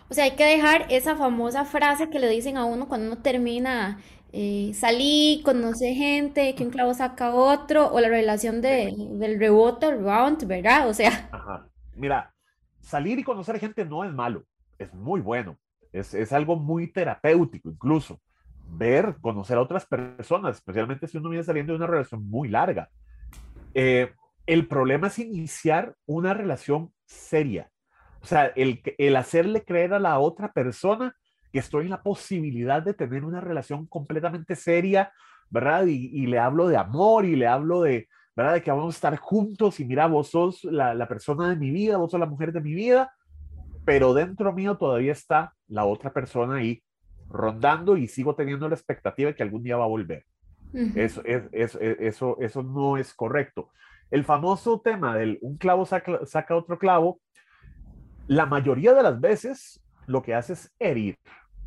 O 0.09 0.15
sea, 0.15 0.25
hay 0.25 0.33
que 0.33 0.45
dejar 0.45 0.87
esa 0.91 1.15
famosa 1.17 1.65
frase 1.65 2.11
que 2.11 2.19
le 2.19 2.29
dicen 2.29 2.57
a 2.57 2.65
uno 2.65 2.89
cuando 2.89 3.07
uno 3.07 3.23
termina, 3.23 4.01
eh, 4.33 4.73
salí, 4.75 5.41
conoce 5.45 5.95
gente, 5.95 6.55
que 6.57 6.65
un 6.65 6.71
clavo 6.71 6.95
saca 6.95 7.33
otro, 7.33 7.93
o 7.93 8.01
la 8.01 8.09
relación 8.09 8.61
de, 8.61 8.93
del 9.13 9.39
rebote, 9.39 9.95
round, 9.95 10.45
¿verdad? 10.47 10.89
O 10.89 10.95
sea. 10.95 11.29
Ajá. 11.31 11.69
Mira, 11.95 12.35
salir 12.81 13.19
y 13.19 13.25
conocer 13.25 13.59
gente 13.59 13.85
no 13.85 14.05
es 14.05 14.13
malo, 14.13 14.45
es 14.79 14.93
muy 14.95 15.21
bueno, 15.21 15.59
es, 15.93 16.15
es 16.15 16.33
algo 16.33 16.57
muy 16.57 16.93
terapéutico 16.93 17.71
incluso. 17.71 18.21
Ver, 18.73 19.17
conocer 19.21 19.59
a 19.59 19.63
otras 19.63 19.85
personas, 19.85 20.57
especialmente 20.57 21.09
si 21.09 21.19
uno 21.19 21.31
viene 21.31 21.45
saliendo 21.45 21.73
de 21.73 21.79
una 21.79 21.89
relación 21.89 22.29
muy 22.29 22.49
larga. 22.49 22.89
Eh, 23.75 24.13
el 24.47 24.69
problema 24.69 25.09
es 25.09 25.19
iniciar 25.19 25.97
una 26.07 26.35
relación 26.35 26.93
seria. 27.05 27.71
O 28.23 28.27
sea, 28.27 28.47
el, 28.47 28.81
el 28.99 29.17
hacerle 29.17 29.65
creer 29.65 29.95
a 29.95 29.99
la 29.99 30.19
otra 30.21 30.53
persona 30.53 31.17
que 31.53 31.59
estoy 31.59 31.85
en 31.85 31.91
la 31.91 32.03
posibilidad 32.03 32.83
de 32.83 32.95
tener 32.95 33.25
una 33.25 33.41
relación 33.41 33.87
completamente 33.87 34.55
seria, 34.57 35.13
¿verdad? 35.51 35.87
Y, 35.87 36.27
le 36.27 36.39
hablo 36.39 36.69
de 36.69 36.77
amor 36.77 37.25
y 37.25 37.35
le 37.35 37.47
hablo 37.47 37.83
de, 37.83 38.09
¿verdad? 38.37 38.55
De 38.55 38.63
que 38.63 38.71
vamos 38.71 38.95
a 38.95 38.97
estar 38.97 39.17
juntos 39.17 39.81
y 39.81 39.85
mira, 39.85 40.07
vos 40.07 40.29
sos 40.29 40.65
la, 40.65 40.95
la 40.95 41.09
persona 41.09 41.49
de 41.49 41.57
mi 41.57 41.71
vida, 41.71 41.97
vos 41.97 42.11
sos 42.11 42.21
la 42.21 42.27
mujer 42.27 42.53
de 42.53 42.61
mi 42.61 42.75
vida, 42.75 43.13
pero 43.85 44.15
dentro 44.15 44.53
mío 44.53 44.77
todavía 44.77 45.13
está 45.13 45.55
la 45.69 45.85
otra 45.85 46.13
persona 46.13 46.57
ahí 46.57 46.83
rondando 47.31 47.97
y 47.97 48.09
sigo 48.09 48.35
teniendo 48.35 48.69
la 48.69 48.75
expectativa 48.75 49.29
de 49.29 49.35
que 49.35 49.43
algún 49.43 49.63
día 49.63 49.77
va 49.77 49.85
a 49.85 49.89
volver. 49.89 50.27
eso, 50.95 51.23
es, 51.25 51.43
eso, 51.81 52.37
eso 52.41 52.63
no 52.63 52.97
es 52.97 53.15
correcto. 53.15 53.71
El 54.11 54.25
famoso 54.25 54.81
tema 54.81 55.17
del 55.17 55.39
un 55.41 55.57
clavo 55.57 55.87
saca, 55.87 56.57
otro 56.57 56.79
clavo, 56.79 57.21
la 58.27 58.47
mayoría 58.47 58.93
de 58.93 59.03
las 59.03 59.21
veces 59.21 59.83
lo 60.07 60.23
que 60.23 60.35
hace 60.35 60.55
es 60.55 60.75
herir, 60.79 61.19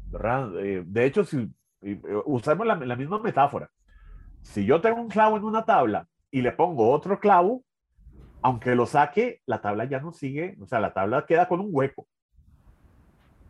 ¿verdad? 0.07 0.51
Eh, 0.59 0.83
de 0.85 1.05
hecho, 1.05 1.23
si 1.23 1.49
eh, 1.81 2.01
usamos 2.25 2.67
la, 2.67 2.75
la, 2.75 2.95
misma 2.95 3.19
metáfora, 3.19 3.69
si 4.41 4.65
yo 4.65 4.81
tengo 4.81 5.01
un 5.01 5.09
clavo 5.09 5.37
en 5.37 5.43
una 5.43 5.63
tabla 5.63 6.07
y 6.33 6.41
le 6.41 6.51
pongo 6.51 6.89
otro 6.89 7.19
clavo, 7.19 7.63
aunque 8.41 8.73
lo 8.73 8.87
saque, 8.87 9.43
la 9.45 9.61
tabla 9.61 9.85
ya 9.85 9.99
no 9.99 10.11
sigue, 10.11 10.57
o 10.59 10.65
sea, 10.65 10.79
la 10.79 10.91
tabla 10.91 11.27
queda 11.27 11.47
con 11.47 11.59
un 11.59 11.69
hueco, 11.69 12.07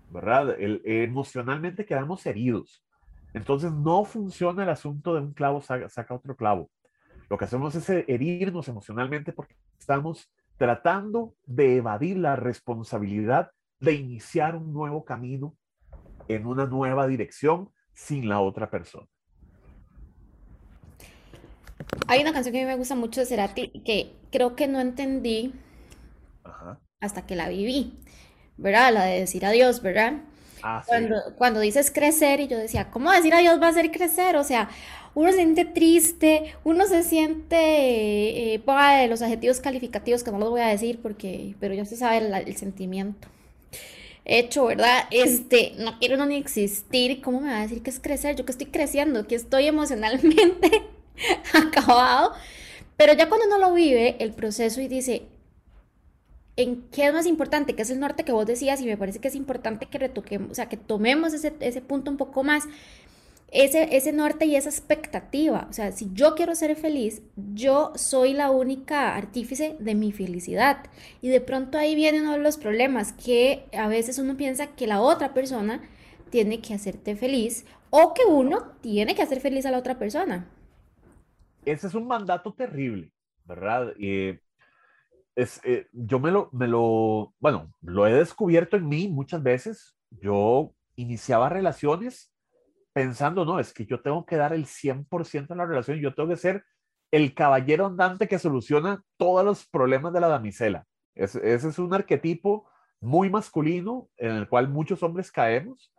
¿verdad? 0.09 0.53
emocionalmente 0.59 1.85
quedamos 1.85 2.25
heridos. 2.25 2.83
Entonces 3.33 3.71
no 3.71 4.03
funciona 4.03 4.63
el 4.63 4.69
asunto 4.69 5.15
de 5.15 5.21
un 5.21 5.33
clavo 5.33 5.61
saca, 5.61 6.13
otro 6.13 6.35
clavo. 6.35 6.69
Lo 7.29 7.37
que 7.37 7.45
hacemos 7.45 7.73
es 7.73 7.89
herirnos 7.89 8.67
emocionalmente 8.67 9.31
porque 9.31 9.55
estamos 9.79 10.29
tratando 10.57 11.35
de 11.45 11.77
evadir 11.77 12.17
la 12.17 12.35
responsabilidad 12.35 13.51
de 13.79 13.93
iniciar 13.93 14.57
un 14.57 14.73
nuevo 14.73 15.05
camino 15.05 15.55
en 16.27 16.45
una 16.45 16.65
nueva 16.65 17.07
dirección 17.07 17.69
sin 17.93 18.27
la 18.27 18.41
otra 18.41 18.69
persona. 18.69 19.07
Hay 22.07 22.21
una 22.21 22.33
canción 22.33 22.53
que 22.53 22.61
a 22.61 22.65
mí 22.65 22.67
me 22.67 22.77
gusta 22.77 22.95
mucho 22.95 23.21
de 23.21 23.25
Cerati 23.25 23.69
que 23.85 24.13
creo 24.31 24.55
que 24.55 24.67
no 24.67 24.79
entendí 24.79 25.53
hasta 26.99 27.25
que 27.25 27.35
la 27.35 27.49
viví, 27.49 27.93
¿verdad? 28.57 28.93
La 28.93 29.05
de 29.05 29.19
decir 29.19 29.45
adiós, 29.45 29.81
¿verdad? 29.81 30.13
Ah, 30.61 30.81
cuando, 30.87 31.17
cuando 31.37 31.59
dices 31.59 31.91
crecer, 31.91 32.39
y 32.39 32.47
yo 32.47 32.57
decía, 32.57 32.89
¿cómo 32.89 33.11
decir 33.11 33.33
adiós 33.33 33.61
va 33.61 33.67
a 33.67 33.73
ser 33.73 33.91
crecer? 33.91 34.37
O 34.37 34.45
sea, 34.45 34.69
uno 35.13 35.29
se 35.31 35.37
siente 35.37 35.65
triste, 35.65 36.53
uno 36.63 36.85
se 36.85 37.03
siente, 37.03 38.55
eh, 38.55 38.61
de 38.63 39.07
los 39.09 39.21
adjetivos 39.21 39.59
calificativos 39.59 40.23
que 40.23 40.31
no 40.31 40.39
los 40.39 40.49
voy 40.49 40.61
a 40.61 40.67
decir 40.67 40.99
porque, 41.01 41.55
pero 41.59 41.73
ya 41.73 41.85
se 41.85 41.97
sabe 41.97 42.17
el, 42.17 42.55
sentimiento 42.55 43.27
hecho, 44.25 44.65
¿verdad? 44.65 45.03
Este, 45.11 45.73
no 45.77 45.99
quiero 45.99 46.15
no 46.15 46.25
ni 46.25 46.37
existir, 46.37 47.21
¿cómo 47.21 47.41
me 47.41 47.49
va 47.49 47.59
a 47.59 47.61
decir 47.63 47.83
que 47.83 47.89
es 47.89 47.99
crecer? 47.99 48.37
Yo 48.37 48.45
que 48.45 48.53
estoy 48.53 48.67
creciendo, 48.67 49.27
que 49.27 49.35
estoy 49.35 49.67
emocionalmente 49.67 50.83
acabado, 51.53 52.33
pero 52.97 53.13
ya 53.13 53.29
cuando 53.29 53.47
uno 53.47 53.57
lo 53.59 53.73
vive, 53.73 54.17
el 54.19 54.33
proceso 54.33 54.81
y 54.81 54.87
dice, 54.87 55.23
en 56.55 56.83
qué 56.91 57.07
es 57.07 57.13
más 57.13 57.25
importante, 57.25 57.75
que 57.75 57.81
es 57.81 57.89
el 57.89 57.99
norte 57.99 58.23
que 58.23 58.31
vos 58.31 58.45
decías, 58.45 58.81
y 58.81 58.85
me 58.85 58.97
parece 58.97 59.19
que 59.19 59.27
es 59.27 59.35
importante 59.35 59.87
que 59.87 59.97
retoquemos, 59.97 60.51
o 60.51 60.55
sea, 60.55 60.69
que 60.69 60.77
tomemos 60.77 61.33
ese, 61.33 61.53
ese 61.59 61.81
punto 61.81 62.11
un 62.11 62.17
poco 62.17 62.43
más, 62.43 62.65
ese, 63.51 63.95
ese 63.95 64.11
norte 64.13 64.45
y 64.45 64.55
esa 64.55 64.69
expectativa. 64.69 65.67
O 65.69 65.73
sea, 65.73 65.91
si 65.91 66.09
yo 66.13 66.35
quiero 66.35 66.55
ser 66.55 66.75
feliz, 66.75 67.21
yo 67.53 67.93
soy 67.95 68.33
la 68.33 68.49
única 68.49 69.15
artífice 69.15 69.75
de 69.79 69.95
mi 69.95 70.11
felicidad. 70.11 70.77
Y 71.21 71.29
de 71.29 71.39
pronto 71.39 71.77
ahí 71.77 71.93
vienen 71.93 72.23
uno 72.23 72.33
de 72.33 72.39
los 72.39 72.57
problemas, 72.57 73.13
que 73.13 73.65
a 73.77 73.87
veces 73.87 74.17
uno 74.17 74.37
piensa 74.37 74.67
que 74.67 74.87
la 74.87 75.01
otra 75.01 75.33
persona 75.33 75.81
tiene 76.31 76.61
que 76.61 76.73
hacerte 76.73 77.15
feliz 77.15 77.65
o 77.91 78.15
que 78.15 78.25
uno 78.25 78.71
tiene 78.81 79.13
que 79.13 79.21
hacer 79.21 79.39
feliz 79.39 79.67
a 79.67 79.71
la 79.71 79.77
otra 79.77 79.99
persona. 79.99 80.47
Ese 81.65 81.87
es 81.87 81.95
un 81.95 82.07
mandato 82.07 82.53
terrible, 82.53 83.11
¿verdad? 83.45 83.93
Es, 85.35 85.61
eh, 85.63 85.87
yo 85.91 86.19
me 86.19 86.31
lo, 86.31 86.49
me 86.51 86.67
lo, 86.67 87.33
bueno, 87.39 87.73
lo 87.81 88.05
he 88.05 88.13
descubierto 88.13 88.77
en 88.77 88.87
mí 88.87 89.07
muchas 89.07 89.41
veces. 89.41 89.97
Yo 90.09 90.73
iniciaba 90.95 91.49
relaciones 91.49 92.33
pensando, 92.91 93.45
no, 93.45 93.59
es 93.59 93.73
que 93.73 93.85
yo 93.85 94.01
tengo 94.01 94.25
que 94.25 94.35
dar 94.35 94.53
el 94.53 94.65
100% 94.65 95.51
en 95.51 95.57
la 95.57 95.65
relación, 95.65 95.99
yo 95.99 96.13
tengo 96.13 96.29
que 96.29 96.35
ser 96.35 96.63
el 97.11 97.33
caballero 97.33 97.87
andante 97.87 98.27
que 98.27 98.39
soluciona 98.39 99.03
todos 99.17 99.43
los 99.43 99.65
problemas 99.67 100.13
de 100.13 100.19
la 100.19 100.27
damisela. 100.27 100.85
ese 101.15 101.53
es 101.53 101.79
un 101.79 101.93
arquetipo 101.93 102.67
muy 102.99 103.29
masculino 103.29 104.09
en 104.17 104.31
el 104.31 104.47
cual 104.47 104.69
muchos 104.69 105.01
hombres 105.03 105.31
caemos. 105.31 105.93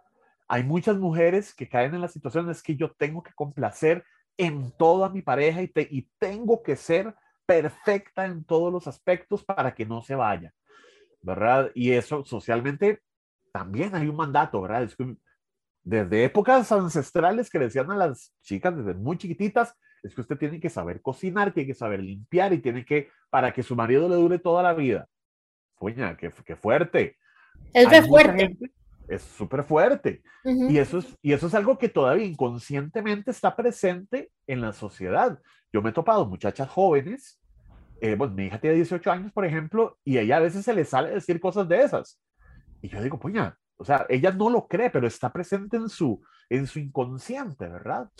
Hay 0.48 0.62
muchas 0.62 0.96
mujeres 0.96 1.54
que 1.54 1.68
caen 1.68 1.94
en 1.94 2.00
la 2.00 2.08
situación, 2.08 2.50
es 2.50 2.62
que 2.62 2.76
yo 2.76 2.92
tengo 2.92 3.22
que 3.22 3.32
complacer 3.34 4.04
en 4.36 4.72
toda 4.72 5.08
mi 5.08 5.22
pareja 5.22 5.62
y, 5.62 5.70
y 5.90 6.08
tengo 6.18 6.62
que 6.62 6.76
ser 6.76 7.14
perfecta 7.46 8.24
en 8.24 8.44
todos 8.44 8.72
los 8.72 8.86
aspectos 8.86 9.44
para 9.44 9.74
que 9.74 9.86
no 9.86 10.02
se 10.02 10.14
vaya, 10.14 10.52
¿verdad? 11.20 11.70
Y 11.74 11.92
eso 11.92 12.24
socialmente 12.24 13.00
también 13.52 13.94
hay 13.94 14.08
un 14.08 14.16
mandato, 14.16 14.60
¿verdad? 14.62 14.82
Es 14.82 14.96
que 14.96 15.16
desde 15.82 16.24
épocas 16.24 16.72
ancestrales 16.72 17.50
que 17.50 17.58
decían 17.58 17.90
a 17.90 17.96
las 17.96 18.32
chicas 18.42 18.76
desde 18.76 18.94
muy 18.94 19.18
chiquititas, 19.18 19.76
es 20.02 20.14
que 20.14 20.20
usted 20.22 20.36
tiene 20.36 20.60
que 20.60 20.70
saber 20.70 21.00
cocinar, 21.00 21.52
tiene 21.52 21.68
que 21.68 21.74
saber 21.74 22.00
limpiar 22.02 22.52
y 22.52 22.58
tiene 22.58 22.84
que, 22.84 23.10
para 23.30 23.52
que 23.52 23.62
su 23.62 23.76
marido 23.76 24.08
le 24.08 24.16
dure 24.16 24.38
toda 24.38 24.62
la 24.62 24.74
vida. 24.74 25.08
Coña, 25.74 26.16
qué, 26.16 26.30
qué 26.44 26.56
fuerte. 26.56 27.18
Es 27.72 27.90
de 27.90 28.02
fuerte. 28.02 28.56
Es 29.08 29.22
súper 29.22 29.64
fuerte. 29.64 30.22
y, 30.44 30.78
eso 30.78 30.98
es, 30.98 31.16
y 31.22 31.32
eso 31.32 31.46
es 31.46 31.54
algo 31.54 31.78
que 31.78 31.88
todavía 31.88 32.26
inconscientemente 32.26 33.30
está 33.30 33.54
presente 33.56 34.30
en 34.46 34.60
la 34.60 34.72
sociedad. 34.72 35.38
Yo 35.72 35.82
me 35.82 35.90
he 35.90 35.92
topado 35.92 36.26
muchachas 36.26 36.68
jóvenes, 36.68 37.40
eh, 38.00 38.16
bueno, 38.16 38.34
mi 38.34 38.46
hija 38.46 38.60
tiene 38.60 38.76
18 38.76 39.10
años, 39.10 39.32
por 39.32 39.44
ejemplo, 39.44 39.98
y 40.04 40.18
ella 40.18 40.36
a 40.36 40.40
veces 40.40 40.64
se 40.64 40.74
le 40.74 40.84
sale 40.84 41.10
decir 41.10 41.40
cosas 41.40 41.68
de 41.68 41.82
esas. 41.82 42.20
Y 42.82 42.88
yo 42.88 43.02
digo, 43.02 43.18
puña, 43.18 43.58
o 43.76 43.84
sea, 43.84 44.06
ella 44.08 44.30
no 44.30 44.50
lo 44.50 44.66
cree, 44.68 44.90
pero 44.90 45.06
está 45.06 45.32
presente 45.32 45.76
en 45.76 45.88
su, 45.88 46.20
en 46.50 46.66
su 46.66 46.78
inconsciente, 46.78 47.68
¿verdad? 47.68 48.10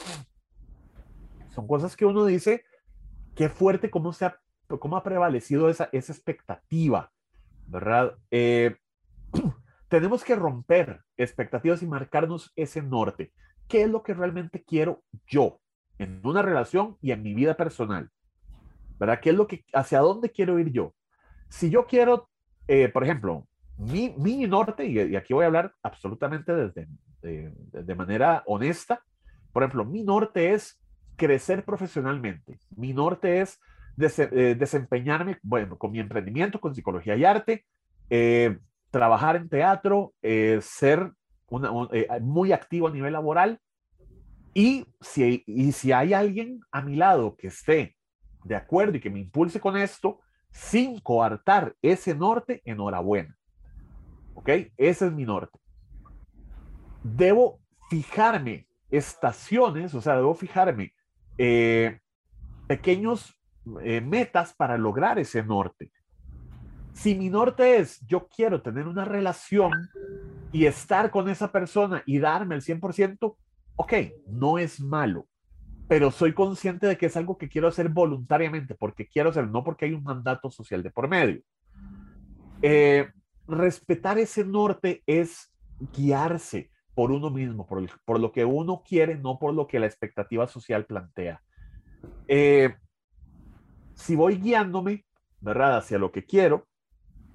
Son 1.50 1.66
cosas 1.66 1.96
que 1.96 2.06
uno 2.06 2.24
dice, 2.24 2.64
qué 3.34 3.48
fuerte 3.48 3.90
cómo, 3.90 4.12
se 4.12 4.26
ha, 4.26 4.40
cómo 4.66 4.96
ha 4.96 5.02
prevalecido 5.02 5.68
esa, 5.68 5.88
esa 5.92 6.12
expectativa, 6.12 7.12
¿verdad? 7.66 8.16
Eh, 8.30 8.76
tenemos 9.94 10.24
que 10.24 10.34
romper 10.34 11.02
expectativas 11.16 11.80
y 11.82 11.86
marcarnos 11.86 12.52
ese 12.56 12.82
norte. 12.82 13.32
¿Qué 13.68 13.82
es 13.82 13.88
lo 13.88 14.02
que 14.02 14.12
realmente 14.12 14.64
quiero 14.64 15.04
yo? 15.26 15.60
en 15.98 16.20
una 16.24 16.42
relación 16.42 16.96
y 17.00 17.12
en 17.12 17.22
mi 17.22 17.34
vida 17.34 17.56
personal. 17.56 18.10
¿Verdad? 18.98 19.20
¿Qué 19.20 19.30
es 19.30 19.36
lo 19.36 19.46
que, 19.46 19.64
hacia 19.72 20.00
dónde 20.00 20.30
quiero 20.30 20.58
ir 20.58 20.70
yo? 20.70 20.94
Si 21.48 21.70
yo 21.70 21.86
quiero, 21.86 22.28
eh, 22.68 22.88
por 22.88 23.04
ejemplo, 23.04 23.46
mi, 23.76 24.14
mi 24.18 24.46
norte, 24.46 24.86
y, 24.86 25.16
aquí 25.16 25.34
voy 25.34 25.44
a 25.44 25.46
hablar 25.46 25.72
absolutamente 25.82 26.52
desde, 26.52 26.88
de, 27.22 27.94
manera 27.94 28.42
honesta, 28.46 29.02
por 29.52 29.62
ejemplo, 29.62 29.84
mi 29.84 30.02
norte 30.02 30.52
es 30.52 30.80
crecer 31.16 31.64
profesionalmente. 31.64 32.58
Mi 32.76 32.92
norte 32.92 33.40
es 33.40 33.60
eh, 33.98 34.56
desempeñarme, 34.58 35.38
bueno, 35.42 35.78
con 35.78 35.92
mi 35.92 36.00
emprendimiento, 36.00 36.60
con 36.60 36.74
psicología 36.74 37.16
y 37.16 37.24
arte, 37.24 37.64
eh, 38.10 38.58
trabajar 38.94 39.34
en 39.34 39.48
teatro, 39.48 40.12
ser 40.60 41.12
una, 41.48 41.72
muy 42.20 42.52
activo 42.52 42.86
a 42.86 42.92
nivel 42.92 43.12
laboral 43.12 43.60
y 44.54 44.86
si, 45.00 45.42
y 45.46 45.72
si 45.72 45.90
hay 45.90 46.14
alguien 46.14 46.60
a 46.70 46.80
mi 46.80 46.94
lado 46.94 47.36
que 47.36 47.48
esté 47.48 47.96
de 48.44 48.54
acuerdo 48.54 48.96
y 48.96 49.00
que 49.00 49.10
me 49.10 49.18
impulse 49.18 49.58
con 49.58 49.76
esto, 49.76 50.20
sin 50.52 51.00
coartar 51.00 51.74
ese 51.82 52.14
norte, 52.14 52.62
enhorabuena. 52.64 53.36
¿Ok? 54.34 54.48
Ese 54.76 55.06
es 55.06 55.12
mi 55.12 55.24
norte. 55.24 55.58
Debo 57.02 57.58
fijarme 57.90 58.68
estaciones, 58.90 59.92
o 59.94 60.00
sea, 60.00 60.14
debo 60.16 60.34
fijarme 60.34 60.94
eh, 61.36 61.98
pequeños 62.68 63.36
eh, 63.82 64.00
metas 64.00 64.54
para 64.54 64.78
lograr 64.78 65.18
ese 65.18 65.42
norte. 65.42 65.90
Si 66.94 67.14
mi 67.16 67.28
norte 67.28 67.76
es, 67.78 68.00
yo 68.06 68.28
quiero 68.28 68.62
tener 68.62 68.86
una 68.86 69.04
relación 69.04 69.72
y 70.52 70.66
estar 70.66 71.10
con 71.10 71.28
esa 71.28 71.50
persona 71.50 72.02
y 72.06 72.20
darme 72.20 72.54
el 72.54 72.62
100%, 72.62 73.36
ok, 73.76 73.92
no 74.28 74.58
es 74.58 74.80
malo, 74.80 75.26
pero 75.88 76.12
soy 76.12 76.32
consciente 76.32 76.86
de 76.86 76.96
que 76.96 77.06
es 77.06 77.16
algo 77.16 77.36
que 77.36 77.48
quiero 77.48 77.66
hacer 77.66 77.88
voluntariamente, 77.88 78.76
porque 78.76 79.08
quiero 79.08 79.30
hacerlo, 79.30 79.50
no 79.50 79.64
porque 79.64 79.86
hay 79.86 79.92
un 79.92 80.04
mandato 80.04 80.50
social 80.50 80.84
de 80.84 80.90
por 80.90 81.08
medio. 81.08 81.42
Eh, 82.62 83.08
respetar 83.48 84.18
ese 84.18 84.44
norte 84.44 85.02
es 85.04 85.52
guiarse 85.92 86.70
por 86.94 87.10
uno 87.10 87.28
mismo, 87.28 87.66
por, 87.66 87.84
por, 88.04 88.20
lo 88.20 88.30
que 88.30 88.44
uno 88.44 88.84
quiere, 88.86 89.16
no 89.16 89.40
por 89.40 89.52
lo 89.52 89.66
que 89.66 89.80
la 89.80 89.86
expectativa 89.86 90.46
social 90.46 90.86
plantea. 90.86 91.42
Eh, 92.28 92.72
si 93.94 94.14
voy 94.14 94.36
guiándome, 94.36 95.04
¿verdad?, 95.40 95.78
hacia 95.78 95.98
lo 95.98 96.12
que 96.12 96.24
quiero, 96.24 96.68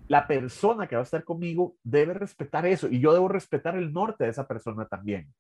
la 0.09 0.25
persona 0.27 0.87
que 0.87 0.95
va 0.95 1.01
a 1.01 1.03
estar 1.03 1.23
conmigo 1.23 1.75
debe 1.83 2.15
respetar 2.15 2.65
eso 2.65 2.87
y 2.89 2.99
yo 2.99 3.13
debo 3.13 3.27
respetar 3.27 3.77
el 3.77 3.93
norte 3.93 4.23
de 4.23 4.31
esa 4.31 4.47
persona 4.47 4.87
también. 4.87 5.31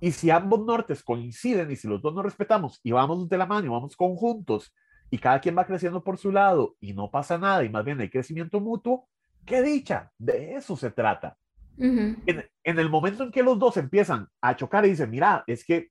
Y 0.00 0.12
si 0.12 0.30
ambos 0.30 0.64
nortes 0.64 1.02
coinciden 1.02 1.70
y 1.70 1.76
si 1.76 1.86
los 1.86 2.00
dos 2.00 2.14
nos 2.14 2.24
respetamos 2.24 2.80
y 2.82 2.92
vamos 2.92 3.28
de 3.28 3.36
la 3.36 3.44
mano 3.44 3.66
y 3.66 3.68
vamos 3.68 3.96
conjuntos 3.96 4.74
y 5.10 5.18
cada 5.18 5.40
quien 5.40 5.58
va 5.58 5.66
creciendo 5.66 6.02
por 6.02 6.16
su 6.16 6.32
lado 6.32 6.74
y 6.80 6.94
no 6.94 7.10
pasa 7.10 7.36
nada 7.36 7.62
y 7.64 7.68
más 7.68 7.84
bien 7.84 8.00
hay 8.00 8.08
crecimiento 8.08 8.60
mutuo, 8.60 9.06
qué 9.44 9.60
dicha, 9.60 10.10
de 10.16 10.54
eso 10.54 10.74
se 10.74 10.90
trata. 10.90 11.36
en, 11.76 12.18
en, 12.26 12.78
el 12.78 12.88
momento 12.88 13.24
en 13.24 13.30
que 13.30 13.42
los 13.42 13.58
dos 13.58 13.76
empiezan 13.76 14.26
a 14.40 14.56
chocar 14.56 14.86
y 14.86 14.90
dicen, 14.90 15.10
mira, 15.10 15.44
es 15.46 15.64
que, 15.66 15.90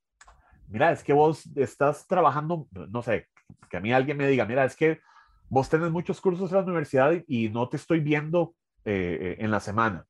mira, 0.70 0.92
es 0.92 1.04
que 1.04 1.14
vos 1.14 1.46
estás 1.56 2.08
trabajando, 2.08 2.68
no 2.90 3.04
sé, 3.04 3.28
que 3.70 3.78
a 3.78 3.80
mí 3.80 3.94
alguien 3.94 4.18
me 4.18 4.28
diga, 4.28 4.46
mira, 4.46 4.66
es 4.66 4.76
que 4.76 5.00
vos 5.50 5.70
tenés 5.70 5.92
muchos 5.92 6.22
cursos 6.22 6.52
en 6.52 6.58
la 6.58 6.64
universidad 6.64 7.14
y, 7.28 7.50
no 7.50 7.70
te 7.70 7.78
estoy 7.78 8.00
viendo 8.00 8.54
eh, 8.86 9.18
eh, 9.22 9.36
en 9.40 9.52
la 9.52 9.60
semana 9.60 10.06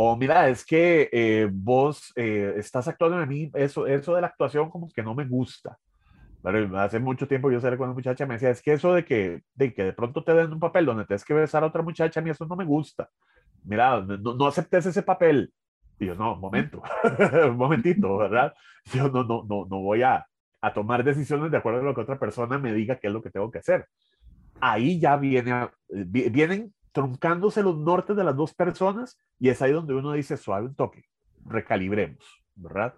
o 0.00 0.16
mira, 0.16 0.48
es 0.48 0.64
que 0.64 1.10
eh, 1.10 1.48
vos 1.50 2.12
eh, 2.14 2.54
estás 2.56 2.86
actuando 2.86 3.20
en 3.20 3.28
mí, 3.28 3.50
eso, 3.52 3.84
eso 3.88 4.14
de 4.14 4.20
la 4.20 4.28
actuación 4.28 4.70
como 4.70 4.88
que 4.88 5.02
no 5.02 5.12
me 5.12 5.24
gusta. 5.24 5.76
Pero 6.40 6.78
hace 6.78 7.00
mucho 7.00 7.26
tiempo 7.26 7.50
yo 7.50 7.60
salí 7.60 7.76
con 7.76 7.88
una 7.88 7.94
muchacha 7.94 8.24
me 8.24 8.34
decía, 8.34 8.50
es 8.50 8.62
que 8.62 8.74
eso 8.74 8.94
de 8.94 9.04
que, 9.04 9.42
de 9.56 9.74
que 9.74 9.82
de 9.82 9.92
pronto 9.92 10.22
te 10.22 10.34
den 10.34 10.52
un 10.52 10.60
papel 10.60 10.86
donde 10.86 11.04
tienes 11.04 11.24
que 11.24 11.34
besar 11.34 11.64
a 11.64 11.66
otra 11.66 11.82
muchacha, 11.82 12.20
a 12.20 12.22
mí 12.22 12.30
eso 12.30 12.46
no 12.46 12.54
me 12.54 12.64
gusta. 12.64 13.10
Mira, 13.64 14.00
no, 14.00 14.36
no 14.36 14.46
aceptes 14.46 14.86
ese 14.86 15.02
papel. 15.02 15.52
Y 15.98 16.06
yo, 16.06 16.14
no, 16.14 16.34
un 16.34 16.40
momento, 16.42 16.80
un 17.50 17.56
momentito, 17.56 18.18
¿verdad? 18.18 18.54
Yo 18.94 19.08
no, 19.08 19.24
no, 19.24 19.44
no, 19.48 19.66
no 19.68 19.80
voy 19.80 20.02
a, 20.02 20.24
a 20.60 20.72
tomar 20.72 21.02
decisiones 21.02 21.50
de 21.50 21.56
acuerdo 21.56 21.80
a 21.80 21.82
lo 21.82 21.94
que 21.96 22.02
otra 22.02 22.20
persona 22.20 22.56
me 22.56 22.72
diga 22.72 23.00
qué 23.00 23.08
es 23.08 23.12
lo 23.12 23.20
que 23.20 23.30
tengo 23.30 23.50
que 23.50 23.58
hacer. 23.58 23.88
Ahí 24.60 24.98
ya 24.98 25.16
viene, 25.16 25.70
vienen 25.88 26.74
truncándose 26.92 27.62
los 27.62 27.76
nortes 27.76 28.16
de 28.16 28.24
las 28.24 28.36
dos 28.36 28.54
personas 28.54 29.18
y 29.38 29.50
es 29.50 29.62
ahí 29.62 29.72
donde 29.72 29.94
uno 29.94 30.12
dice 30.12 30.36
suave 30.36 30.66
un 30.66 30.74
toque, 30.74 31.04
recalibremos, 31.44 32.24
¿verdad? 32.54 32.94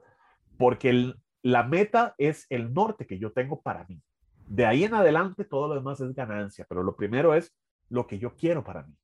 Porque 0.57 0.91
el, 0.91 1.21
la 1.43 1.65
meta 1.65 2.15
es 2.19 2.47
el 2.49 2.73
norte 2.73 3.07
que 3.07 3.19
yo 3.19 3.33
tengo 3.33 3.61
para 3.61 3.85
mí. 3.85 4.01
De 4.47 4.67
ahí 4.67 4.85
en 4.85 4.95
adelante 4.95 5.45
todo 5.45 5.69
lo 5.69 5.75
demás 5.75 6.01
es 6.01 6.15
ganancia, 6.15 6.67
pero 6.69 6.83
lo 6.83 6.97
primero 6.97 7.35
es 7.35 7.55
lo 7.89 8.07
que 8.07 8.19
yo 8.19 8.35
quiero 8.35 8.65
para 8.65 8.83
mí. 8.83 8.95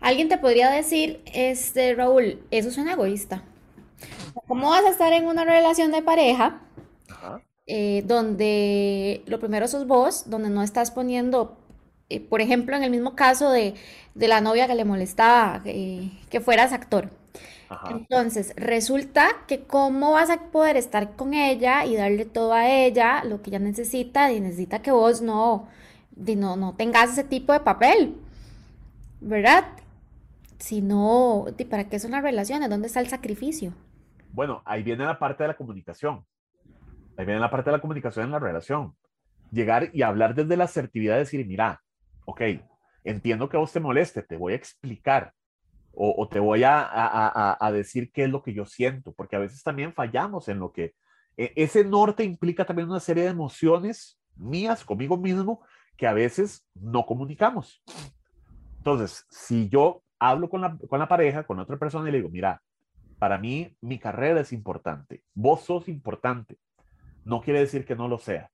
Alguien 0.00 0.28
te 0.28 0.38
podría 0.38 0.70
decir, 0.70 1.22
este, 1.32 1.94
Raúl, 1.94 2.42
eso 2.50 2.68
es 2.68 2.78
un 2.78 2.88
egoísta. 2.88 3.42
¿Cómo 4.46 4.70
vas 4.70 4.84
a 4.84 4.90
estar 4.90 5.12
en 5.12 5.26
una 5.26 5.44
relación 5.44 5.92
de 5.92 6.02
pareja 6.02 6.60
eh, 7.66 8.02
donde 8.04 9.22
lo 9.26 9.38
primero 9.38 9.66
sos 9.68 9.86
vos, 9.86 10.28
donde 10.28 10.50
no 10.50 10.62
estás 10.62 10.90
poniendo, 10.90 11.56
eh, 12.08 12.20
por 12.20 12.40
ejemplo, 12.40 12.76
en 12.76 12.82
el 12.82 12.90
mismo 12.90 13.14
caso 13.14 13.50
de, 13.50 13.74
la 14.14 14.40
novia 14.40 14.66
que 14.66 14.74
le 14.74 14.84
molestaba 14.84 15.62
eh, 15.64 16.10
que 16.30 16.40
fueras 16.40 16.72
actor? 16.72 17.10
Entonces, 17.90 18.54
resulta 18.56 19.28
que 19.48 19.64
cómo 19.64 20.12
vas 20.12 20.30
a 20.30 20.38
poder 20.50 20.76
estar 20.76 21.16
con 21.16 21.34
ella 21.34 21.84
y 21.84 21.96
darle 21.96 22.24
todo 22.24 22.52
a 22.52 22.68
ella, 22.68 23.24
lo 23.24 23.42
que 23.42 23.50
ella 23.50 23.58
necesita, 23.58 24.32
y 24.32 24.40
necesita 24.40 24.80
que 24.80 24.90
vos 24.90 25.22
no, 25.22 25.68
no, 26.14 26.56
no 26.56 26.74
tengas 26.76 27.12
ese 27.12 27.24
tipo 27.24 27.52
de 27.52 27.60
papel, 27.60 28.14
¿verdad? 29.20 29.64
Si 30.58 30.82
no, 30.82 31.46
¿para 31.68 31.88
qué 31.88 31.98
son 31.98 32.12
las 32.12 32.22
relaciones? 32.22 32.70
¿Dónde 32.70 32.86
está 32.86 33.00
el 33.00 33.08
sacrificio? 33.08 33.74
Bueno, 34.32 34.62
ahí 34.64 34.82
viene 34.82 35.04
la 35.04 35.18
parte 35.18 35.44
de 35.44 35.48
la 35.48 35.56
comunicación. 35.56 36.24
Ahí 37.16 37.24
viene 37.24 37.40
la 37.40 37.50
parte 37.50 37.70
de 37.70 37.76
la 37.76 37.80
comunicación 37.80 38.26
en 38.26 38.32
la 38.32 38.38
relación. 38.38 38.94
Llegar 39.50 39.90
y 39.92 40.02
hablar 40.02 40.34
desde 40.34 40.56
la 40.56 40.64
asertividad, 40.64 41.18
decir, 41.18 41.46
mira, 41.46 41.83
ok, 42.24 42.42
entiendo 43.04 43.48
que 43.48 43.56
a 43.56 43.60
vos 43.60 43.72
te 43.72 43.80
moleste, 43.80 44.22
te 44.22 44.36
voy 44.36 44.52
a 44.52 44.56
explicar 44.56 45.32
o, 45.96 46.28
te 46.28 46.40
voy 46.40 46.62
a, 46.64 47.70
decir 47.72 48.10
qué 48.10 48.24
es 48.24 48.30
lo 48.30 48.42
que 48.42 48.52
yo 48.52 48.66
siento, 48.66 49.12
porque 49.12 49.36
a 49.36 49.38
veces 49.38 49.62
también 49.62 49.92
fallamos 49.92 50.48
en 50.48 50.58
lo 50.58 50.72
que... 50.72 50.94
E, 51.36 51.52
ese 51.54 51.84
norte 51.84 52.24
implica 52.24 52.64
también 52.64 52.90
una 52.90 52.98
serie 52.98 53.22
de 53.22 53.30
emociones 53.30 54.18
mías 54.34 54.84
conmigo 54.84 55.16
mismo 55.16 55.62
que 55.96 56.08
a 56.08 56.12
veces 56.12 56.66
no 56.74 57.06
comunicamos. 57.06 57.80
Entonces, 58.78 59.24
si 59.30 59.68
yo 59.68 60.02
hablo 60.18 60.48
con 60.48 60.62
la, 60.62 60.76
con 60.88 60.98
la 60.98 61.06
pareja, 61.06 61.44
con 61.44 61.60
otra 61.60 61.78
persona 61.78 62.08
y 62.08 62.12
le 62.12 62.18
digo, 62.18 62.30
mira, 62.30 62.60
para 63.18 63.38
mí 63.38 63.76
mi 63.80 63.98
carrera 63.98 64.40
es 64.40 64.52
importante, 64.52 65.22
vos 65.32 65.62
sos 65.62 65.88
importante, 65.88 66.58
no 67.24 67.40
quiere 67.40 67.60
decir 67.60 67.84
que 67.84 67.94
no 67.94 68.08
lo 68.08 68.18
sea, 68.18 68.50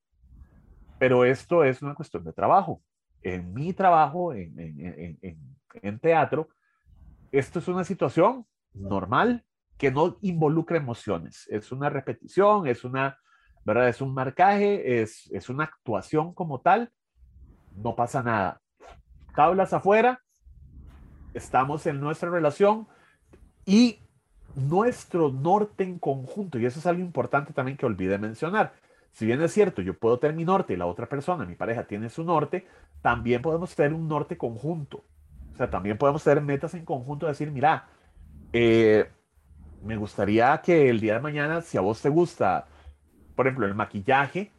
pero 0.98 1.24
esto 1.24 1.64
es 1.64 1.80
una 1.80 1.94
cuestión 1.94 2.24
de 2.24 2.32
trabajo. 2.32 2.82
En 3.22 3.52
mi 3.52 3.72
trabajo, 3.72 4.32
en, 4.32 5.98
teatro, 6.00 6.48
esto 7.32 7.58
es 7.58 7.68
una 7.68 7.84
situación 7.84 8.46
normal 8.72 9.44
que 9.76 9.90
no 9.90 10.18
involucra 10.22 10.76
emociones. 10.76 11.46
Es 11.50 11.72
una 11.72 11.88
repetición, 11.88 12.66
es 12.66 12.84
una, 12.84 13.18
¿verdad? 13.64 13.88
Es 13.88 14.00
un 14.00 14.14
marcaje, 14.14 15.02
es, 15.02 15.30
es 15.32 15.48
una 15.48 15.64
actuación 15.64 16.34
como 16.34 16.60
tal. 16.60 16.92
No 17.76 17.94
pasa 17.94 18.22
nada. 18.22 18.60
Tablas 19.34 19.72
afuera, 19.72 20.20
estamos 21.34 21.86
en 21.86 22.00
nuestra 22.00 22.30
relación 22.30 22.88
y 23.64 24.00
nuestro 24.54 25.30
norte 25.30 25.84
en 25.84 25.98
conjunto, 25.98 26.58
y 26.58 26.66
eso 26.66 26.78
es 26.78 26.86
algo 26.86 27.00
importante 27.02 27.52
también 27.52 27.76
que 27.76 27.86
olvidé 27.86 28.18
mencionar. 28.18 28.74
Si 29.12 29.26
bien 29.26 29.42
es 29.42 29.52
cierto, 29.52 29.82
yo 29.82 29.98
puedo 29.98 30.18
tener 30.18 30.36
mi 30.36 30.44
norte 30.44 30.74
y 30.74 30.76
la 30.76 30.86
otra 30.86 31.06
persona, 31.06 31.44
mi 31.44 31.54
pareja, 31.54 31.84
tiene 31.84 32.08
su 32.08 32.24
norte, 32.24 32.66
también 33.02 33.42
podemos 33.42 33.74
tener 33.74 33.92
un 33.92 34.08
norte 34.08 34.36
conjunto 34.36 35.04
sea, 35.60 35.70
también 35.70 35.98
podemos 35.98 36.24
tener 36.24 36.42
metas 36.42 36.74
en 36.74 36.84
conjunto, 36.84 37.26
decir, 37.26 37.50
mira, 37.50 37.86
eh, 38.52 39.10
me 39.82 39.96
gustaría 39.96 40.60
que 40.62 40.88
el 40.88 41.00
día 41.00 41.14
de 41.14 41.20
mañana, 41.20 41.60
si 41.60 41.76
a 41.76 41.82
vos 41.82 42.00
te 42.00 42.08
gusta, 42.08 42.66
por 43.36 43.46
ejemplo, 43.46 43.66
el 43.66 43.74
maquillaje, 43.74 44.50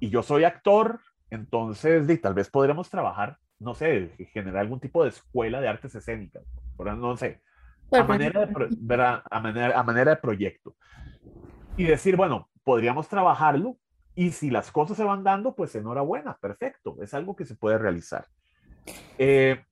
y 0.00 0.08
yo 0.08 0.22
soy 0.22 0.44
actor, 0.44 1.00
entonces 1.30 2.20
tal 2.20 2.34
vez 2.34 2.50
podremos 2.50 2.88
trabajar, 2.88 3.38
no 3.58 3.74
sé, 3.74 4.14
generar 4.32 4.62
algún 4.62 4.80
tipo 4.80 5.04
de 5.04 5.10
escuela 5.10 5.60
de 5.60 5.68
artes 5.68 5.94
escénicas, 5.94 6.42
no 6.78 7.16
sé, 7.16 7.40
a 7.92 8.02
manera, 8.04 8.46
de, 8.46 9.22
a, 9.30 9.40
manera, 9.40 9.78
a 9.78 9.82
manera 9.82 10.10
de 10.12 10.16
proyecto. 10.16 10.74
Y 11.76 11.84
decir, 11.84 12.16
bueno, 12.16 12.48
podríamos 12.64 13.08
trabajarlo 13.08 13.78
y 14.14 14.30
si 14.30 14.50
las 14.50 14.70
cosas 14.70 14.96
se 14.96 15.04
van 15.04 15.24
dando, 15.24 15.54
pues 15.54 15.74
enhorabuena, 15.74 16.36
perfecto, 16.38 16.96
es 17.02 17.14
algo 17.14 17.34
que 17.34 17.44
se 17.44 17.54
puede 17.54 17.78
realizar. 17.78 18.26
Eh, 19.18 19.64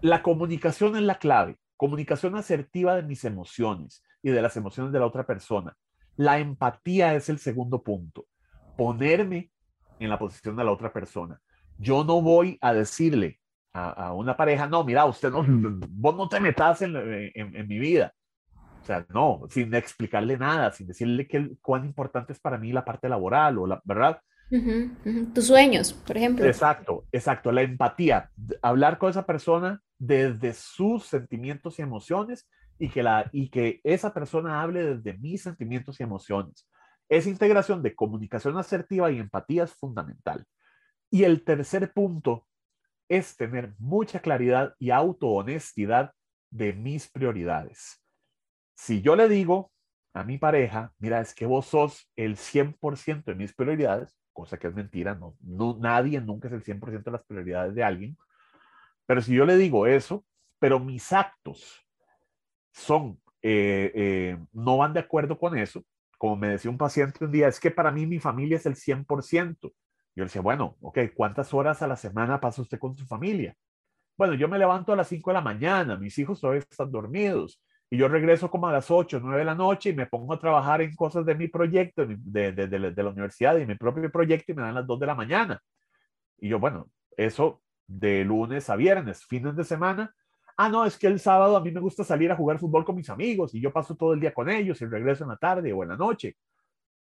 la 0.00 0.22
comunicación 0.22 0.96
es 0.96 1.02
la 1.02 1.16
clave. 1.16 1.56
Comunicación 1.76 2.36
asertiva 2.36 2.96
de 2.96 3.02
mis 3.02 3.24
emociones 3.24 4.02
y 4.22 4.30
de 4.30 4.42
las 4.42 4.56
emociones 4.56 4.92
de 4.92 4.98
la 4.98 5.06
otra 5.06 5.26
persona. 5.26 5.76
La 6.16 6.38
empatía 6.38 7.14
es 7.14 7.28
el 7.28 7.38
segundo 7.38 7.82
punto. 7.82 8.26
Ponerme 8.76 9.50
en 9.98 10.10
la 10.10 10.18
posición 10.18 10.56
de 10.56 10.64
la 10.64 10.72
otra 10.72 10.92
persona. 10.92 11.40
Yo 11.78 12.04
no 12.04 12.20
voy 12.20 12.58
a 12.60 12.72
decirle 12.72 13.40
a, 13.72 14.12
una 14.12 14.36
pareja, 14.36 14.66
no, 14.66 14.84
mira, 14.84 15.04
usted 15.04 15.30
no, 15.30 15.44
vos 15.88 16.16
no 16.16 16.28
te 16.28 16.40
metas 16.40 16.82
en, 16.82 16.96
en, 16.96 17.68
mi 17.68 17.78
vida. 17.78 18.12
Sea, 18.90 19.06
no, 19.10 19.42
sin 19.48 19.72
explicarle 19.72 20.36
nada, 20.36 20.72
sin 20.72 20.88
decirle 20.88 21.28
que, 21.28 21.52
cuán 21.62 21.84
importante 21.84 22.32
es 22.32 22.40
para 22.40 22.58
mí 22.58 22.72
la 22.72 22.84
parte 22.84 23.08
laboral 23.08 23.56
o 23.58 23.66
la, 23.68 23.80
¿verdad? 23.84 24.20
Tus 25.32 25.46
sueños, 25.46 25.92
por 25.92 26.16
ejemplo. 26.16 26.44
Exacto, 26.44 27.04
exacto. 27.12 27.52
La 27.52 27.62
empatía. 27.62 28.32
Hablar 28.62 28.98
con 28.98 29.10
esa 29.10 29.24
persona 29.24 29.80
desde 29.96 30.54
sus 30.54 31.06
sentimientos 31.06 31.78
y 31.78 31.82
emociones 31.82 32.50
y 32.76 32.88
que, 32.88 33.04
la, 33.04 33.30
y 33.30 33.48
que 33.48 33.80
esa 33.84 34.12
persona 34.12 34.60
hable 34.60 34.96
desde 34.96 35.16
mis 35.18 35.42
sentimientos 35.42 36.00
y 36.00 36.02
emociones. 36.02 36.68
Esa 37.08 37.28
integración 37.28 37.80
de 37.80 37.94
comunicación 37.94 38.58
asertiva 38.58 39.12
y 39.12 39.20
empatía 39.20 39.62
es 39.62 39.72
fundamental. 39.72 40.44
Y 41.10 41.22
el 41.22 41.44
tercer 41.44 41.92
punto 41.92 42.44
es 43.08 43.36
tener 43.36 43.74
mucha 43.78 44.18
claridad 44.18 44.74
y 44.80 44.90
autohonestidad 44.90 46.12
de 46.50 46.72
mis 46.72 47.08
prioridades. 47.08 47.99
Si 48.80 49.02
yo 49.02 49.14
le 49.14 49.28
digo 49.28 49.70
a 50.14 50.24
mi 50.24 50.38
pareja, 50.38 50.94
mira, 50.98 51.20
es 51.20 51.34
que 51.34 51.44
vos 51.44 51.66
sos 51.66 52.10
el 52.16 52.38
100% 52.38 53.24
de 53.24 53.34
mis 53.34 53.52
prioridades, 53.52 54.18
cosa 54.32 54.58
que 54.58 54.68
es 54.68 54.74
mentira, 54.74 55.14
no, 55.14 55.36
no, 55.42 55.76
nadie 55.78 56.18
nunca 56.22 56.48
es 56.48 56.54
el 56.54 56.64
100% 56.64 57.04
de 57.04 57.10
las 57.10 57.22
prioridades 57.24 57.74
de 57.74 57.84
alguien, 57.84 58.16
pero 59.04 59.20
si 59.20 59.34
yo 59.34 59.44
le 59.44 59.58
digo 59.58 59.86
eso, 59.86 60.24
pero 60.58 60.80
mis 60.80 61.12
actos 61.12 61.86
son, 62.72 63.20
eh, 63.42 63.92
eh, 63.94 64.38
no 64.54 64.78
van 64.78 64.94
de 64.94 65.00
acuerdo 65.00 65.38
con 65.38 65.58
eso, 65.58 65.84
como 66.16 66.36
me 66.36 66.48
decía 66.48 66.70
un 66.70 66.78
paciente 66.78 67.22
un 67.22 67.32
día, 67.32 67.48
es 67.48 67.60
que 67.60 67.70
para 67.70 67.90
mí 67.90 68.06
mi 68.06 68.18
familia 68.18 68.56
es 68.56 68.64
el 68.64 68.76
100%. 68.76 69.60
Yo 69.60 69.72
le 70.14 70.24
decía, 70.24 70.40
bueno, 70.40 70.78
ok, 70.80 71.00
¿cuántas 71.14 71.52
horas 71.52 71.82
a 71.82 71.86
la 71.86 71.96
semana 71.96 72.40
pasa 72.40 72.62
usted 72.62 72.78
con 72.78 72.96
su 72.96 73.06
familia? 73.06 73.54
Bueno, 74.16 74.32
yo 74.32 74.48
me 74.48 74.58
levanto 74.58 74.90
a 74.90 74.96
las 74.96 75.08
5 75.08 75.30
de 75.30 75.34
la 75.34 75.42
mañana, 75.42 75.98
mis 75.98 76.18
hijos 76.18 76.40
todavía 76.40 76.60
están 76.60 76.90
dormidos 76.90 77.60
y 77.90 77.96
yo 77.96 78.06
regreso 78.06 78.48
como 78.48 78.68
a 78.68 78.72
las 78.72 78.88
8, 78.88 79.18
9 79.20 79.40
de 79.40 79.44
la 79.44 79.56
noche 79.56 79.90
y 79.90 79.94
me 79.94 80.06
pongo 80.06 80.32
a 80.32 80.38
trabajar 80.38 80.80
en 80.80 80.94
cosas 80.94 81.26
de 81.26 81.34
mi 81.34 81.48
proyecto, 81.48 82.06
de, 82.06 82.52
de, 82.52 83.02
la 83.02 83.10
universidad 83.10 83.56
y 83.58 83.66
mi 83.66 83.74
propio 83.74 84.10
proyecto 84.12 84.52
y 84.52 84.54
me 84.54 84.62
dan 84.62 84.76
las 84.76 84.86
2 84.86 85.00
de 85.00 85.06
la 85.06 85.16
mañana. 85.16 85.60
Y 86.38 86.48
yo, 86.48 86.60
bueno, 86.60 86.88
eso 87.16 87.60
de 87.88 88.24
lunes 88.24 88.70
a 88.70 88.76
viernes, 88.76 89.24
fines 89.24 89.56
de 89.56 89.64
semana. 89.64 90.14
Ah, 90.56 90.68
no, 90.68 90.84
es 90.84 90.96
que 90.96 91.08
el 91.08 91.18
sábado 91.18 91.56
a 91.56 91.60
mí 91.60 91.72
me 91.72 91.80
gusta 91.80 92.04
salir 92.04 92.30
a 92.30 92.36
jugar 92.36 92.60
fútbol 92.60 92.84
con 92.84 92.94
mis 92.94 93.10
amigos 93.10 93.54
y 93.54 93.60
yo 93.60 93.72
paso 93.72 93.96
todo 93.96 94.12
el 94.14 94.20
día 94.20 94.32
con 94.32 94.48
ellos 94.48 94.80
y 94.80 94.86
regreso 94.86 95.24
en 95.24 95.30
la 95.30 95.36
tarde 95.36 95.72
o 95.72 95.82
en 95.82 95.88
la 95.88 95.96
noche. 95.96 96.36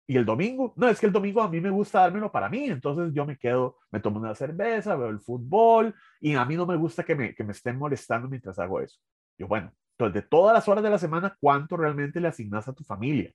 Y 0.06 0.16
el 0.16 0.24
domingo, 0.24 0.72
no, 0.76 0.88
es 0.88 1.00
que 1.00 1.06
el 1.06 1.12
domingo 1.12 1.42
a 1.42 1.48
mí 1.48 1.60
me 1.60 1.70
gusta 1.70 2.00
dármelo 2.00 2.30
para 2.30 2.48
mí, 2.48 2.66
entonces 2.66 3.12
yo 3.12 3.24
me 3.26 3.36
quedo, 3.36 3.78
me 3.90 3.98
tomo 3.98 4.20
una 4.20 4.34
cerveza, 4.36 4.94
veo 4.94 5.08
el 5.08 5.20
fútbol 5.20 5.94
y 6.20 6.34
a 6.34 6.44
mí 6.44 6.56
no 6.56 6.66
me 6.66 6.76
gusta 6.76 7.02
que 7.02 7.16
me, 7.16 7.34
que 7.34 7.42
me 7.42 7.52
estén 7.52 7.76
molestando 7.76 8.28
mientras 8.28 8.58
hago 8.58 8.80
eso. 8.80 9.00
Yo, 9.38 9.48
bueno, 9.48 9.72
entonces 10.06 10.22
de 10.22 10.28
todas 10.28 10.54
las 10.54 10.68
horas 10.68 10.82
de 10.82 10.90
la 10.90 10.98
semana, 10.98 11.36
¿cuánto 11.40 11.76
realmente 11.76 12.20
le 12.20 12.28
asignas 12.28 12.66
a 12.68 12.72
tu 12.72 12.84
familia? 12.84 13.32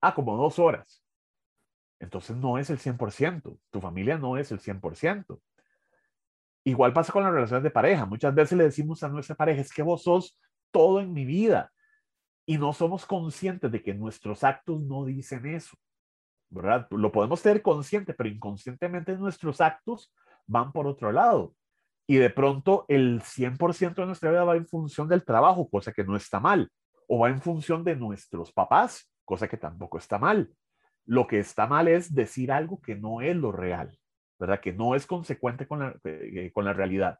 Ah, 0.00 0.14
como 0.14 0.36
dos 0.36 0.58
horas. 0.58 1.02
Entonces 1.98 2.36
no 2.36 2.58
es 2.58 2.68
el 2.68 2.78
100%, 2.78 3.58
tu 3.70 3.80
familia 3.80 4.18
no 4.18 4.36
es 4.36 4.52
el 4.52 4.60
100%. 4.60 5.40
Igual 6.64 6.92
pasa 6.92 7.12
con 7.12 7.22
las 7.22 7.32
relaciones 7.32 7.62
de 7.62 7.70
pareja. 7.70 8.04
Muchas 8.04 8.34
veces 8.34 8.58
le 8.58 8.64
decimos 8.64 9.02
a 9.02 9.08
nuestra 9.08 9.34
pareja, 9.34 9.62
es 9.62 9.72
que 9.72 9.82
vos 9.82 10.02
sos 10.02 10.38
todo 10.70 11.00
en 11.00 11.12
mi 11.12 11.24
vida. 11.24 11.72
Y 12.44 12.58
no 12.58 12.72
somos 12.72 13.06
conscientes 13.06 13.72
de 13.72 13.82
que 13.82 13.94
nuestros 13.94 14.44
actos 14.44 14.82
no 14.82 15.04
dicen 15.04 15.46
eso. 15.46 15.76
¿verdad? 16.50 16.86
Lo 16.90 17.10
podemos 17.10 17.40
tener 17.42 17.62
consciente, 17.62 18.14
pero 18.14 18.28
inconscientemente 18.28 19.16
nuestros 19.16 19.60
actos 19.60 20.12
van 20.46 20.72
por 20.72 20.86
otro 20.86 21.12
lado. 21.12 21.54
Y 22.06 22.16
de 22.16 22.30
pronto 22.30 22.84
el 22.88 23.20
100% 23.22 23.94
de 23.94 24.06
nuestra 24.06 24.30
vida 24.30 24.44
va 24.44 24.56
en 24.56 24.66
función 24.66 25.08
del 25.08 25.24
trabajo, 25.24 25.68
cosa 25.68 25.92
que 25.92 26.04
no 26.04 26.16
está 26.16 26.40
mal. 26.40 26.70
O 27.08 27.20
va 27.20 27.30
en 27.30 27.40
función 27.40 27.84
de 27.84 27.96
nuestros 27.96 28.52
papás, 28.52 29.10
cosa 29.24 29.48
que 29.48 29.56
tampoco 29.56 29.98
está 29.98 30.18
mal. 30.18 30.52
Lo 31.04 31.26
que 31.26 31.38
está 31.38 31.66
mal 31.66 31.88
es 31.88 32.14
decir 32.14 32.52
algo 32.52 32.80
que 32.80 32.96
no 32.96 33.20
es 33.20 33.36
lo 33.36 33.52
real, 33.52 33.98
¿verdad? 34.38 34.60
Que 34.60 34.72
no 34.72 34.94
es 34.94 35.06
consecuente 35.06 35.66
con 35.66 35.80
la, 35.80 35.96
eh, 36.04 36.50
con 36.52 36.64
la 36.64 36.72
realidad. 36.72 37.18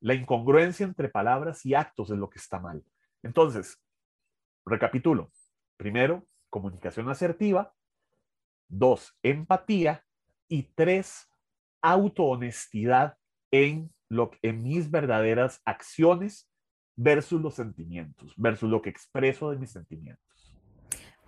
La 0.00 0.14
incongruencia 0.14 0.84
entre 0.84 1.08
palabras 1.08 1.64
y 1.64 1.74
actos 1.74 2.10
es 2.10 2.18
lo 2.18 2.28
que 2.28 2.38
está 2.38 2.58
mal. 2.58 2.84
Entonces, 3.22 3.82
recapitulo. 4.64 5.30
Primero, 5.76 6.26
comunicación 6.50 7.08
asertiva. 7.08 7.74
Dos, 8.68 9.16
empatía. 9.22 10.04
Y 10.48 10.64
tres, 10.74 11.28
autohonestidad 11.82 13.16
en, 13.50 13.92
lo, 14.08 14.30
en 14.42 14.62
mis 14.62 14.90
verdaderas 14.90 15.60
acciones 15.64 16.48
versus 16.96 17.40
los 17.40 17.54
sentimientos, 17.54 18.32
versus 18.36 18.70
lo 18.70 18.82
que 18.82 18.90
expreso 18.90 19.50
de 19.50 19.58
mis 19.58 19.70
sentimientos. 19.70 20.26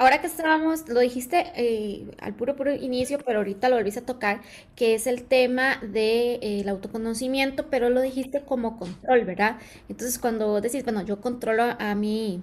Ahora 0.01 0.21
que 0.21 0.29
estábamos, 0.29 0.89
lo 0.89 1.01
dijiste 1.01 1.51
eh, 1.57 2.07
al 2.21 2.33
puro, 2.35 2.55
puro 2.55 2.73
inicio, 2.73 3.19
pero 3.19 3.41
ahorita 3.41 3.69
lo 3.69 3.75
volviste 3.75 3.99
a 3.99 4.07
tocar, 4.07 4.43
que 4.77 4.95
es 4.95 5.09
el 5.09 5.25
tema 5.25 5.79
del 5.81 5.93
de, 5.93 6.39
eh, 6.41 6.69
autoconocimiento, 6.69 7.67
pero 7.69 7.91
lo 7.91 8.01
dijiste 8.01 8.43
como 8.43 8.79
control, 8.79 9.25
¿verdad? 9.25 9.59
Entonces, 9.89 10.21
cuando 10.21 10.61
decís, 10.61 10.85
bueno, 10.85 11.03
yo 11.03 11.21
controlo 11.21 11.65
a 11.81 11.97
mi, 11.97 12.43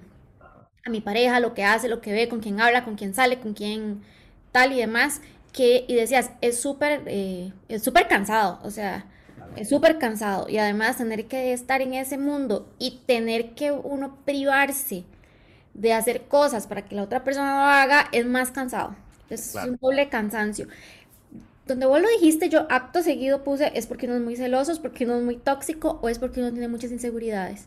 a 0.84 0.90
mi 0.90 1.00
pareja, 1.00 1.40
lo 1.40 1.54
que 1.54 1.64
hace, 1.64 1.88
lo 1.88 2.02
que 2.02 2.12
ve, 2.12 2.28
con 2.28 2.40
quién 2.40 2.60
habla, 2.60 2.84
con 2.84 2.94
quién 2.94 3.14
sale, 3.14 3.40
con 3.40 3.54
quién 3.54 4.02
tal 4.52 4.72
y 4.72 4.76
demás, 4.76 5.22
que, 5.54 5.86
y 5.88 5.94
decías, 5.94 6.32
es 6.42 6.60
súper, 6.60 7.04
eh, 7.06 7.52
es 7.68 7.82
súper 7.82 8.06
cansado, 8.06 8.60
o 8.64 8.70
sea, 8.70 9.06
es 9.54 9.68
súper 9.68 9.98
cansado. 9.98 10.48
Y 10.48 10.58
además 10.58 10.98
tener 10.98 11.26
que 11.26 11.52
estar 11.52 11.80
en 11.80 11.94
ese 11.94 12.18
mundo 12.18 12.68
y 12.78 13.02
tener 13.06 13.54
que 13.54 13.70
uno 13.70 14.16
privarse 14.24 15.04
de 15.74 15.92
hacer 15.92 16.22
cosas 16.22 16.66
para 16.66 16.82
que 16.86 16.94
la 16.94 17.02
otra 17.02 17.22
persona 17.22 17.56
lo 17.56 17.66
haga 17.66 18.08
es 18.12 18.26
más 18.26 18.50
cansado. 18.50 18.96
Es 19.28 19.54
un 19.54 19.76
doble 19.80 20.08
cansancio. 20.08 20.68
Donde 21.66 21.86
vos 21.86 22.00
lo 22.00 22.08
dijiste, 22.08 22.48
yo 22.48 22.66
acto 22.70 23.02
seguido 23.02 23.42
puse, 23.42 23.72
es 23.74 23.86
porque 23.86 24.06
uno 24.06 24.16
es 24.16 24.22
muy 24.22 24.36
celoso, 24.36 24.72
es 24.72 24.78
porque 24.78 25.04
uno 25.04 25.16
es 25.16 25.24
muy 25.24 25.36
tóxico 25.36 25.98
o 26.00 26.08
es 26.08 26.18
porque 26.18 26.40
uno 26.40 26.52
tiene 26.52 26.68
muchas 26.68 26.92
inseguridades. 26.92 27.66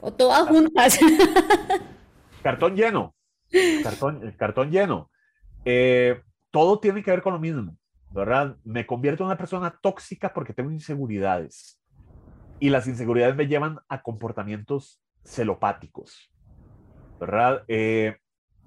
O 0.00 0.12
todas 0.12 0.48
juntas. 0.48 0.98
Cartón 2.42 2.74
lleno. 2.74 3.14
Cartón, 3.82 4.34
cartón 4.38 4.70
lleno. 4.70 5.10
Eh, 5.64 6.22
todo 6.50 6.78
tiene 6.78 7.02
que 7.02 7.10
ver 7.10 7.20
con 7.20 7.34
lo 7.34 7.38
mismo, 7.38 7.76
¿verdad? 8.12 8.56
Me 8.64 8.86
convierto 8.86 9.22
en 9.22 9.28
una 9.28 9.38
persona 9.38 9.78
tóxica 9.80 10.32
porque 10.32 10.52
tengo 10.52 10.70
inseguridades. 10.70 11.80
Y 12.58 12.70
las 12.70 12.86
inseguridades 12.86 13.36
me 13.36 13.46
llevan 13.46 13.78
a 13.88 14.02
comportamientos 14.02 15.02
celopáticos. 15.24 16.30
¿verdad? 17.20 17.64
Eh, 17.68 18.16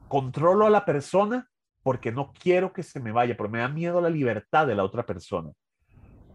controlo 0.08 0.68
a 0.68 0.70
la 0.70 0.86
persona 0.86 1.50
porque 1.82 2.12
no 2.12 2.32
quiero 2.32 2.72
que 2.72 2.84
se 2.84 3.00
me 3.00 3.12
vaya, 3.12 3.36
porque 3.36 3.52
me 3.52 3.60
da 3.60 3.68
miedo 3.68 4.00
la 4.00 4.10
libertad 4.10 4.68
de 4.68 4.76
la 4.76 4.84
otra 4.84 5.06
persona. 5.06 5.52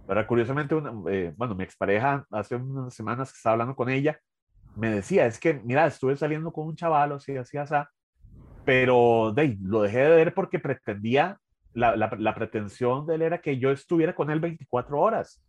¿verdad? 0.06 0.26
Curiosamente, 0.26 0.74
eh, 1.11 1.32
bueno, 1.36 1.54
mi 1.54 1.64
expareja 1.64 2.26
hace 2.30 2.56
unas 2.56 2.94
semanas 2.94 3.30
que 3.30 3.36
estaba 3.36 3.52
hablando 3.52 3.76
con 3.76 3.88
ella, 3.88 4.18
me 4.74 4.90
decía, 4.90 5.26
es 5.26 5.38
que, 5.38 5.54
mira, 5.54 5.86
estuve 5.86 6.16
saliendo 6.16 6.52
con 6.52 6.66
un 6.66 6.76
chaval, 6.76 7.12
así, 7.12 7.36
así, 7.36 7.56
así, 7.56 7.74
pero 8.64 9.32
de, 9.34 9.56
lo 9.62 9.82
dejé 9.82 9.98
de 9.98 10.09
ver 10.09 10.34
porque 10.34 10.59
pretendía, 10.59 11.38
la, 11.79 11.97
la, 11.97 12.35
pretensión 12.35 13.07
de 13.07 13.14
él 13.14 13.22
era 13.22 13.41
que 13.41 13.59
yo 13.59 13.70
estuviera 13.70 14.14
con 14.14 14.31
él 14.31 14.41
24 14.41 14.99
horas 14.99 15.43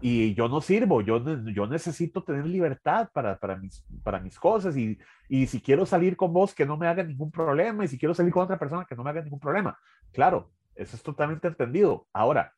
y 0.00 0.34
yo 0.34 0.48
no 0.48 0.60
sirvo, 0.60 1.00
yo, 1.00 1.22
yo 1.46 1.66
necesito 1.66 2.22
tener 2.22 2.46
libertad 2.46 3.08
para, 3.12 3.38
para, 3.38 3.56
mis, 3.56 3.84
para 4.02 4.20
mis 4.20 4.38
cosas 4.38 4.76
y, 4.76 4.98
y 5.28 5.46
si 5.46 5.60
quiero 5.60 5.86
salir 5.86 6.16
con 6.16 6.32
vos, 6.32 6.54
que 6.54 6.66
no 6.66 6.76
me 6.76 6.86
haga 6.86 7.02
ningún 7.02 7.30
problema 7.30 7.84
y 7.84 7.88
si 7.88 7.98
quiero 7.98 8.14
salir 8.14 8.32
con 8.32 8.42
otra 8.42 8.58
persona, 8.58 8.84
que 8.84 8.94
no 8.94 9.02
me 9.02 9.10
haga 9.10 9.22
ningún 9.22 9.40
problema. 9.40 9.78
Claro, 10.12 10.50
eso 10.74 10.96
es 10.96 11.02
totalmente 11.02 11.48
entendido. 11.48 12.06
Ahora, 12.12 12.52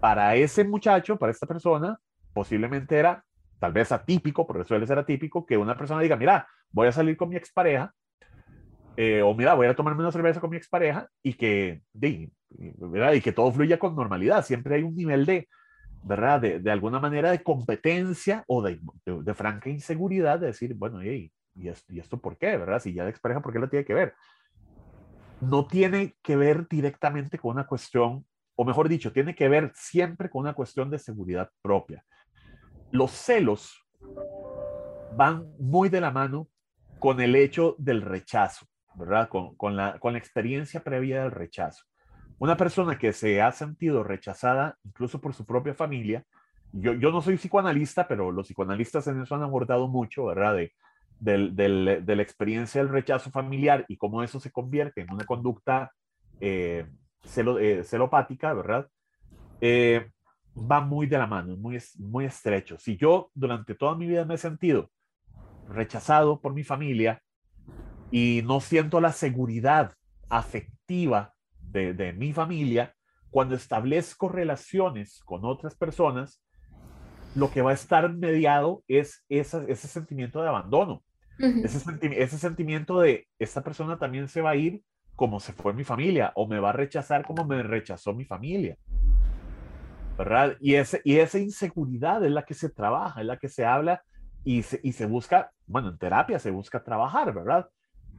para 0.00 0.34
ese 0.36 0.64
muchacho, 0.64 1.16
para 1.16 1.32
esta 1.32 1.46
persona, 1.46 1.98
posiblemente 2.32 2.98
era 2.98 3.24
tal 3.58 3.72
vez 3.72 3.90
atípico, 3.92 4.46
porque 4.46 4.64
suele 4.64 4.86
ser 4.86 4.98
atípico, 4.98 5.44
que 5.44 5.56
una 5.56 5.76
persona 5.76 6.00
diga, 6.02 6.16
mira, 6.16 6.46
voy 6.70 6.86
a 6.86 6.92
salir 6.92 7.16
con 7.16 7.30
mi 7.30 7.36
expareja, 7.36 7.92
eh, 8.96 9.22
o 9.22 9.34
mira, 9.34 9.54
voy 9.54 9.66
a 9.66 9.74
tomarme 9.74 10.02
una 10.02 10.12
cerveza 10.12 10.40
con 10.40 10.50
mi 10.50 10.56
expareja 10.56 11.08
y 11.22 11.34
que, 11.34 11.82
y, 12.00 12.30
y 12.58 13.20
que 13.20 13.32
todo 13.32 13.50
fluya 13.52 13.78
con 13.78 13.96
normalidad. 13.96 14.44
Siempre 14.44 14.76
hay 14.76 14.82
un 14.82 14.94
nivel 14.94 15.26
de, 15.26 15.48
¿verdad? 16.02 16.40
De, 16.40 16.60
de, 16.60 16.70
alguna 16.70 17.00
manera 17.00 17.30
de 17.30 17.42
competencia 17.42 18.44
o 18.46 18.62
de, 18.62 18.80
de, 19.04 19.22
de 19.22 19.34
franca 19.34 19.70
inseguridad 19.70 20.38
de 20.38 20.46
decir, 20.48 20.74
bueno, 20.74 21.02
¿y, 21.02 21.32
esto, 21.64 21.92
¿y 21.92 21.98
esto 21.98 22.18
por 22.20 22.36
qué? 22.36 22.56
¿Verdad? 22.56 22.80
Si 22.80 22.92
ya 22.92 23.04
de 23.04 23.10
expareja, 23.10 23.40
¿por 23.40 23.52
qué 23.52 23.58
lo 23.58 23.68
tiene 23.68 23.84
que 23.84 23.94
ver? 23.94 24.14
No 25.40 25.66
tiene 25.66 26.14
que 26.22 26.36
ver 26.36 26.68
directamente 26.68 27.38
con 27.38 27.52
una 27.52 27.66
cuestión, 27.66 28.24
o 28.54 28.64
mejor 28.64 28.88
dicho, 28.88 29.12
tiene 29.12 29.34
que 29.34 29.48
ver 29.48 29.72
siempre 29.74 30.30
con 30.30 30.42
una 30.42 30.54
cuestión 30.54 30.90
de 30.90 30.98
seguridad 30.98 31.50
propia. 31.62 32.04
Los 32.92 33.10
celos 33.10 33.84
van 35.16 35.46
muy 35.58 35.88
de 35.88 36.00
la 36.00 36.10
mano 36.10 36.48
con 36.98 37.20
el 37.20 37.34
hecho 37.36 37.74
del 37.78 38.02
rechazo, 38.02 38.66
¿verdad? 38.96 39.28
Con, 39.28 39.54
con, 39.56 39.76
la, 39.76 39.98
con 39.98 40.12
la 40.12 40.18
experiencia 40.18 40.80
previa 40.80 41.22
del 41.22 41.30
rechazo. 41.30 41.84
Una 42.38 42.56
persona 42.56 42.98
que 42.98 43.12
se 43.12 43.40
ha 43.40 43.52
sentido 43.52 44.02
rechazada 44.02 44.76
incluso 44.84 45.20
por 45.20 45.34
su 45.34 45.46
propia 45.46 45.74
familia, 45.74 46.24
yo, 46.72 46.92
yo 46.94 47.12
no 47.12 47.22
soy 47.22 47.36
psicoanalista, 47.36 48.08
pero 48.08 48.32
los 48.32 48.48
psicoanalistas 48.48 49.06
en 49.06 49.22
eso 49.22 49.34
han 49.34 49.42
abordado 49.42 49.86
mucho, 49.86 50.26
¿verdad? 50.26 50.56
De, 50.56 50.72
del, 51.20 51.54
del, 51.54 52.04
de 52.04 52.16
la 52.16 52.22
experiencia 52.22 52.82
del 52.82 52.92
rechazo 52.92 53.30
familiar 53.30 53.84
y 53.88 53.96
cómo 53.96 54.22
eso 54.22 54.40
se 54.40 54.50
convierte 54.50 55.02
en 55.02 55.12
una 55.12 55.24
conducta 55.24 55.92
eh, 56.40 56.86
celo, 57.22 57.58
eh, 57.58 57.84
celopática, 57.84 58.52
¿verdad? 58.52 58.88
Eh, 59.60 60.10
va 60.56 60.80
muy 60.80 61.06
de 61.06 61.18
la 61.18 61.26
mano, 61.26 61.56
muy, 61.56 61.78
muy 61.98 62.24
estrecho. 62.24 62.78
Si 62.78 62.96
yo 62.96 63.30
durante 63.34 63.74
toda 63.74 63.94
mi 63.94 64.06
vida 64.06 64.24
me 64.24 64.34
he 64.34 64.38
sentido 64.38 64.90
rechazado 65.68 66.40
por 66.40 66.52
mi 66.52 66.64
familia 66.64 67.22
y 68.10 68.42
no 68.44 68.60
siento 68.60 69.00
la 69.00 69.12
seguridad 69.12 69.94
afectiva 70.28 71.34
de, 71.58 72.12
mi 72.12 72.32
familia, 72.32 72.94
cuando 73.30 73.56
establezco 73.56 74.28
relaciones 74.28 75.20
con 75.24 75.44
otras 75.44 75.74
personas, 75.74 76.40
lo 77.34 77.50
que 77.50 77.62
va 77.62 77.72
a 77.72 77.74
estar 77.74 78.12
mediado 78.12 78.84
es 78.86 79.24
ese 79.28 79.88
sentimiento 79.88 80.40
de 80.40 80.48
abandono, 80.48 81.02
ese, 81.38 81.82
ese 82.00 82.38
sentimiento 82.38 83.00
de 83.00 83.26
esta 83.40 83.62
persona 83.64 83.98
también 83.98 84.28
se 84.28 84.40
va 84.40 84.50
a 84.50 84.56
ir 84.56 84.82
como 85.16 85.40
se 85.40 85.52
fue 85.52 85.72
mi 85.72 85.84
familia 85.84 86.32
o 86.34 86.46
me 86.46 86.58
va 86.58 86.70
a 86.70 86.72
rechazar 86.72 87.24
como 87.24 87.44
me 87.44 87.62
rechazó 87.62 88.14
mi 88.14 88.24
familia. 88.24 88.76
¿Verdad? 90.16 90.56
Y, 90.60 90.74
ese, 90.74 91.00
y 91.04 91.16
esa 91.16 91.38
inseguridad 91.38 92.24
es 92.24 92.30
la 92.30 92.44
que 92.44 92.54
se 92.54 92.68
trabaja, 92.68 93.20
es 93.20 93.26
la 93.26 93.36
que 93.36 93.48
se 93.48 93.64
habla 93.64 94.02
y 94.44 94.62
se, 94.62 94.78
y 94.82 94.92
se 94.92 95.06
busca, 95.06 95.50
bueno, 95.66 95.88
en 95.88 95.98
terapia 95.98 96.38
se 96.38 96.52
busca 96.52 96.84
trabajar, 96.84 97.34
¿verdad? 97.34 97.68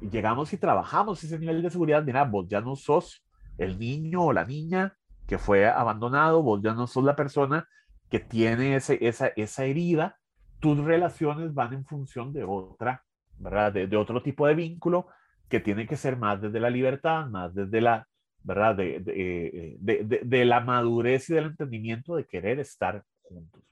Llegamos 0.01 0.51
y 0.53 0.57
trabajamos 0.57 1.23
ese 1.23 1.39
nivel 1.39 1.61
de 1.61 1.69
seguridad, 1.69 2.03
mira, 2.03 2.23
vos 2.23 2.47
ya 2.47 2.61
no 2.61 2.75
sos 2.75 3.25
el 3.57 3.79
niño 3.79 4.25
o 4.25 4.33
la 4.33 4.45
niña 4.45 4.95
que 5.27 5.37
fue 5.37 5.67
abandonado, 5.67 6.43
vos 6.43 6.61
ya 6.61 6.73
no 6.73 6.87
sos 6.87 7.03
la 7.03 7.15
persona 7.15 7.67
que 8.09 8.19
tiene 8.19 8.75
ese, 8.75 8.97
esa, 9.05 9.27
esa 9.35 9.65
herida, 9.65 10.17
tus 10.59 10.77
relaciones 10.79 11.53
van 11.53 11.73
en 11.73 11.85
función 11.85 12.33
de 12.33 12.43
otra, 12.43 13.03
¿verdad? 13.37 13.73
De, 13.73 13.97
otro 13.97 14.21
tipo 14.21 14.47
de 14.47 14.55
vínculo 14.55 15.07
que 15.49 15.59
tiene 15.59 15.87
que 15.87 15.95
ser 15.95 16.17
más 16.17 16.41
desde 16.41 16.59
la 16.59 16.69
libertad, 16.69 17.27
más 17.27 17.53
desde 17.53 17.81
la, 17.81 18.07
¿verdad? 18.43 18.75
De, 18.75 18.99
de, 18.99 19.77
de, 19.79 20.21
de 20.23 20.45
la 20.45 20.59
madurez 20.59 21.29
y 21.29 21.33
del 21.33 21.45
entendimiento 21.45 22.15
de 22.15 22.25
querer 22.25 22.59
estar 22.59 23.03
juntos. 23.21 23.63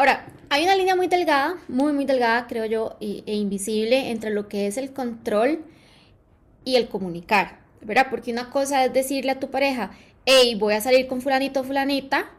Ahora, 0.00 0.24
hay 0.48 0.64
una 0.64 0.76
línea 0.76 0.96
muy 0.96 1.08
delgada, 1.08 1.58
muy, 1.68 1.92
muy 1.92 2.06
delgada, 2.06 2.46
creo 2.46 2.64
yo, 2.64 2.96
e, 3.02 3.22
e 3.26 3.34
invisible 3.34 4.10
entre 4.10 4.30
lo 4.30 4.48
que 4.48 4.66
es 4.66 4.78
el 4.78 4.94
control 4.94 5.62
y 6.64 6.76
el 6.76 6.88
comunicar. 6.88 7.58
¿verdad? 7.82 8.06
Porque 8.08 8.32
una 8.32 8.48
cosa 8.48 8.82
es 8.82 8.94
decirle 8.94 9.32
a 9.32 9.38
tu 9.38 9.50
pareja, 9.50 9.90
hey, 10.24 10.56
voy 10.58 10.72
a 10.72 10.80
salir 10.80 11.06
con 11.06 11.20
fulanito 11.20 11.60
o 11.60 11.64
fulanita, 11.64 12.30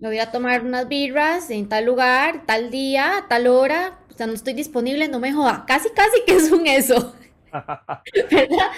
me 0.00 0.08
voy 0.08 0.18
a 0.18 0.30
tomar 0.30 0.62
unas 0.62 0.86
birras 0.86 1.48
en 1.48 1.66
tal 1.70 1.86
lugar, 1.86 2.42
tal 2.44 2.70
día, 2.70 3.24
tal 3.26 3.46
hora, 3.46 4.00
o 4.10 4.12
sea, 4.12 4.26
no 4.26 4.34
estoy 4.34 4.52
disponible, 4.52 5.08
no 5.08 5.18
me 5.18 5.32
joda, 5.32 5.64
casi, 5.66 5.88
casi 5.88 6.20
que 6.26 6.36
es 6.36 6.52
un 6.52 6.66
eso. 6.66 7.16
¿verdad? 8.30 8.68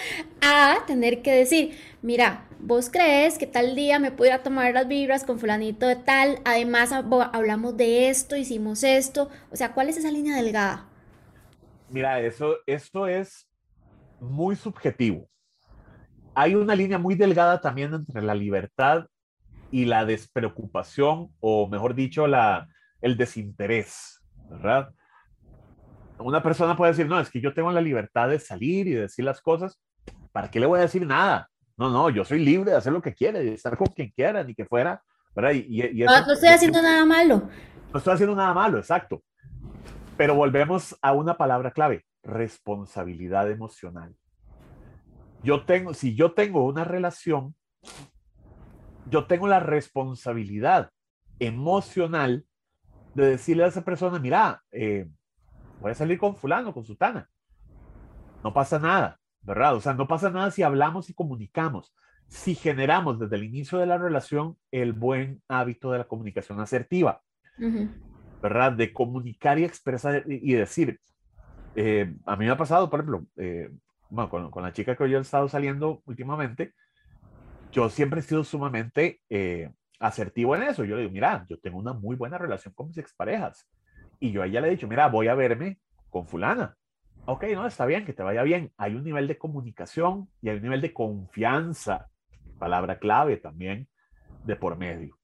A 0.40 0.84
tener 0.86 1.20
que 1.22 1.32
decir, 1.32 1.76
mira, 2.00 2.44
vos 2.62 2.90
crees 2.90 3.38
que 3.38 3.46
tal 3.46 3.74
día 3.74 3.98
me 3.98 4.11
puedo 4.11 4.30
ir 4.30 4.34
a 4.34 4.42
tomar 4.42 4.72
las 4.72 4.88
vibras 4.88 5.24
con 5.24 5.38
fulanito 5.38 5.86
de 5.86 5.96
tal, 5.96 6.40
además 6.44 6.92
hablamos 6.92 7.76
de 7.76 8.08
esto, 8.08 8.36
hicimos 8.36 8.84
esto, 8.84 9.30
o 9.50 9.56
sea, 9.56 9.72
¿cuál 9.72 9.88
es 9.88 9.96
esa 9.96 10.11
línea 10.11 10.36
delgada? 10.36 10.86
Mira, 11.88 12.20
eso, 12.20 12.56
esto 12.66 13.06
es 13.06 13.48
muy 14.20 14.54
subjetivo 14.56 15.30
hay 16.34 16.54
una 16.54 16.74
línea 16.74 16.96
muy 16.98 17.16
delgada 17.16 17.61
también 17.61 17.92
entre 17.92 18.22
la 18.22 18.34
libertad 18.34 19.06
y 19.70 19.84
la 19.84 20.06
despreocupación, 20.06 21.28
o 21.40 21.68
mejor 21.68 21.94
dicho, 21.94 22.26
la, 22.26 22.66
el 23.02 23.18
desinterés, 23.18 24.22
¿verdad? 24.48 24.90
Una 26.18 26.42
persona 26.42 26.76
puede 26.76 26.92
decir, 26.92 27.06
no, 27.06 27.20
es 27.20 27.28
que 27.28 27.42
yo 27.42 27.52
tengo 27.52 27.70
la 27.70 27.82
libertad 27.82 28.30
de 28.30 28.38
salir 28.38 28.86
y 28.86 28.92
de 28.92 29.02
decir 29.02 29.22
las 29.24 29.42
cosas, 29.42 29.78
¿para 30.32 30.50
qué 30.50 30.61
le 30.61 30.66
voy 30.66 30.78
a 30.78 30.82
decir 30.82 31.06
nada? 31.06 31.49
No, 31.80 31.88
no, 31.88 32.10
yo 32.10 32.26
soy 32.26 32.40
libre 32.40 32.72
de 32.72 32.76
hacer 32.76 32.92
lo 32.92 33.00
que 33.00 33.14
quiera, 33.14 33.38
de 33.38 33.54
estar 33.54 33.74
con 33.74 33.86
quien 33.86 34.10
quiera, 34.10 34.44
ni 34.44 34.54
que 34.54 34.66
fuera, 34.66 35.02
¿verdad? 35.34 35.52
Y, 35.52 36.04
no, 36.04 36.26
no 36.26 36.32
estoy 36.34 36.50
haciendo 36.50 36.82
nada 36.82 37.06
malo. 37.06 37.48
No 37.90 37.98
estoy 37.98 38.12
haciendo 38.12 38.36
nada 38.36 38.52
malo, 38.52 38.76
exacto. 38.76 39.22
Pero 40.18 40.34
volvemos 40.34 40.94
a 41.00 41.14
una 41.14 41.38
palabra 41.38 41.70
clave, 41.70 42.04
responsabilidad 42.22 43.50
emocional. 43.50 44.14
Yo 45.42 45.64
tengo, 45.64 45.94
si 45.94 46.14
yo 46.14 46.32
tengo 46.32 46.66
una 46.66 46.84
relación, 46.84 47.54
yo 49.06 49.26
tengo 49.26 49.48
la 49.48 49.60
responsabilidad 49.60 50.90
emocional 51.38 52.44
de 53.14 53.26
decirle 53.26 53.64
a 53.64 53.68
esa 53.68 53.86
persona, 53.86 54.18
mira, 54.18 54.62
eh, 54.70 55.08
voy 55.80 55.92
a 55.92 55.94
salir 55.94 56.18
con 56.18 56.36
fulano, 56.36 56.74
con 56.74 56.84
sutana. 56.84 57.26
No 58.44 58.52
pasa 58.52 58.78
nada, 58.78 59.19
¿verdad? 59.43 59.74
O 59.74 59.80
sea, 59.80 59.95
no 59.95 60.07
pasa 60.07 60.30
nada 60.30 60.51
si 60.51 60.62
hablamos 60.62 61.11
y 61.11 61.14
comunicamos, 61.14 61.95
si 62.28 62.55
generamos 62.55 63.18
desde 63.18 63.36
el 63.36 63.45
inicio 63.45 63.78
de 63.78 63.86
la 63.86 63.99
relación 63.99 64.57
el 64.70 64.93
buen 64.93 65.43
hábito 65.49 65.91
de 65.91 65.99
la 65.99 66.05
comunicación 66.05 66.61
asertiva, 66.61 67.22
¿verdad? 68.43 68.72
De 68.72 68.93
comunicar 68.93 69.59
y 69.59 69.64
expresar 69.64 70.24
y, 70.26 70.53
decir. 70.55 71.01
Eh, 71.76 72.14
a 72.26 72.36
mí 72.36 72.45
me 72.47 72.51
ha 72.51 72.57
pasado, 72.57 72.91
por 72.91 73.01
ejemplo, 73.01 73.26
eh, 73.36 73.70
bueno, 74.11 74.51
con, 74.51 74.62
la 74.62 74.72
chica 74.72 74.97
que 74.97 75.09
yo 75.09 75.18
he 75.18 75.20
estado 75.20 75.49
saliendo 75.49 76.03
últimamente, 76.05 76.74
yo 77.72 77.88
siempre 77.88 78.20
he 78.20 78.22
sido 78.22 78.43
sumamente 78.45 79.20
eh, 79.30 79.70
asertivo 80.01 80.57
en 80.57 80.64
eso. 80.64 80.84
Yo 80.84 80.97
le 80.97 81.03
digo, 81.03 81.12
mira, 81.12 81.47
yo 81.49 81.59
tengo 81.59 81.78
una 81.78 81.93
muy 81.93 82.16
buena 82.16 82.38
relación 82.38 82.74
con 82.74 82.88
mis 82.88 82.99
exparejas. 82.99 83.68
Y 84.18 84.32
yo 84.32 84.43
a 84.43 84.47
ella 84.47 84.61
le 84.61 84.68
he 84.68 84.72
dicho, 84.72 84.88
mira, 84.88 85.09
voy 85.09 85.28
a 85.28 85.34
verme 85.34 85.78
con 86.11 86.26
fulana. 86.26 86.76
Ok, 87.32 87.44
no, 87.54 87.64
está 87.64 87.86
bien, 87.86 88.04
que 88.04 88.12
te 88.12 88.24
vaya 88.24 88.42
bien. 88.42 88.72
Hay 88.76 88.96
un 88.96 89.04
nivel 89.04 89.28
de 89.28 89.38
comunicación 89.38 90.28
y 90.42 90.48
hay 90.48 90.56
un 90.56 90.62
nivel 90.64 90.80
de 90.80 90.92
confianza, 90.92 92.08
palabra 92.58 92.98
clave 92.98 93.36
también, 93.36 93.86
de 94.44 94.56
por 94.56 94.76
medio. 94.76 95.16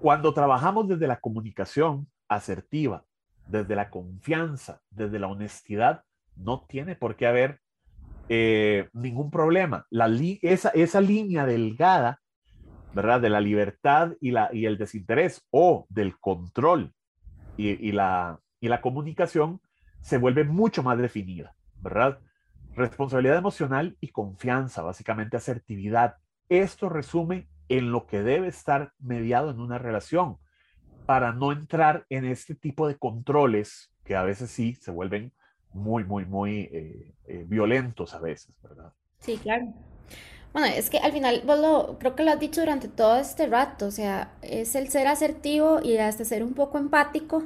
Cuando 0.00 0.34
trabajamos 0.34 0.88
desde 0.88 1.06
la 1.06 1.20
comunicación 1.20 2.08
asertiva, 2.28 3.04
desde 3.46 3.76
la 3.76 3.90
confianza, 3.90 4.80
desde 4.90 5.20
la 5.20 5.28
honestidad, 5.28 6.02
no 6.34 6.66
tiene 6.68 6.96
por 6.96 7.14
qué 7.14 7.28
haber 7.28 7.60
eh, 8.28 8.88
ningún 8.92 9.30
problema. 9.30 9.86
La 9.88 10.10
esa, 10.42 10.70
esa 10.70 11.00
línea 11.00 11.46
delgada, 11.46 12.22
¿verdad? 12.92 13.20
De 13.20 13.30
la 13.30 13.40
libertad 13.40 14.14
y, 14.20 14.32
la, 14.32 14.50
y 14.52 14.66
el 14.66 14.78
desinterés 14.78 15.46
o 15.52 15.86
del 15.90 16.18
control 16.18 16.92
y, 17.56 17.92
la, 17.92 18.40
y 18.58 18.66
la 18.66 18.80
comunicación 18.80 19.60
se 20.02 20.18
vuelve 20.18 20.44
mucho 20.44 20.82
más 20.82 20.98
definida, 20.98 21.54
¿verdad? 21.80 22.18
Responsabilidad 22.74 23.36
emocional 23.36 23.96
y 24.00 24.08
confianza, 24.08 24.82
básicamente 24.82 25.36
asertividad. 25.36 26.16
Esto 26.48 26.88
resume 26.88 27.48
en 27.68 27.92
lo 27.92 28.06
que 28.06 28.22
debe 28.22 28.48
estar 28.48 28.92
mediado 28.98 29.50
en 29.50 29.60
una 29.60 29.78
relación 29.78 30.38
para 31.06 31.32
no 31.32 31.52
entrar 31.52 32.06
en 32.08 32.24
este 32.24 32.54
tipo 32.54 32.86
de 32.86 32.96
controles 32.96 33.92
que 34.04 34.16
a 34.16 34.22
veces 34.22 34.50
sí 34.50 34.74
se 34.74 34.90
vuelven 34.90 35.32
muy, 35.72 36.04
muy, 36.04 36.24
muy 36.24 36.60
eh, 36.72 37.14
eh, 37.26 37.44
violentos 37.46 38.14
a 38.14 38.18
veces, 38.18 38.54
¿verdad? 38.62 38.92
Sí, 39.18 39.38
claro. 39.38 39.72
Bueno, 40.52 40.66
es 40.66 40.90
que 40.90 40.98
al 40.98 41.12
final 41.12 41.42
vos 41.46 41.60
lo, 41.60 41.98
creo 41.98 42.16
que 42.16 42.24
lo 42.24 42.32
has 42.32 42.40
dicho 42.40 42.60
durante 42.60 42.88
todo 42.88 43.18
este 43.18 43.46
rato, 43.46 43.86
o 43.86 43.90
sea, 43.92 44.32
es 44.42 44.74
el 44.74 44.88
ser 44.88 45.06
asertivo 45.06 45.80
y 45.82 45.96
hasta 45.98 46.24
ser 46.24 46.42
un 46.42 46.54
poco 46.54 46.78
empático 46.78 47.44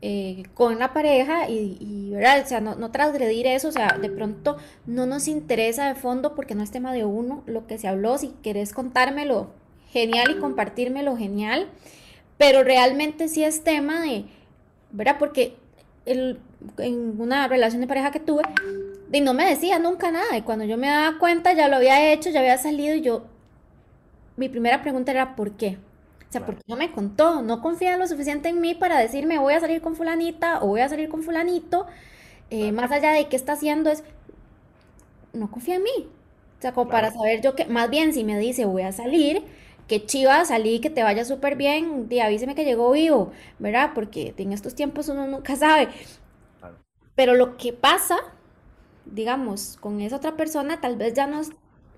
eh, 0.00 0.44
con 0.54 0.78
la 0.78 0.92
pareja 0.92 1.48
y, 1.48 2.10
¿verdad? 2.12 2.42
O 2.44 2.46
sea, 2.46 2.60
no, 2.60 2.74
no 2.76 2.90
transgredir 2.90 3.46
eso, 3.46 3.68
o 3.68 3.72
sea, 3.72 3.98
de 4.00 4.10
pronto 4.10 4.56
no 4.86 5.06
nos 5.06 5.28
interesa 5.28 5.88
de 5.88 5.94
fondo 5.94 6.34
porque 6.34 6.54
no 6.54 6.62
es 6.62 6.70
tema 6.70 6.92
de 6.92 7.04
uno 7.04 7.42
lo 7.46 7.66
que 7.66 7.78
se 7.78 7.88
habló, 7.88 8.16
si 8.18 8.28
querés 8.42 8.72
contármelo, 8.72 9.50
genial 9.90 10.30
y 10.30 10.38
compartírmelo, 10.38 11.16
genial, 11.16 11.68
pero 12.36 12.62
realmente 12.62 13.28
sí 13.28 13.42
es 13.42 13.64
tema 13.64 14.02
de, 14.02 14.26
¿verdad? 14.92 15.16
Porque 15.18 15.56
el, 16.06 16.38
en 16.78 17.20
una 17.20 17.48
relación 17.48 17.80
de 17.80 17.88
pareja 17.88 18.10
que 18.10 18.20
tuve, 18.20 18.42
y 19.12 19.20
no 19.20 19.34
me 19.34 19.48
decía 19.48 19.78
nunca 19.78 20.10
nada. 20.10 20.36
Y 20.36 20.42
cuando 20.42 20.64
yo 20.64 20.76
me 20.76 20.88
daba 20.88 21.18
cuenta, 21.18 21.52
ya 21.54 21.68
lo 21.68 21.76
había 21.76 22.12
hecho, 22.12 22.30
ya 22.30 22.40
había 22.40 22.58
salido 22.58 22.94
y 22.94 23.00
yo, 23.00 23.24
mi 24.36 24.48
primera 24.48 24.82
pregunta 24.82 25.10
era, 25.10 25.34
¿por 25.34 25.52
qué? 25.52 25.78
O 26.28 26.32
sea, 26.32 26.44
¿por 26.44 26.56
qué 26.56 26.62
no 26.66 26.76
me 26.76 26.92
contó? 26.92 27.42
No 27.42 27.62
confía 27.62 27.96
lo 27.96 28.06
suficiente 28.06 28.50
en 28.50 28.60
mí 28.60 28.74
para 28.74 28.98
decirme, 28.98 29.38
voy 29.38 29.54
a 29.54 29.60
salir 29.60 29.80
con 29.80 29.96
fulanita 29.96 30.62
o 30.62 30.68
voy 30.68 30.80
a 30.82 30.88
salir 30.88 31.08
con 31.08 31.22
fulanito. 31.22 31.86
Eh, 32.50 32.72
más 32.72 32.90
allá 32.92 33.12
de 33.12 33.28
qué 33.28 33.36
está 33.36 33.52
haciendo, 33.54 33.90
es, 33.90 34.04
no 35.32 35.50
confía 35.50 35.76
en 35.76 35.84
mí. 35.84 36.08
O 36.58 36.60
sea, 36.62 36.72
como 36.72 36.90
para 36.90 37.10
saber 37.12 37.40
yo 37.40 37.54
que, 37.54 37.66
más 37.66 37.88
bien 37.88 38.12
si 38.12 38.24
me 38.24 38.38
dice, 38.38 38.64
voy 38.66 38.82
a 38.82 38.92
salir, 38.92 39.44
que 39.86 40.04
chiva, 40.04 40.44
salí, 40.44 40.80
que 40.80 40.90
te 40.90 41.02
vaya 41.02 41.24
súper 41.24 41.56
bien, 41.56 42.06
y 42.10 42.20
avíseme 42.20 42.54
que 42.54 42.64
llegó 42.64 42.90
vivo, 42.92 43.32
¿verdad? 43.58 43.92
Porque 43.94 44.34
en 44.36 44.52
estos 44.52 44.74
tiempos 44.74 45.08
uno 45.08 45.26
nunca 45.26 45.56
sabe. 45.56 45.88
Pero 47.14 47.34
lo 47.34 47.56
que 47.56 47.72
pasa, 47.72 48.18
digamos, 49.06 49.76
con 49.80 50.00
esa 50.00 50.16
otra 50.16 50.36
persona, 50.36 50.80
tal 50.80 50.96
vez 50.96 51.14
ya 51.14 51.26
no 51.26 51.40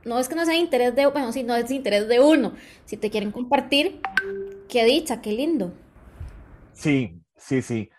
no 0.05 0.19
es 0.19 0.29
que 0.29 0.35
no 0.35 0.45
sea 0.45 0.57
interés 0.57 0.95
de, 0.95 1.07
bueno, 1.07 1.33
sí, 1.33 1.43
no 1.43 1.55
es 1.55 1.71
interés 1.71 2.09
de 2.09 2.21
uno. 2.21 2.55
Si 2.85 2.97
te 2.97 3.11
quieren 3.11 3.31
compartir, 3.31 4.01
qué 4.69 4.85
dicha, 4.85 5.21
qué 5.21 5.33
lindo. 5.33 5.73
Sí, 6.73 7.21
sí, 7.37 7.63
sí. 7.63 7.91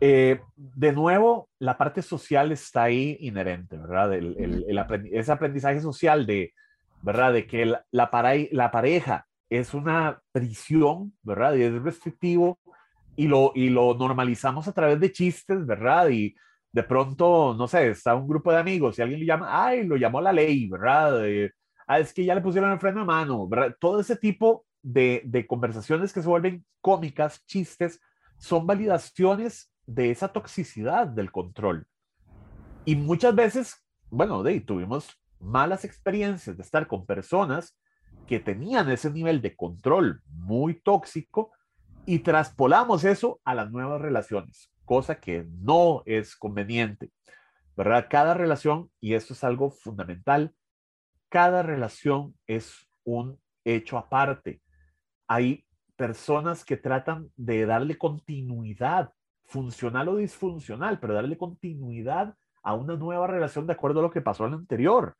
Eh, 0.00 0.40
de 0.56 0.92
nuevo, 0.92 1.48
la 1.58 1.78
parte 1.78 2.02
social 2.02 2.52
está 2.52 2.84
ahí 2.84 3.16
inherente, 3.20 3.78
¿verdad? 3.78 4.12
El, 4.12 4.36
el, 4.38 5.08
ese 5.12 5.32
aprendizaje 5.32 5.80
social 5.80 6.26
de, 6.26 6.52
¿verdad? 7.00 7.32
De 7.32 7.46
que 7.46 7.64
la, 7.64 7.84
la 7.90 8.70
pareja 8.70 9.26
es 9.48 9.72
una 9.72 10.20
prisión, 10.32 11.14
¿verdad? 11.22 11.54
Y 11.54 11.62
es 11.62 11.82
restrictivo 11.82 12.58
y 13.16 13.28
lo, 13.28 13.52
y 13.54 13.70
lo 13.70 13.94
normalizamos 13.94 14.68
a 14.68 14.72
través 14.72 15.00
de 15.00 15.12
chistes, 15.12 15.64
¿verdad? 15.64 16.10
Y 16.10 16.34
de 16.76 16.82
pronto, 16.82 17.54
no 17.54 17.66
sé, 17.66 17.88
está 17.88 18.14
un 18.14 18.28
grupo 18.28 18.52
de 18.52 18.58
amigos 18.58 18.98
y 18.98 19.02
alguien 19.02 19.20
le 19.20 19.24
llama, 19.24 19.64
ay, 19.66 19.86
lo 19.86 19.96
llamó 19.96 20.20
la 20.20 20.30
ley, 20.30 20.68
¿verdad? 20.68 21.22
ah, 21.86 21.98
es 21.98 22.12
que 22.12 22.22
ya 22.22 22.34
le 22.34 22.42
pusieron 22.42 22.70
el 22.70 22.78
freno 22.78 23.00
de 23.00 23.06
mano, 23.06 23.48
¿verdad? 23.48 23.74
Todo 23.80 23.98
ese 23.98 24.14
tipo 24.14 24.66
de, 24.82 25.46
conversaciones 25.48 26.12
que 26.12 26.20
se 26.20 26.28
vuelven 26.28 26.66
cómicas, 26.82 27.42
chistes, 27.46 27.98
son 28.36 28.66
validaciones 28.66 29.72
de 29.86 30.10
esa 30.10 30.28
toxicidad 30.28 31.06
del 31.06 31.32
control. 31.32 31.86
Y 32.84 32.94
muchas 32.94 33.34
veces, 33.34 33.82
bueno, 34.10 34.42
de, 34.42 34.60
tuvimos 34.60 35.18
malas 35.40 35.82
experiencias 35.82 36.58
de 36.58 36.62
estar 36.62 36.86
con 36.86 37.06
personas 37.06 37.74
que 38.26 38.38
tenían 38.38 38.90
ese 38.90 39.10
nivel 39.10 39.40
de 39.40 39.56
control 39.56 40.20
muy 40.28 40.74
tóxico 40.74 41.52
y 42.04 42.18
traspolamos 42.18 43.02
eso 43.04 43.40
a 43.46 43.54
las 43.54 43.70
nuevas 43.70 43.98
relaciones 43.98 44.70
cosa 44.86 45.20
que 45.20 45.44
no 45.60 46.02
es 46.06 46.34
conveniente, 46.34 47.12
¿verdad? 47.76 48.06
Cada 48.08 48.32
relación, 48.32 48.90
y 49.00 49.12
esto 49.12 49.34
es 49.34 49.44
algo 49.44 49.70
fundamental, 49.70 50.54
cada 51.28 51.62
relación 51.62 52.34
es 52.46 52.88
un 53.04 53.38
hecho 53.64 53.98
aparte. 53.98 54.62
Hay 55.28 55.66
personas 55.96 56.64
que 56.64 56.78
tratan 56.78 57.30
de 57.36 57.66
darle 57.66 57.98
continuidad, 57.98 59.12
funcional 59.44 60.08
o 60.08 60.16
disfuncional, 60.16 60.98
pero 60.98 61.14
darle 61.14 61.36
continuidad 61.36 62.34
a 62.62 62.74
una 62.74 62.96
nueva 62.96 63.26
relación 63.26 63.66
de 63.66 63.74
acuerdo 63.74 64.00
a 64.00 64.02
lo 64.02 64.10
que 64.10 64.20
pasó 64.20 64.44
en 64.44 64.52
la 64.52 64.56
anterior. 64.56 65.16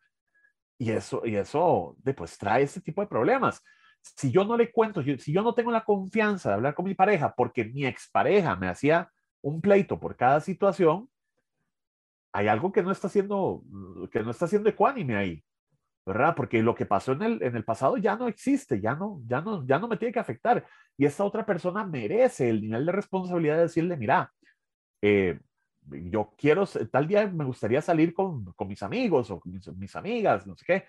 Y 0.79 0.91
eso, 0.91 1.23
y 1.25 1.37
eso 1.37 1.97
pues 2.17 2.37
trae 2.37 2.65
ese 2.65 2.81
tipo 2.81 3.01
de 3.01 3.07
problemas. 3.07 3.63
Si 4.01 4.31
yo 4.31 4.45
no 4.45 4.57
le 4.57 4.71
cuento, 4.71 5.03
si 5.03 5.33
yo 5.33 5.43
no 5.43 5.55
tengo 5.55 5.71
la 5.71 5.85
confianza 5.85 6.51
de 6.51 6.55
hablar 6.57 6.75
con 6.75 6.85
mi 6.85 6.95
pareja 6.95 7.35
porque 7.37 7.65
mi 7.65 7.87
expareja 7.87 8.55
me 8.57 8.69
hacía 8.69 9.11
un 9.47 9.61
pleito 9.61 10.01
por 10.01 10.17
cada 10.17 10.41
situación, 10.41 11.09
hay 12.33 12.49
algo 12.49 12.73
que 12.73 12.83
no 12.83 12.91
está 12.91 13.09
siendo, 13.09 13.63
que 14.11 14.23
no 14.25 14.33
está 14.33 14.49
siendo 14.49 14.69
ecuánime 14.69 15.17
ahí, 15.17 15.45
¿verdad? 16.05 16.35
Porque 16.35 16.63
lo 16.63 16.75
que 16.75 16.85
pasó 16.85 17.13
en 17.13 17.23
el, 17.23 17.43
en 17.43 17.55
el 17.55 17.65
pasado 17.65 17.97
ya 17.97 18.17
no 18.17 18.27
existe, 18.27 18.81
ya 18.81 18.97
no, 18.97 19.23
ya, 19.25 19.41
no, 19.41 19.65
ya 19.65 19.79
no 19.79 19.87
me 19.87 19.99
tiene 19.99 20.13
que 20.13 20.19
afectar. 20.19 20.67
Y 20.99 21.07
esta 21.07 21.23
otra 21.23 21.47
persona 21.47 21.85
merece 21.85 22.51
el 22.51 22.61
nivel 22.61 22.87
de 22.87 22.93
responsabilidad 22.93 23.57
de 23.57 23.63
decirle, 23.63 23.97
mira, 23.97 24.33
eh, 25.01 25.39
yo 25.89 26.35
quiero, 26.37 26.67
tal 26.91 27.07
día 27.07 27.29
me 27.29 27.45
gustaría 27.45 27.81
salir 27.81 28.13
con, 28.13 28.53
con 28.55 28.67
mis 28.67 28.83
amigos 28.83 29.31
o 29.31 29.41
mis, 29.45 29.95
amigas, 29.95 30.45
no 30.45 30.57
sé 30.57 30.65
qué. 30.67 30.85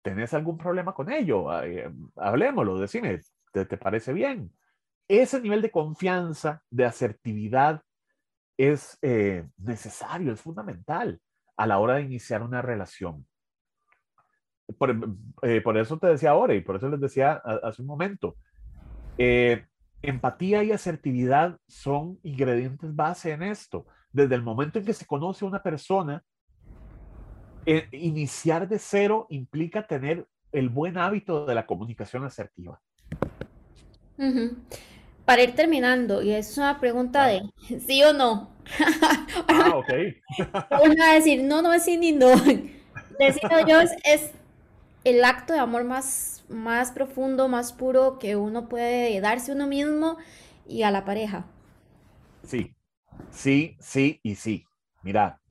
¿Tenés 0.00 0.32
algún 0.32 0.56
problema 0.56 0.94
con 0.94 1.12
ello? 1.12 1.62
Eh, 1.62 1.92
hablemoslo, 2.16 2.78
decime, 2.78 3.20
¿te, 3.52 3.66
¿te 3.66 3.76
parece 3.76 4.14
bien? 4.14 4.50
Ese 5.06 5.42
nivel 5.42 5.60
de 5.60 5.70
confianza, 5.70 6.62
de 6.70 6.86
asertividad, 6.86 7.82
es 8.58 8.98
eh, 9.00 9.48
necesario, 9.56 10.32
es 10.32 10.40
fundamental 10.40 11.18
a 11.56 11.66
la 11.66 11.78
hora 11.78 11.94
de 11.94 12.02
iniciar 12.02 12.42
una 12.42 12.60
relación. 12.60 13.26
por, 14.76 14.90
eh, 15.42 15.62
eso 15.76 15.98
te 15.98 16.08
decía 16.08 16.30
ahora 16.30 16.54
y 16.54 16.60
por 16.60 16.76
eso 16.76 16.90
les 16.90 17.00
decía 17.00 17.40
hace 17.62 17.80
un 17.80 17.88
momento, 17.88 18.36
eh, 19.16 19.66
empatía 20.02 20.62
y 20.62 20.72
asertividad 20.72 21.58
son 21.66 22.18
ingredientes 22.22 22.94
base 22.94 23.32
en 23.32 23.42
esto. 23.42 23.86
Desde 24.12 24.34
el 24.34 24.42
momento 24.42 24.78
en 24.78 24.84
que 24.84 24.92
se 24.92 25.06
conoce 25.06 25.44
a 25.44 25.48
una 25.48 25.62
persona, 25.62 26.22
eh, 27.66 27.88
iniciar 27.92 28.68
de 28.68 28.78
cero 28.78 29.26
implica 29.30 29.86
tener 29.86 30.26
el 30.52 30.68
buen 30.68 30.96
hábito 30.96 31.44
de 31.44 31.54
la 31.54 31.66
comunicación 31.66 32.24
asertiva. 32.24 32.80
Para 35.28 35.42
ir 35.42 35.54
terminando, 35.54 36.22
y 36.22 36.30
es 36.30 36.56
una 36.56 36.80
pregunta 36.80 37.26
de 37.26 37.42
sí 37.86 38.02
o 38.02 38.14
no. 38.14 38.48
ah, 39.46 39.72
ok. 39.76 39.92
Uno 40.82 41.04
a 41.04 41.12
decir, 41.12 41.44
no, 41.44 41.60
no 41.60 41.74
es 41.74 41.84
sí 41.84 41.98
ni 41.98 42.12
no. 42.12 42.30
Decir 42.30 43.42
Dios 43.66 43.90
es 44.04 44.30
el 45.04 45.22
acto 45.22 45.52
de 45.52 45.58
amor 45.58 45.84
más, 45.84 46.46
más 46.48 46.92
profundo, 46.92 47.46
más 47.46 47.74
puro 47.74 48.18
que 48.18 48.36
uno 48.36 48.70
puede 48.70 49.20
darse 49.20 49.52
a 49.52 49.54
uno 49.54 49.66
mismo 49.66 50.16
y 50.66 50.84
a 50.84 50.90
la 50.90 51.04
pareja. 51.04 51.44
Sí, 52.42 52.74
sí, 53.30 53.76
sí 53.80 54.20
y 54.22 54.34
sí. 54.34 54.64
Mira, 55.02 55.42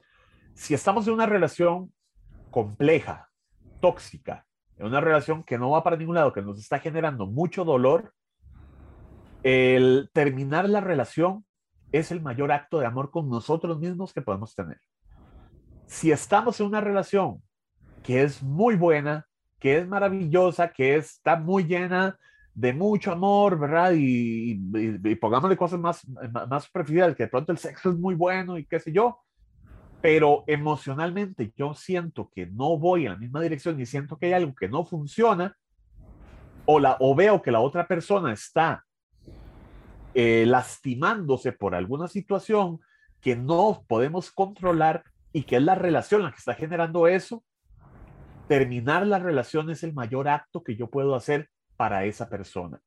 si 0.56 0.74
estamos 0.74 1.06
en 1.06 1.14
una 1.14 1.28
relación 1.28 1.94
compleja, 2.50 3.30
tóxica, 3.80 4.48
en 4.80 4.88
una 4.88 5.02
relación 5.02 5.44
que 5.44 5.60
no 5.60 5.70
va 5.70 5.84
para 5.84 5.98
ningún 5.98 6.16
lado, 6.16 6.34
que 6.34 6.42
nos 6.42 6.58
está 6.58 6.80
generando 6.80 7.28
mucho 7.28 7.64
dolor, 7.64 8.16
el 9.44 10.10
terminar 10.14 10.68
la 10.70 10.82
relación 10.82 11.46
es 11.92 12.12
el 12.12 12.22
mayor 12.22 12.52
acto 12.52 12.80
de 12.80 12.86
amor 12.86 13.12
con 13.12 13.30
nosotros 13.30 13.80
mismos 13.80 14.14
que 14.14 14.22
podemos 14.22 14.56
tener. 14.56 14.80
Si 15.86 16.12
estamos 16.12 16.60
en 16.60 16.68
una 16.68 16.82
relación 16.82 17.42
que 18.04 18.24
es 18.24 18.44
muy 18.44 18.76
buena, 18.76 19.28
que 19.60 19.78
es 19.78 19.88
maravillosa, 19.88 20.72
que 20.72 20.96
está 20.98 21.38
muy 21.38 21.64
llena 21.64 22.18
de 22.54 22.74
mucho 22.74 23.12
amor, 23.12 23.60
¿verdad? 23.60 23.94
Y, 23.96 24.60
y, 24.74 25.16
pongámosle 25.16 25.56
cosas 25.56 25.80
más, 25.80 26.08
más 26.50 26.64
superficiales, 26.64 27.16
que 27.16 27.24
de 27.24 27.30
pronto 27.30 27.52
el 27.52 27.58
sexo 27.60 27.92
es 27.92 27.98
muy 27.98 28.16
bueno 28.16 28.58
y 28.58 28.66
qué 28.66 28.80
sé 28.80 28.92
yo, 28.92 29.20
pero 30.02 30.44
emocionalmente 30.48 31.54
yo 31.56 31.76
siento 31.76 32.32
que 32.34 32.48
no 32.48 32.78
voy 32.78 33.06
en 33.06 33.12
la 33.12 33.18
misma 33.18 33.42
dirección 33.42 33.80
y 33.80 33.86
siento 33.86 34.18
que 34.18 34.28
hay 34.28 34.34
algo 34.34 34.56
que 34.56 34.68
no 34.68 34.84
funciona, 34.86 35.56
o, 36.66 36.82
o 37.00 37.16
veo 37.16 37.42
que 37.42 37.52
la 37.52 37.60
otra 37.60 37.88
persona 37.88 38.34
está 38.34 38.87
eh, 40.20 40.48
lastimándose 40.48 41.52
por 41.52 41.76
alguna 41.76 42.08
situación 42.08 42.80
que 43.22 43.36
no 43.36 43.86
podemos 43.88 44.32
controlar 44.32 45.04
y 45.32 45.44
que 45.44 45.58
es 45.58 45.62
la 45.62 45.76
relación 45.76 46.24
la 46.24 46.32
que 46.32 46.40
está 46.40 46.56
generando 46.56 47.06
eso, 47.06 47.44
terminar 48.48 49.06
la 49.06 49.20
relación 49.20 49.70
es 49.70 49.84
el 49.84 49.94
mayor 49.94 50.28
acto 50.28 50.64
que 50.64 50.76
yo 50.76 50.90
puedo 50.90 51.14
hacer 51.14 51.52
para 51.76 52.06
esa 52.06 52.30
persona. 52.30 52.82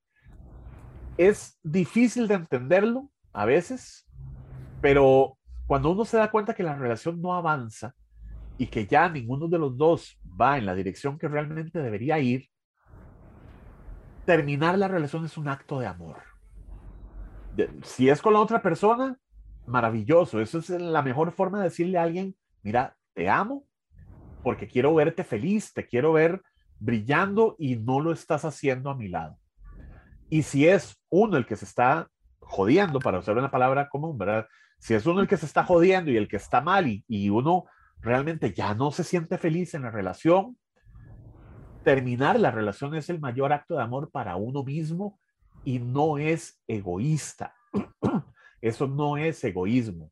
Es 1.17 1.57
difícil 1.63 2.27
de 2.27 2.35
entenderlo 2.35 3.13
a 3.33 3.45
veces, 3.45 4.09
pero 4.81 5.39
cuando 5.69 5.93
uno 5.93 6.05
se 6.05 6.17
da 6.17 6.33
cuenta 6.33 6.53
que 6.53 6.65
la 6.65 6.75
relación 6.75 7.23
no 7.23 7.35
avanza 7.35 7.95
y 8.59 8.67
que 8.67 8.89
ya 8.89 9.09
ninguno 9.09 9.47
de 9.47 9.61
los 9.61 9.79
dos 9.79 10.19
va 10.29 10.59
en 10.59 10.67
la 10.67 10.75
dirección 10.75 11.17
que 11.17 11.29
realmente 11.29 11.81
debería 11.81 12.19
ir, 12.19 12.49
terminar 14.27 14.77
la 14.77 14.89
relación 14.89 15.25
es 15.25 15.39
un 15.39 15.47
acto 15.47 15.79
de 15.79 15.87
amor. 15.87 16.30
Si 17.83 18.09
es 18.09 18.23
con 18.23 18.33
la 18.33 18.41
otra 18.41 18.63
persona, 18.63 19.19
maravilloso. 19.67 20.41
Eso 20.41 20.59
es 20.59 20.71
la 20.71 21.03
mejor 21.03 21.33
forma 21.33 21.59
de 21.59 21.65
decirle 21.65 21.99
a 21.99 22.03
alguien, 22.03 22.37
mira, 22.63 22.97
te 23.15 23.29
amo 23.29 23.65
porque 24.43 24.67
quiero 24.67 24.95
verte 24.95 25.25
feliz, 25.25 25.73
te 25.73 25.87
quiero 25.87 26.13
ver 26.13 26.43
brillando 26.79 27.57
y 27.59 27.77
no 27.77 28.01
lo 28.01 28.13
estás 28.13 28.45
haciendo 28.45 28.91
a 28.91 28.97
mi 28.97 29.09
lado. 29.09 29.39
Y 30.29 30.43
si 30.43 30.67
es 30.67 30.97
uno 31.11 31.37
el 31.37 31.47
que 31.47 31.57
se 31.57 31.65
está 31.65 32.09
jodiendo, 32.39 32.99
para 33.01 33.19
usar 33.19 33.37
una 33.37 33.51
palabra 33.51 33.89
común, 33.89 34.17
¿verdad? 34.17 34.47
Si 34.79 34.95
es 34.95 35.05
uno 35.07 35.21
el 35.21 35.29
que 35.29 35.37
se 35.37 35.47
está 35.47 35.65
jodiendo 35.65 36.11
y 36.11 36.17
el 36.17 36.29
que 36.29 36.37
está 36.37 36.61
mal 36.61 36.89
y, 36.89 37.05
y 37.07 37.29
uno 37.29 37.67
realmente 38.01 38.53
ya 38.53 38.75
no 38.75 38.91
se 38.91 39.05
siente 39.05 39.37
feliz 39.37 39.75
en 39.75 39.83
la 39.83 39.91
relación, 39.91 40.57
terminar 41.85 42.41
la 42.41 42.51
relación 42.51 42.95
es 42.95 43.11
el 43.11 43.21
mayor 43.21 43.53
acto 43.53 43.77
de 43.77 43.83
amor 43.83 44.11
para 44.11 44.37
uno 44.37 44.65
mismo 44.65 45.20
y 45.65 45.79
no 45.79 46.19
es 46.19 46.63
egoísta. 46.67 47.55
Eso 48.61 48.87
no 48.87 49.17
es 49.17 49.43
egoísmo. 49.45 50.11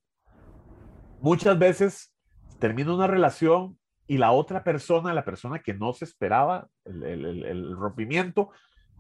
Muchas 1.21 1.59
veces 1.59 2.15
termina 2.59 2.95
una 2.95 3.07
relación 3.07 3.79
y 4.07 4.19
la 4.19 4.33
otra 4.33 4.65
persona, 4.65 5.13
la 5.13 5.25
persona 5.25 5.61
que 5.61 5.75
no 5.75 5.93
se 5.93 6.05
esperaba 6.05 6.69
el, 6.85 7.77
rompimiento, 7.77 8.51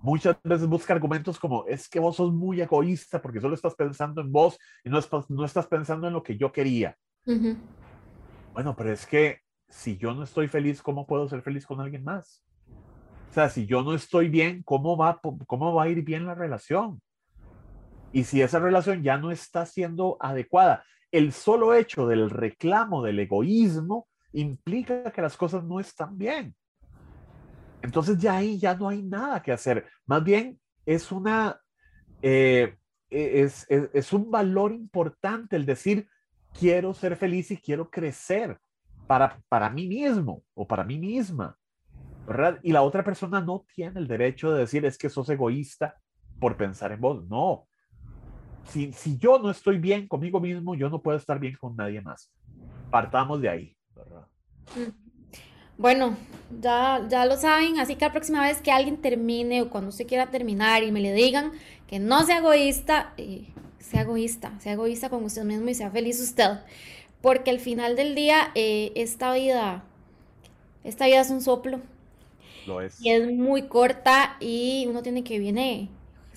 muchas 0.02 0.36
veces 0.44 0.66
busca 0.66 0.92
argumentos 0.92 1.38
como, 1.38 1.66
es 1.66 1.88
que 1.88 1.98
vos 1.98 2.16
sos 2.16 2.32
muy 2.32 2.60
egoísta 2.60 3.22
porque 3.22 3.40
solo 3.40 3.54
estás 3.54 3.74
pensando 3.74 4.20
en 4.20 4.30
vos 4.30 4.58
y 4.84 4.90
no, 4.90 5.00
no 5.28 5.44
estás 5.44 5.66
pensando 5.66 6.06
en 6.06 6.12
lo 6.12 6.22
que 6.22 6.36
yo 6.36 6.52
quería. 6.52 6.96
Bueno, 8.52 8.74
pero 8.76 8.92
es 8.92 9.06
que 9.06 9.40
si 9.68 9.96
yo 9.96 10.14
no 10.14 10.24
estoy 10.24 10.48
feliz, 10.48 10.82
¿cómo 10.82 11.06
puedo 11.06 11.28
ser 11.28 11.42
feliz 11.42 11.66
con 11.66 11.80
alguien 11.80 12.04
más? 12.04 12.44
O 13.30 13.32
sea, 13.32 13.48
si 13.48 13.66
yo 13.66 13.82
no 13.82 13.94
estoy 13.94 14.28
bien, 14.28 14.62
¿cómo 14.62 14.96
va, 14.96 15.20
cómo 15.46 15.74
va 15.74 15.84
a 15.84 15.88
ir 15.88 16.02
bien 16.02 16.26
la 16.26 16.34
relación? 16.34 17.00
Y 18.12 18.24
si 18.24 18.40
esa 18.40 18.58
relación 18.58 19.02
ya 19.02 19.18
no 19.18 19.30
está 19.30 19.66
siendo 19.66 20.16
adecuada, 20.20 20.84
el 21.10 21.32
solo 21.32 21.74
hecho 21.74 22.06
del 22.06 22.30
reclamo 22.30 23.02
del 23.02 23.18
egoísmo 23.18 24.08
implica 24.32 25.10
que 25.10 25.22
las 25.22 25.36
cosas 25.36 25.64
no 25.64 25.80
están 25.80 26.16
bien. 26.16 26.54
Entonces 27.82 28.18
ya 28.18 28.36
ahí 28.36 28.58
ya 28.58 28.74
no 28.74 28.88
hay 28.88 29.02
nada 29.02 29.42
que 29.42 29.52
hacer. 29.52 29.86
Más 30.06 30.24
bien 30.24 30.58
es 30.84 31.12
una, 31.12 31.60
eh, 32.22 32.76
e, 33.10 33.42
es, 33.42 33.66
es, 33.68 34.12
un 34.12 34.30
valor 34.30 34.72
importante 34.72 35.56
el 35.56 35.64
decir, 35.64 36.08
quiero 36.58 36.92
ser 36.94 37.16
feliz 37.16 37.50
y 37.50 37.56
quiero 37.56 37.90
crecer 37.90 38.58
para, 39.06 39.40
para 39.48 39.70
mí 39.70 39.86
mismo 39.86 40.42
o 40.54 40.66
para 40.66 40.84
mí 40.84 40.98
misma. 40.98 41.56
¿Verdad? 42.28 42.60
Y 42.62 42.72
la 42.72 42.82
otra 42.82 43.02
persona 43.02 43.40
no 43.40 43.64
tiene 43.74 43.98
el 43.98 44.06
derecho 44.06 44.52
de 44.52 44.60
decir, 44.60 44.84
es 44.84 44.98
que 44.98 45.08
sos 45.08 45.28
egoísta 45.30 45.96
por 46.38 46.58
pensar 46.58 46.92
en 46.92 47.00
vos. 47.00 47.26
No. 47.26 47.66
Si, 48.64 48.92
si 48.92 49.16
yo 49.16 49.38
no 49.38 49.50
estoy 49.50 49.78
bien 49.78 50.06
conmigo 50.06 50.38
mismo, 50.38 50.74
yo 50.74 50.90
no 50.90 51.00
puedo 51.00 51.16
estar 51.16 51.38
bien 51.38 51.56
con 51.58 51.74
nadie 51.74 52.02
más. 52.02 52.30
Partamos 52.90 53.40
de 53.40 53.48
ahí. 53.48 53.76
Mm. 54.76 55.08
Bueno, 55.78 56.16
ya, 56.60 57.06
ya 57.08 57.24
lo 57.24 57.36
saben, 57.36 57.78
así 57.78 57.94
que 57.94 58.04
la 58.04 58.12
próxima 58.12 58.42
vez 58.42 58.60
que 58.60 58.72
alguien 58.72 58.98
termine 58.98 59.62
o 59.62 59.70
cuando 59.70 59.90
usted 59.90 60.06
quiera 60.06 60.26
terminar 60.26 60.82
y 60.82 60.92
me 60.92 61.00
le 61.00 61.14
digan 61.14 61.52
que 61.86 61.98
no 61.98 62.24
sea 62.24 62.38
egoísta, 62.38 63.14
eh, 63.16 63.46
sea 63.78 64.02
egoísta, 64.02 64.52
sea 64.60 64.72
egoísta 64.72 65.08
con 65.08 65.24
usted 65.24 65.44
mismo 65.44 65.68
y 65.70 65.74
sea 65.74 65.90
feliz 65.90 66.20
usted. 66.20 66.58
Porque 67.22 67.50
al 67.50 67.60
final 67.60 67.96
del 67.96 68.14
día, 68.14 68.50
eh, 68.54 68.92
esta 68.96 69.32
vida, 69.32 69.84
esta 70.84 71.06
vida 71.06 71.20
es 71.20 71.30
un 71.30 71.40
soplo. 71.40 71.80
Es. 72.80 73.00
Y 73.00 73.10
es 73.10 73.30
muy 73.30 73.62
corta 73.62 74.36
y 74.40 74.86
uno 74.88 75.02
tiene 75.02 75.24
que 75.24 75.38
viene 75.38 75.88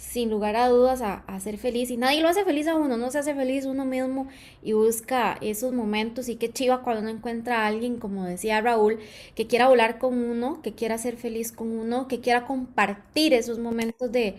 sin 0.01 0.31
lugar 0.31 0.55
a 0.55 0.67
dudas 0.67 1.01
a, 1.01 1.39
ser 1.39 1.57
feliz 1.57 1.91
y 1.91 1.97
nadie 1.97 2.21
lo 2.21 2.27
hace 2.27 2.43
feliz 2.43 2.67
a 2.67 2.75
uno, 2.75 2.97
no 2.97 3.11
se 3.11 3.19
hace 3.19 3.35
feliz 3.35 3.65
uno 3.65 3.85
mismo 3.85 4.27
y 4.63 4.73
busca 4.73 5.37
esos 5.41 5.73
momentos 5.73 6.27
y 6.27 6.37
qué 6.37 6.51
chiva 6.51 6.81
cuando 6.81 7.01
uno 7.01 7.11
encuentra 7.11 7.59
a 7.59 7.67
alguien, 7.67 7.97
como 7.97 8.25
decía 8.25 8.59
Raúl, 8.61 8.99
que 9.35 9.45
quiera 9.45 9.69
volar 9.69 9.99
con 9.99 10.17
uno, 10.17 10.61
que 10.63 10.73
quiera 10.73 10.97
ser 10.97 11.17
feliz 11.17 11.51
con 11.51 11.71
uno, 11.71 12.07
que 12.07 12.19
quiera 12.19 12.45
compartir 12.47 13.33
esos 13.33 13.59
momentos 13.59 14.11
de, 14.11 14.37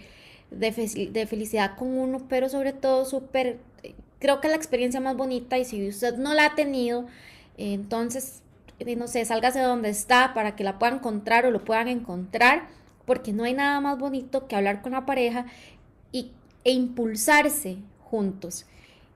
de, 0.50 1.26
felicidad 1.26 1.76
con 1.78 1.96
uno, 1.96 2.26
pero 2.28 2.48
sobre 2.48 2.72
todo 2.72 3.04
súper, 3.04 3.58
creo 4.18 4.40
que 4.40 4.48
la 4.48 4.56
experiencia 4.56 5.00
más 5.00 5.16
bonita 5.16 5.58
y 5.58 5.64
si 5.64 5.88
usted 5.88 6.16
no 6.16 6.34
la 6.34 6.46
ha 6.46 6.54
tenido, 6.56 7.06
entonces, 7.56 8.42
no 8.96 9.06
sé, 9.08 9.24
sálgase 9.24 9.60
de 9.60 9.64
donde 9.64 9.90
está 9.90 10.34
para 10.34 10.56
que 10.56 10.64
la 10.64 10.78
puedan 10.78 10.96
encontrar 10.96 11.46
o 11.46 11.50
lo 11.50 11.64
puedan 11.64 11.88
encontrar 11.88 12.68
porque 13.06 13.32
no 13.32 13.44
hay 13.44 13.54
nada 13.54 13.80
más 13.80 13.98
bonito 13.98 14.46
que 14.46 14.56
hablar 14.56 14.82
con 14.82 14.92
la 14.92 15.06
pareja 15.06 15.46
y, 16.12 16.32
e 16.64 16.72
impulsarse 16.72 17.78
juntos. 18.00 18.66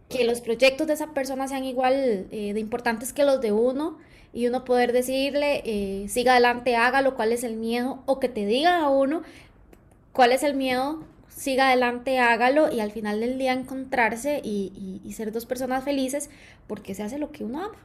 Que 0.09 0.25
los 0.25 0.41
proyectos 0.41 0.87
de 0.87 0.95
esa 0.95 1.09
persona 1.15 1.49
sean 1.49 1.65
igual 1.65 2.29
eh, 2.31 2.53
de 2.55 2.61
importantes 2.61 3.13
que 3.13 3.25
los 3.25 3.41
de 3.41 3.53
uno 3.53 3.99
y 4.33 4.47
uno 4.47 4.65
poder 4.65 4.93
decirle, 4.93 5.63
eh, 5.65 6.09
siga 6.09 6.33
adelante, 6.33 6.77
hágalo, 6.77 7.15
cuál 7.17 7.33
es 7.33 7.43
el 7.43 7.57
miedo, 7.57 8.03
o 8.07 8.21
que 8.21 8.29
te 8.29 8.45
diga 8.47 8.81
a 8.81 8.91
uno 8.91 9.23
cuál 10.13 10.33
es 10.33 10.43
el 10.43 10.55
miedo, 10.55 11.05
siga 11.29 11.69
adelante, 11.69 12.19
hágalo 12.19 12.73
y 12.73 12.81
al 12.81 12.91
final 12.93 13.21
del 13.21 13.39
día 13.39 13.53
encontrarse 13.53 14.41
y, 14.45 15.01
y 15.05 15.13
ser 15.15 15.33
dos 15.33 15.47
personas 15.47 15.85
felices 15.85 16.31
porque 16.67 16.95
se 16.95 17.03
hace 17.03 17.19
lo 17.19 17.33
que 17.33 17.45
uno 17.45 17.65
ama. 17.65 17.77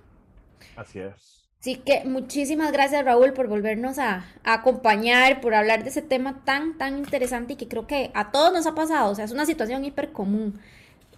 Así 0.75 0.99
es. 0.99 1.40
Así 1.61 1.75
que 1.75 2.03
muchísimas 2.05 2.71
gracias 2.71 3.05
Raúl 3.05 3.33
por 3.33 3.47
volvernos 3.47 3.99
a, 3.99 4.25
acompañar, 4.43 5.41
por 5.41 5.53
hablar 5.53 5.83
de 5.83 5.89
ese 5.89 6.01
tema 6.01 6.43
tan, 6.43 6.75
tan 6.79 6.97
interesante 6.97 7.53
y 7.53 7.55
que 7.55 7.67
creo 7.67 7.85
que 7.85 8.09
a 8.15 8.31
todos 8.31 8.51
nos 8.51 8.65
ha 8.65 8.73
pasado, 8.73 9.11
o 9.11 9.15
sea, 9.15 9.25
es 9.25 9.31
una 9.31 9.45
situación 9.45 9.85
hiper 9.85 10.11
común. 10.11 10.59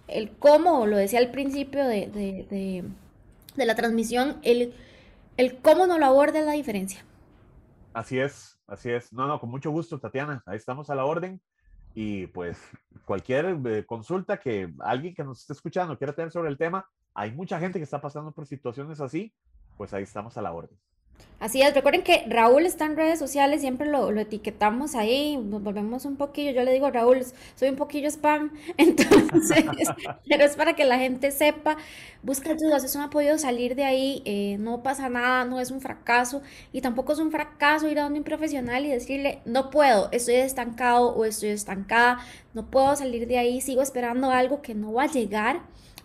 El 0.10 0.32
cómo, 0.32 0.86
lo 0.86 0.98
decía 0.98 1.20
al 1.20 1.32
principio 1.32 1.88
de, 1.88 2.84
la 3.56 3.76
transmisión, 3.76 4.36
el, 4.42 4.74
el 5.38 5.62
cómo 5.62 5.88
no 5.88 5.98
lo 5.98 6.08
aborda 6.08 6.40
es 6.40 6.46
la 6.46 6.52
diferencia. 6.52 7.06
Así 7.94 8.20
es, 8.20 8.60
así 8.68 8.90
es. 8.90 9.14
No, 9.14 9.28
no, 9.28 9.40
con 9.40 9.50
mucho 9.50 9.72
gusto, 9.72 9.98
Tatiana. 9.98 10.44
Ahí 10.46 10.58
estamos 10.58 10.90
a 10.90 10.96
la 10.96 11.06
orden. 11.06 11.40
Y 11.96 12.28
pues 12.28 12.60
cualquier 13.06 13.58
eh, 13.66 13.86
consulta 13.86 14.42
que 14.42 14.74
alguien 14.80 15.14
que 15.14 15.24
nos 15.24 15.40
esté 15.40 15.54
escuchando 15.54 15.98
quiera 15.98 16.12
tener 16.12 16.32
sobre 16.32 16.50
el 16.50 16.58
tema, 16.58 16.86
hay 17.14 17.32
mucha 17.32 17.60
gente 17.60 17.80
que 17.80 17.84
está 17.84 18.02
pasando 18.02 18.34
por 18.34 18.46
situaciones 18.46 19.00
así, 19.00 19.34
pues 19.78 19.94
ahí 19.94 20.04
estamos 20.04 20.38
a 20.38 20.42
la 20.42 20.52
orden. 20.54 20.78
Así 21.44 21.62
es, 21.62 21.74
recuerden 21.74 22.04
que 22.04 22.24
Raúl 22.30 22.66
está 22.66 22.86
en 22.86 22.96
redes 22.96 23.20
sociales, 23.20 23.60
siempre 23.60 23.86
lo, 23.86 24.10
etiquetamos 24.18 24.96
ahí, 24.96 25.36
nos 25.36 25.62
volvemos 25.62 26.06
un 26.06 26.16
poquillo, 26.16 26.52
yo 26.52 26.64
le 26.64 26.72
digo 26.72 26.90
Raúl, 26.90 27.22
soy 27.56 27.68
un 27.68 27.76
poquillo 27.76 28.08
spam, 28.10 28.54
entonces, 28.78 29.66
pero 30.30 30.46
es 30.46 30.56
para 30.56 30.74
que 30.74 30.86
la 30.86 30.98
gente 30.98 31.32
sepa, 31.32 31.76
busca 32.22 32.52
ayuda, 32.52 32.80
si 32.80 32.98
no 32.98 33.04
ha 33.04 33.10
podido 33.10 33.38
salir 33.38 33.76
de 33.76 33.84
ahí, 33.84 34.22
eh, 34.24 34.56
no 34.58 34.84
pasa 34.84 35.10
nada, 35.10 35.44
no 35.44 35.60
es 35.60 35.70
un 35.70 35.82
fracaso, 35.82 36.42
y 36.72 36.80
tampoco 36.80 37.12
es 37.12 37.20
un 37.20 37.30
fracaso 37.30 37.90
ir 37.90 38.00
a 38.00 38.04
donde 38.04 38.20
un 38.20 38.26
profesional 38.26 38.86
y 38.86 38.90
decirle, 38.90 39.42
no 39.44 39.70
puedo, 39.70 40.08
estoy 40.14 40.36
estancado 40.36 41.14
o 41.14 41.26
estoy 41.26 41.50
estancada, 41.50 42.20
no 42.54 42.68
puedo 42.68 42.96
salir 42.96 43.28
de 43.28 43.38
ahí, 43.38 43.60
sigo 43.60 43.82
esperando 43.82 44.32
algo 44.32 44.62
que 44.62 44.76
no 44.76 44.94
va 44.94 45.04
a 45.04 45.08
llegar, 45.08 45.60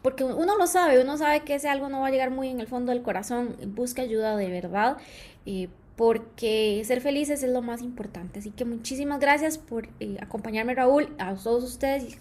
porque 0.09 0.25
uno 0.25 0.57
lo 0.57 0.67
sabe, 0.67 1.03
uno 1.03 1.19
sabe 1.19 1.41
que 1.41 1.57
ese 1.57 1.69
algo 1.69 1.91
no 1.91 2.01
va 2.01 2.07
a 2.07 2.11
llegar 2.11 2.31
muy 2.31 2.49
en 2.49 2.61
el 2.61 2.67
fondo 2.67 2.93
del 2.93 3.03
corazón, 3.03 3.55
busca 3.75 4.01
ayuda 4.01 4.39
de 4.39 4.49
verdad, 4.49 4.97
eh, 5.45 5.69
porque 5.97 6.83
ser 6.87 7.03
felices 7.03 7.43
es 7.43 7.51
lo 7.51 7.61
más 7.61 7.83
importante. 7.83 8.39
Así 8.39 8.51
que 8.51 8.65
muchísimas 8.65 9.21
gracias 9.21 9.59
por 9.59 9.87
eh, 10.01 10.17
acompañarme 10.23 10.75
Raúl, 10.75 11.15
a 11.19 11.35
todos 11.35 11.63
ustedes, 11.63 12.05
y 12.05 12.17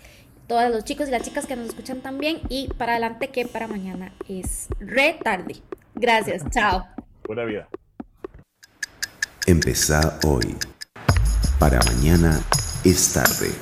todos 0.48 0.70
los 0.70 0.84
chicos 0.84 1.08
y 1.08 1.12
las 1.12 1.22
chicas 1.22 1.46
que 1.46 1.56
nos 1.56 1.68
escuchan 1.68 2.02
también, 2.02 2.42
y 2.50 2.68
para 2.78 2.92
adelante 2.92 3.30
que 3.30 3.46
para 3.46 3.70
mañana 3.70 4.12
es 4.28 4.68
re 4.82 5.18
tarde. 5.24 5.56
Gracias, 5.96 6.44
chao. 6.52 6.86
Buena 7.26 7.46
vida. 7.46 7.70
Empezá 9.46 10.20
hoy. 10.26 10.58
Para 11.58 11.80
mañana 11.84 12.38
es 12.84 13.14
tarde. 13.14 13.54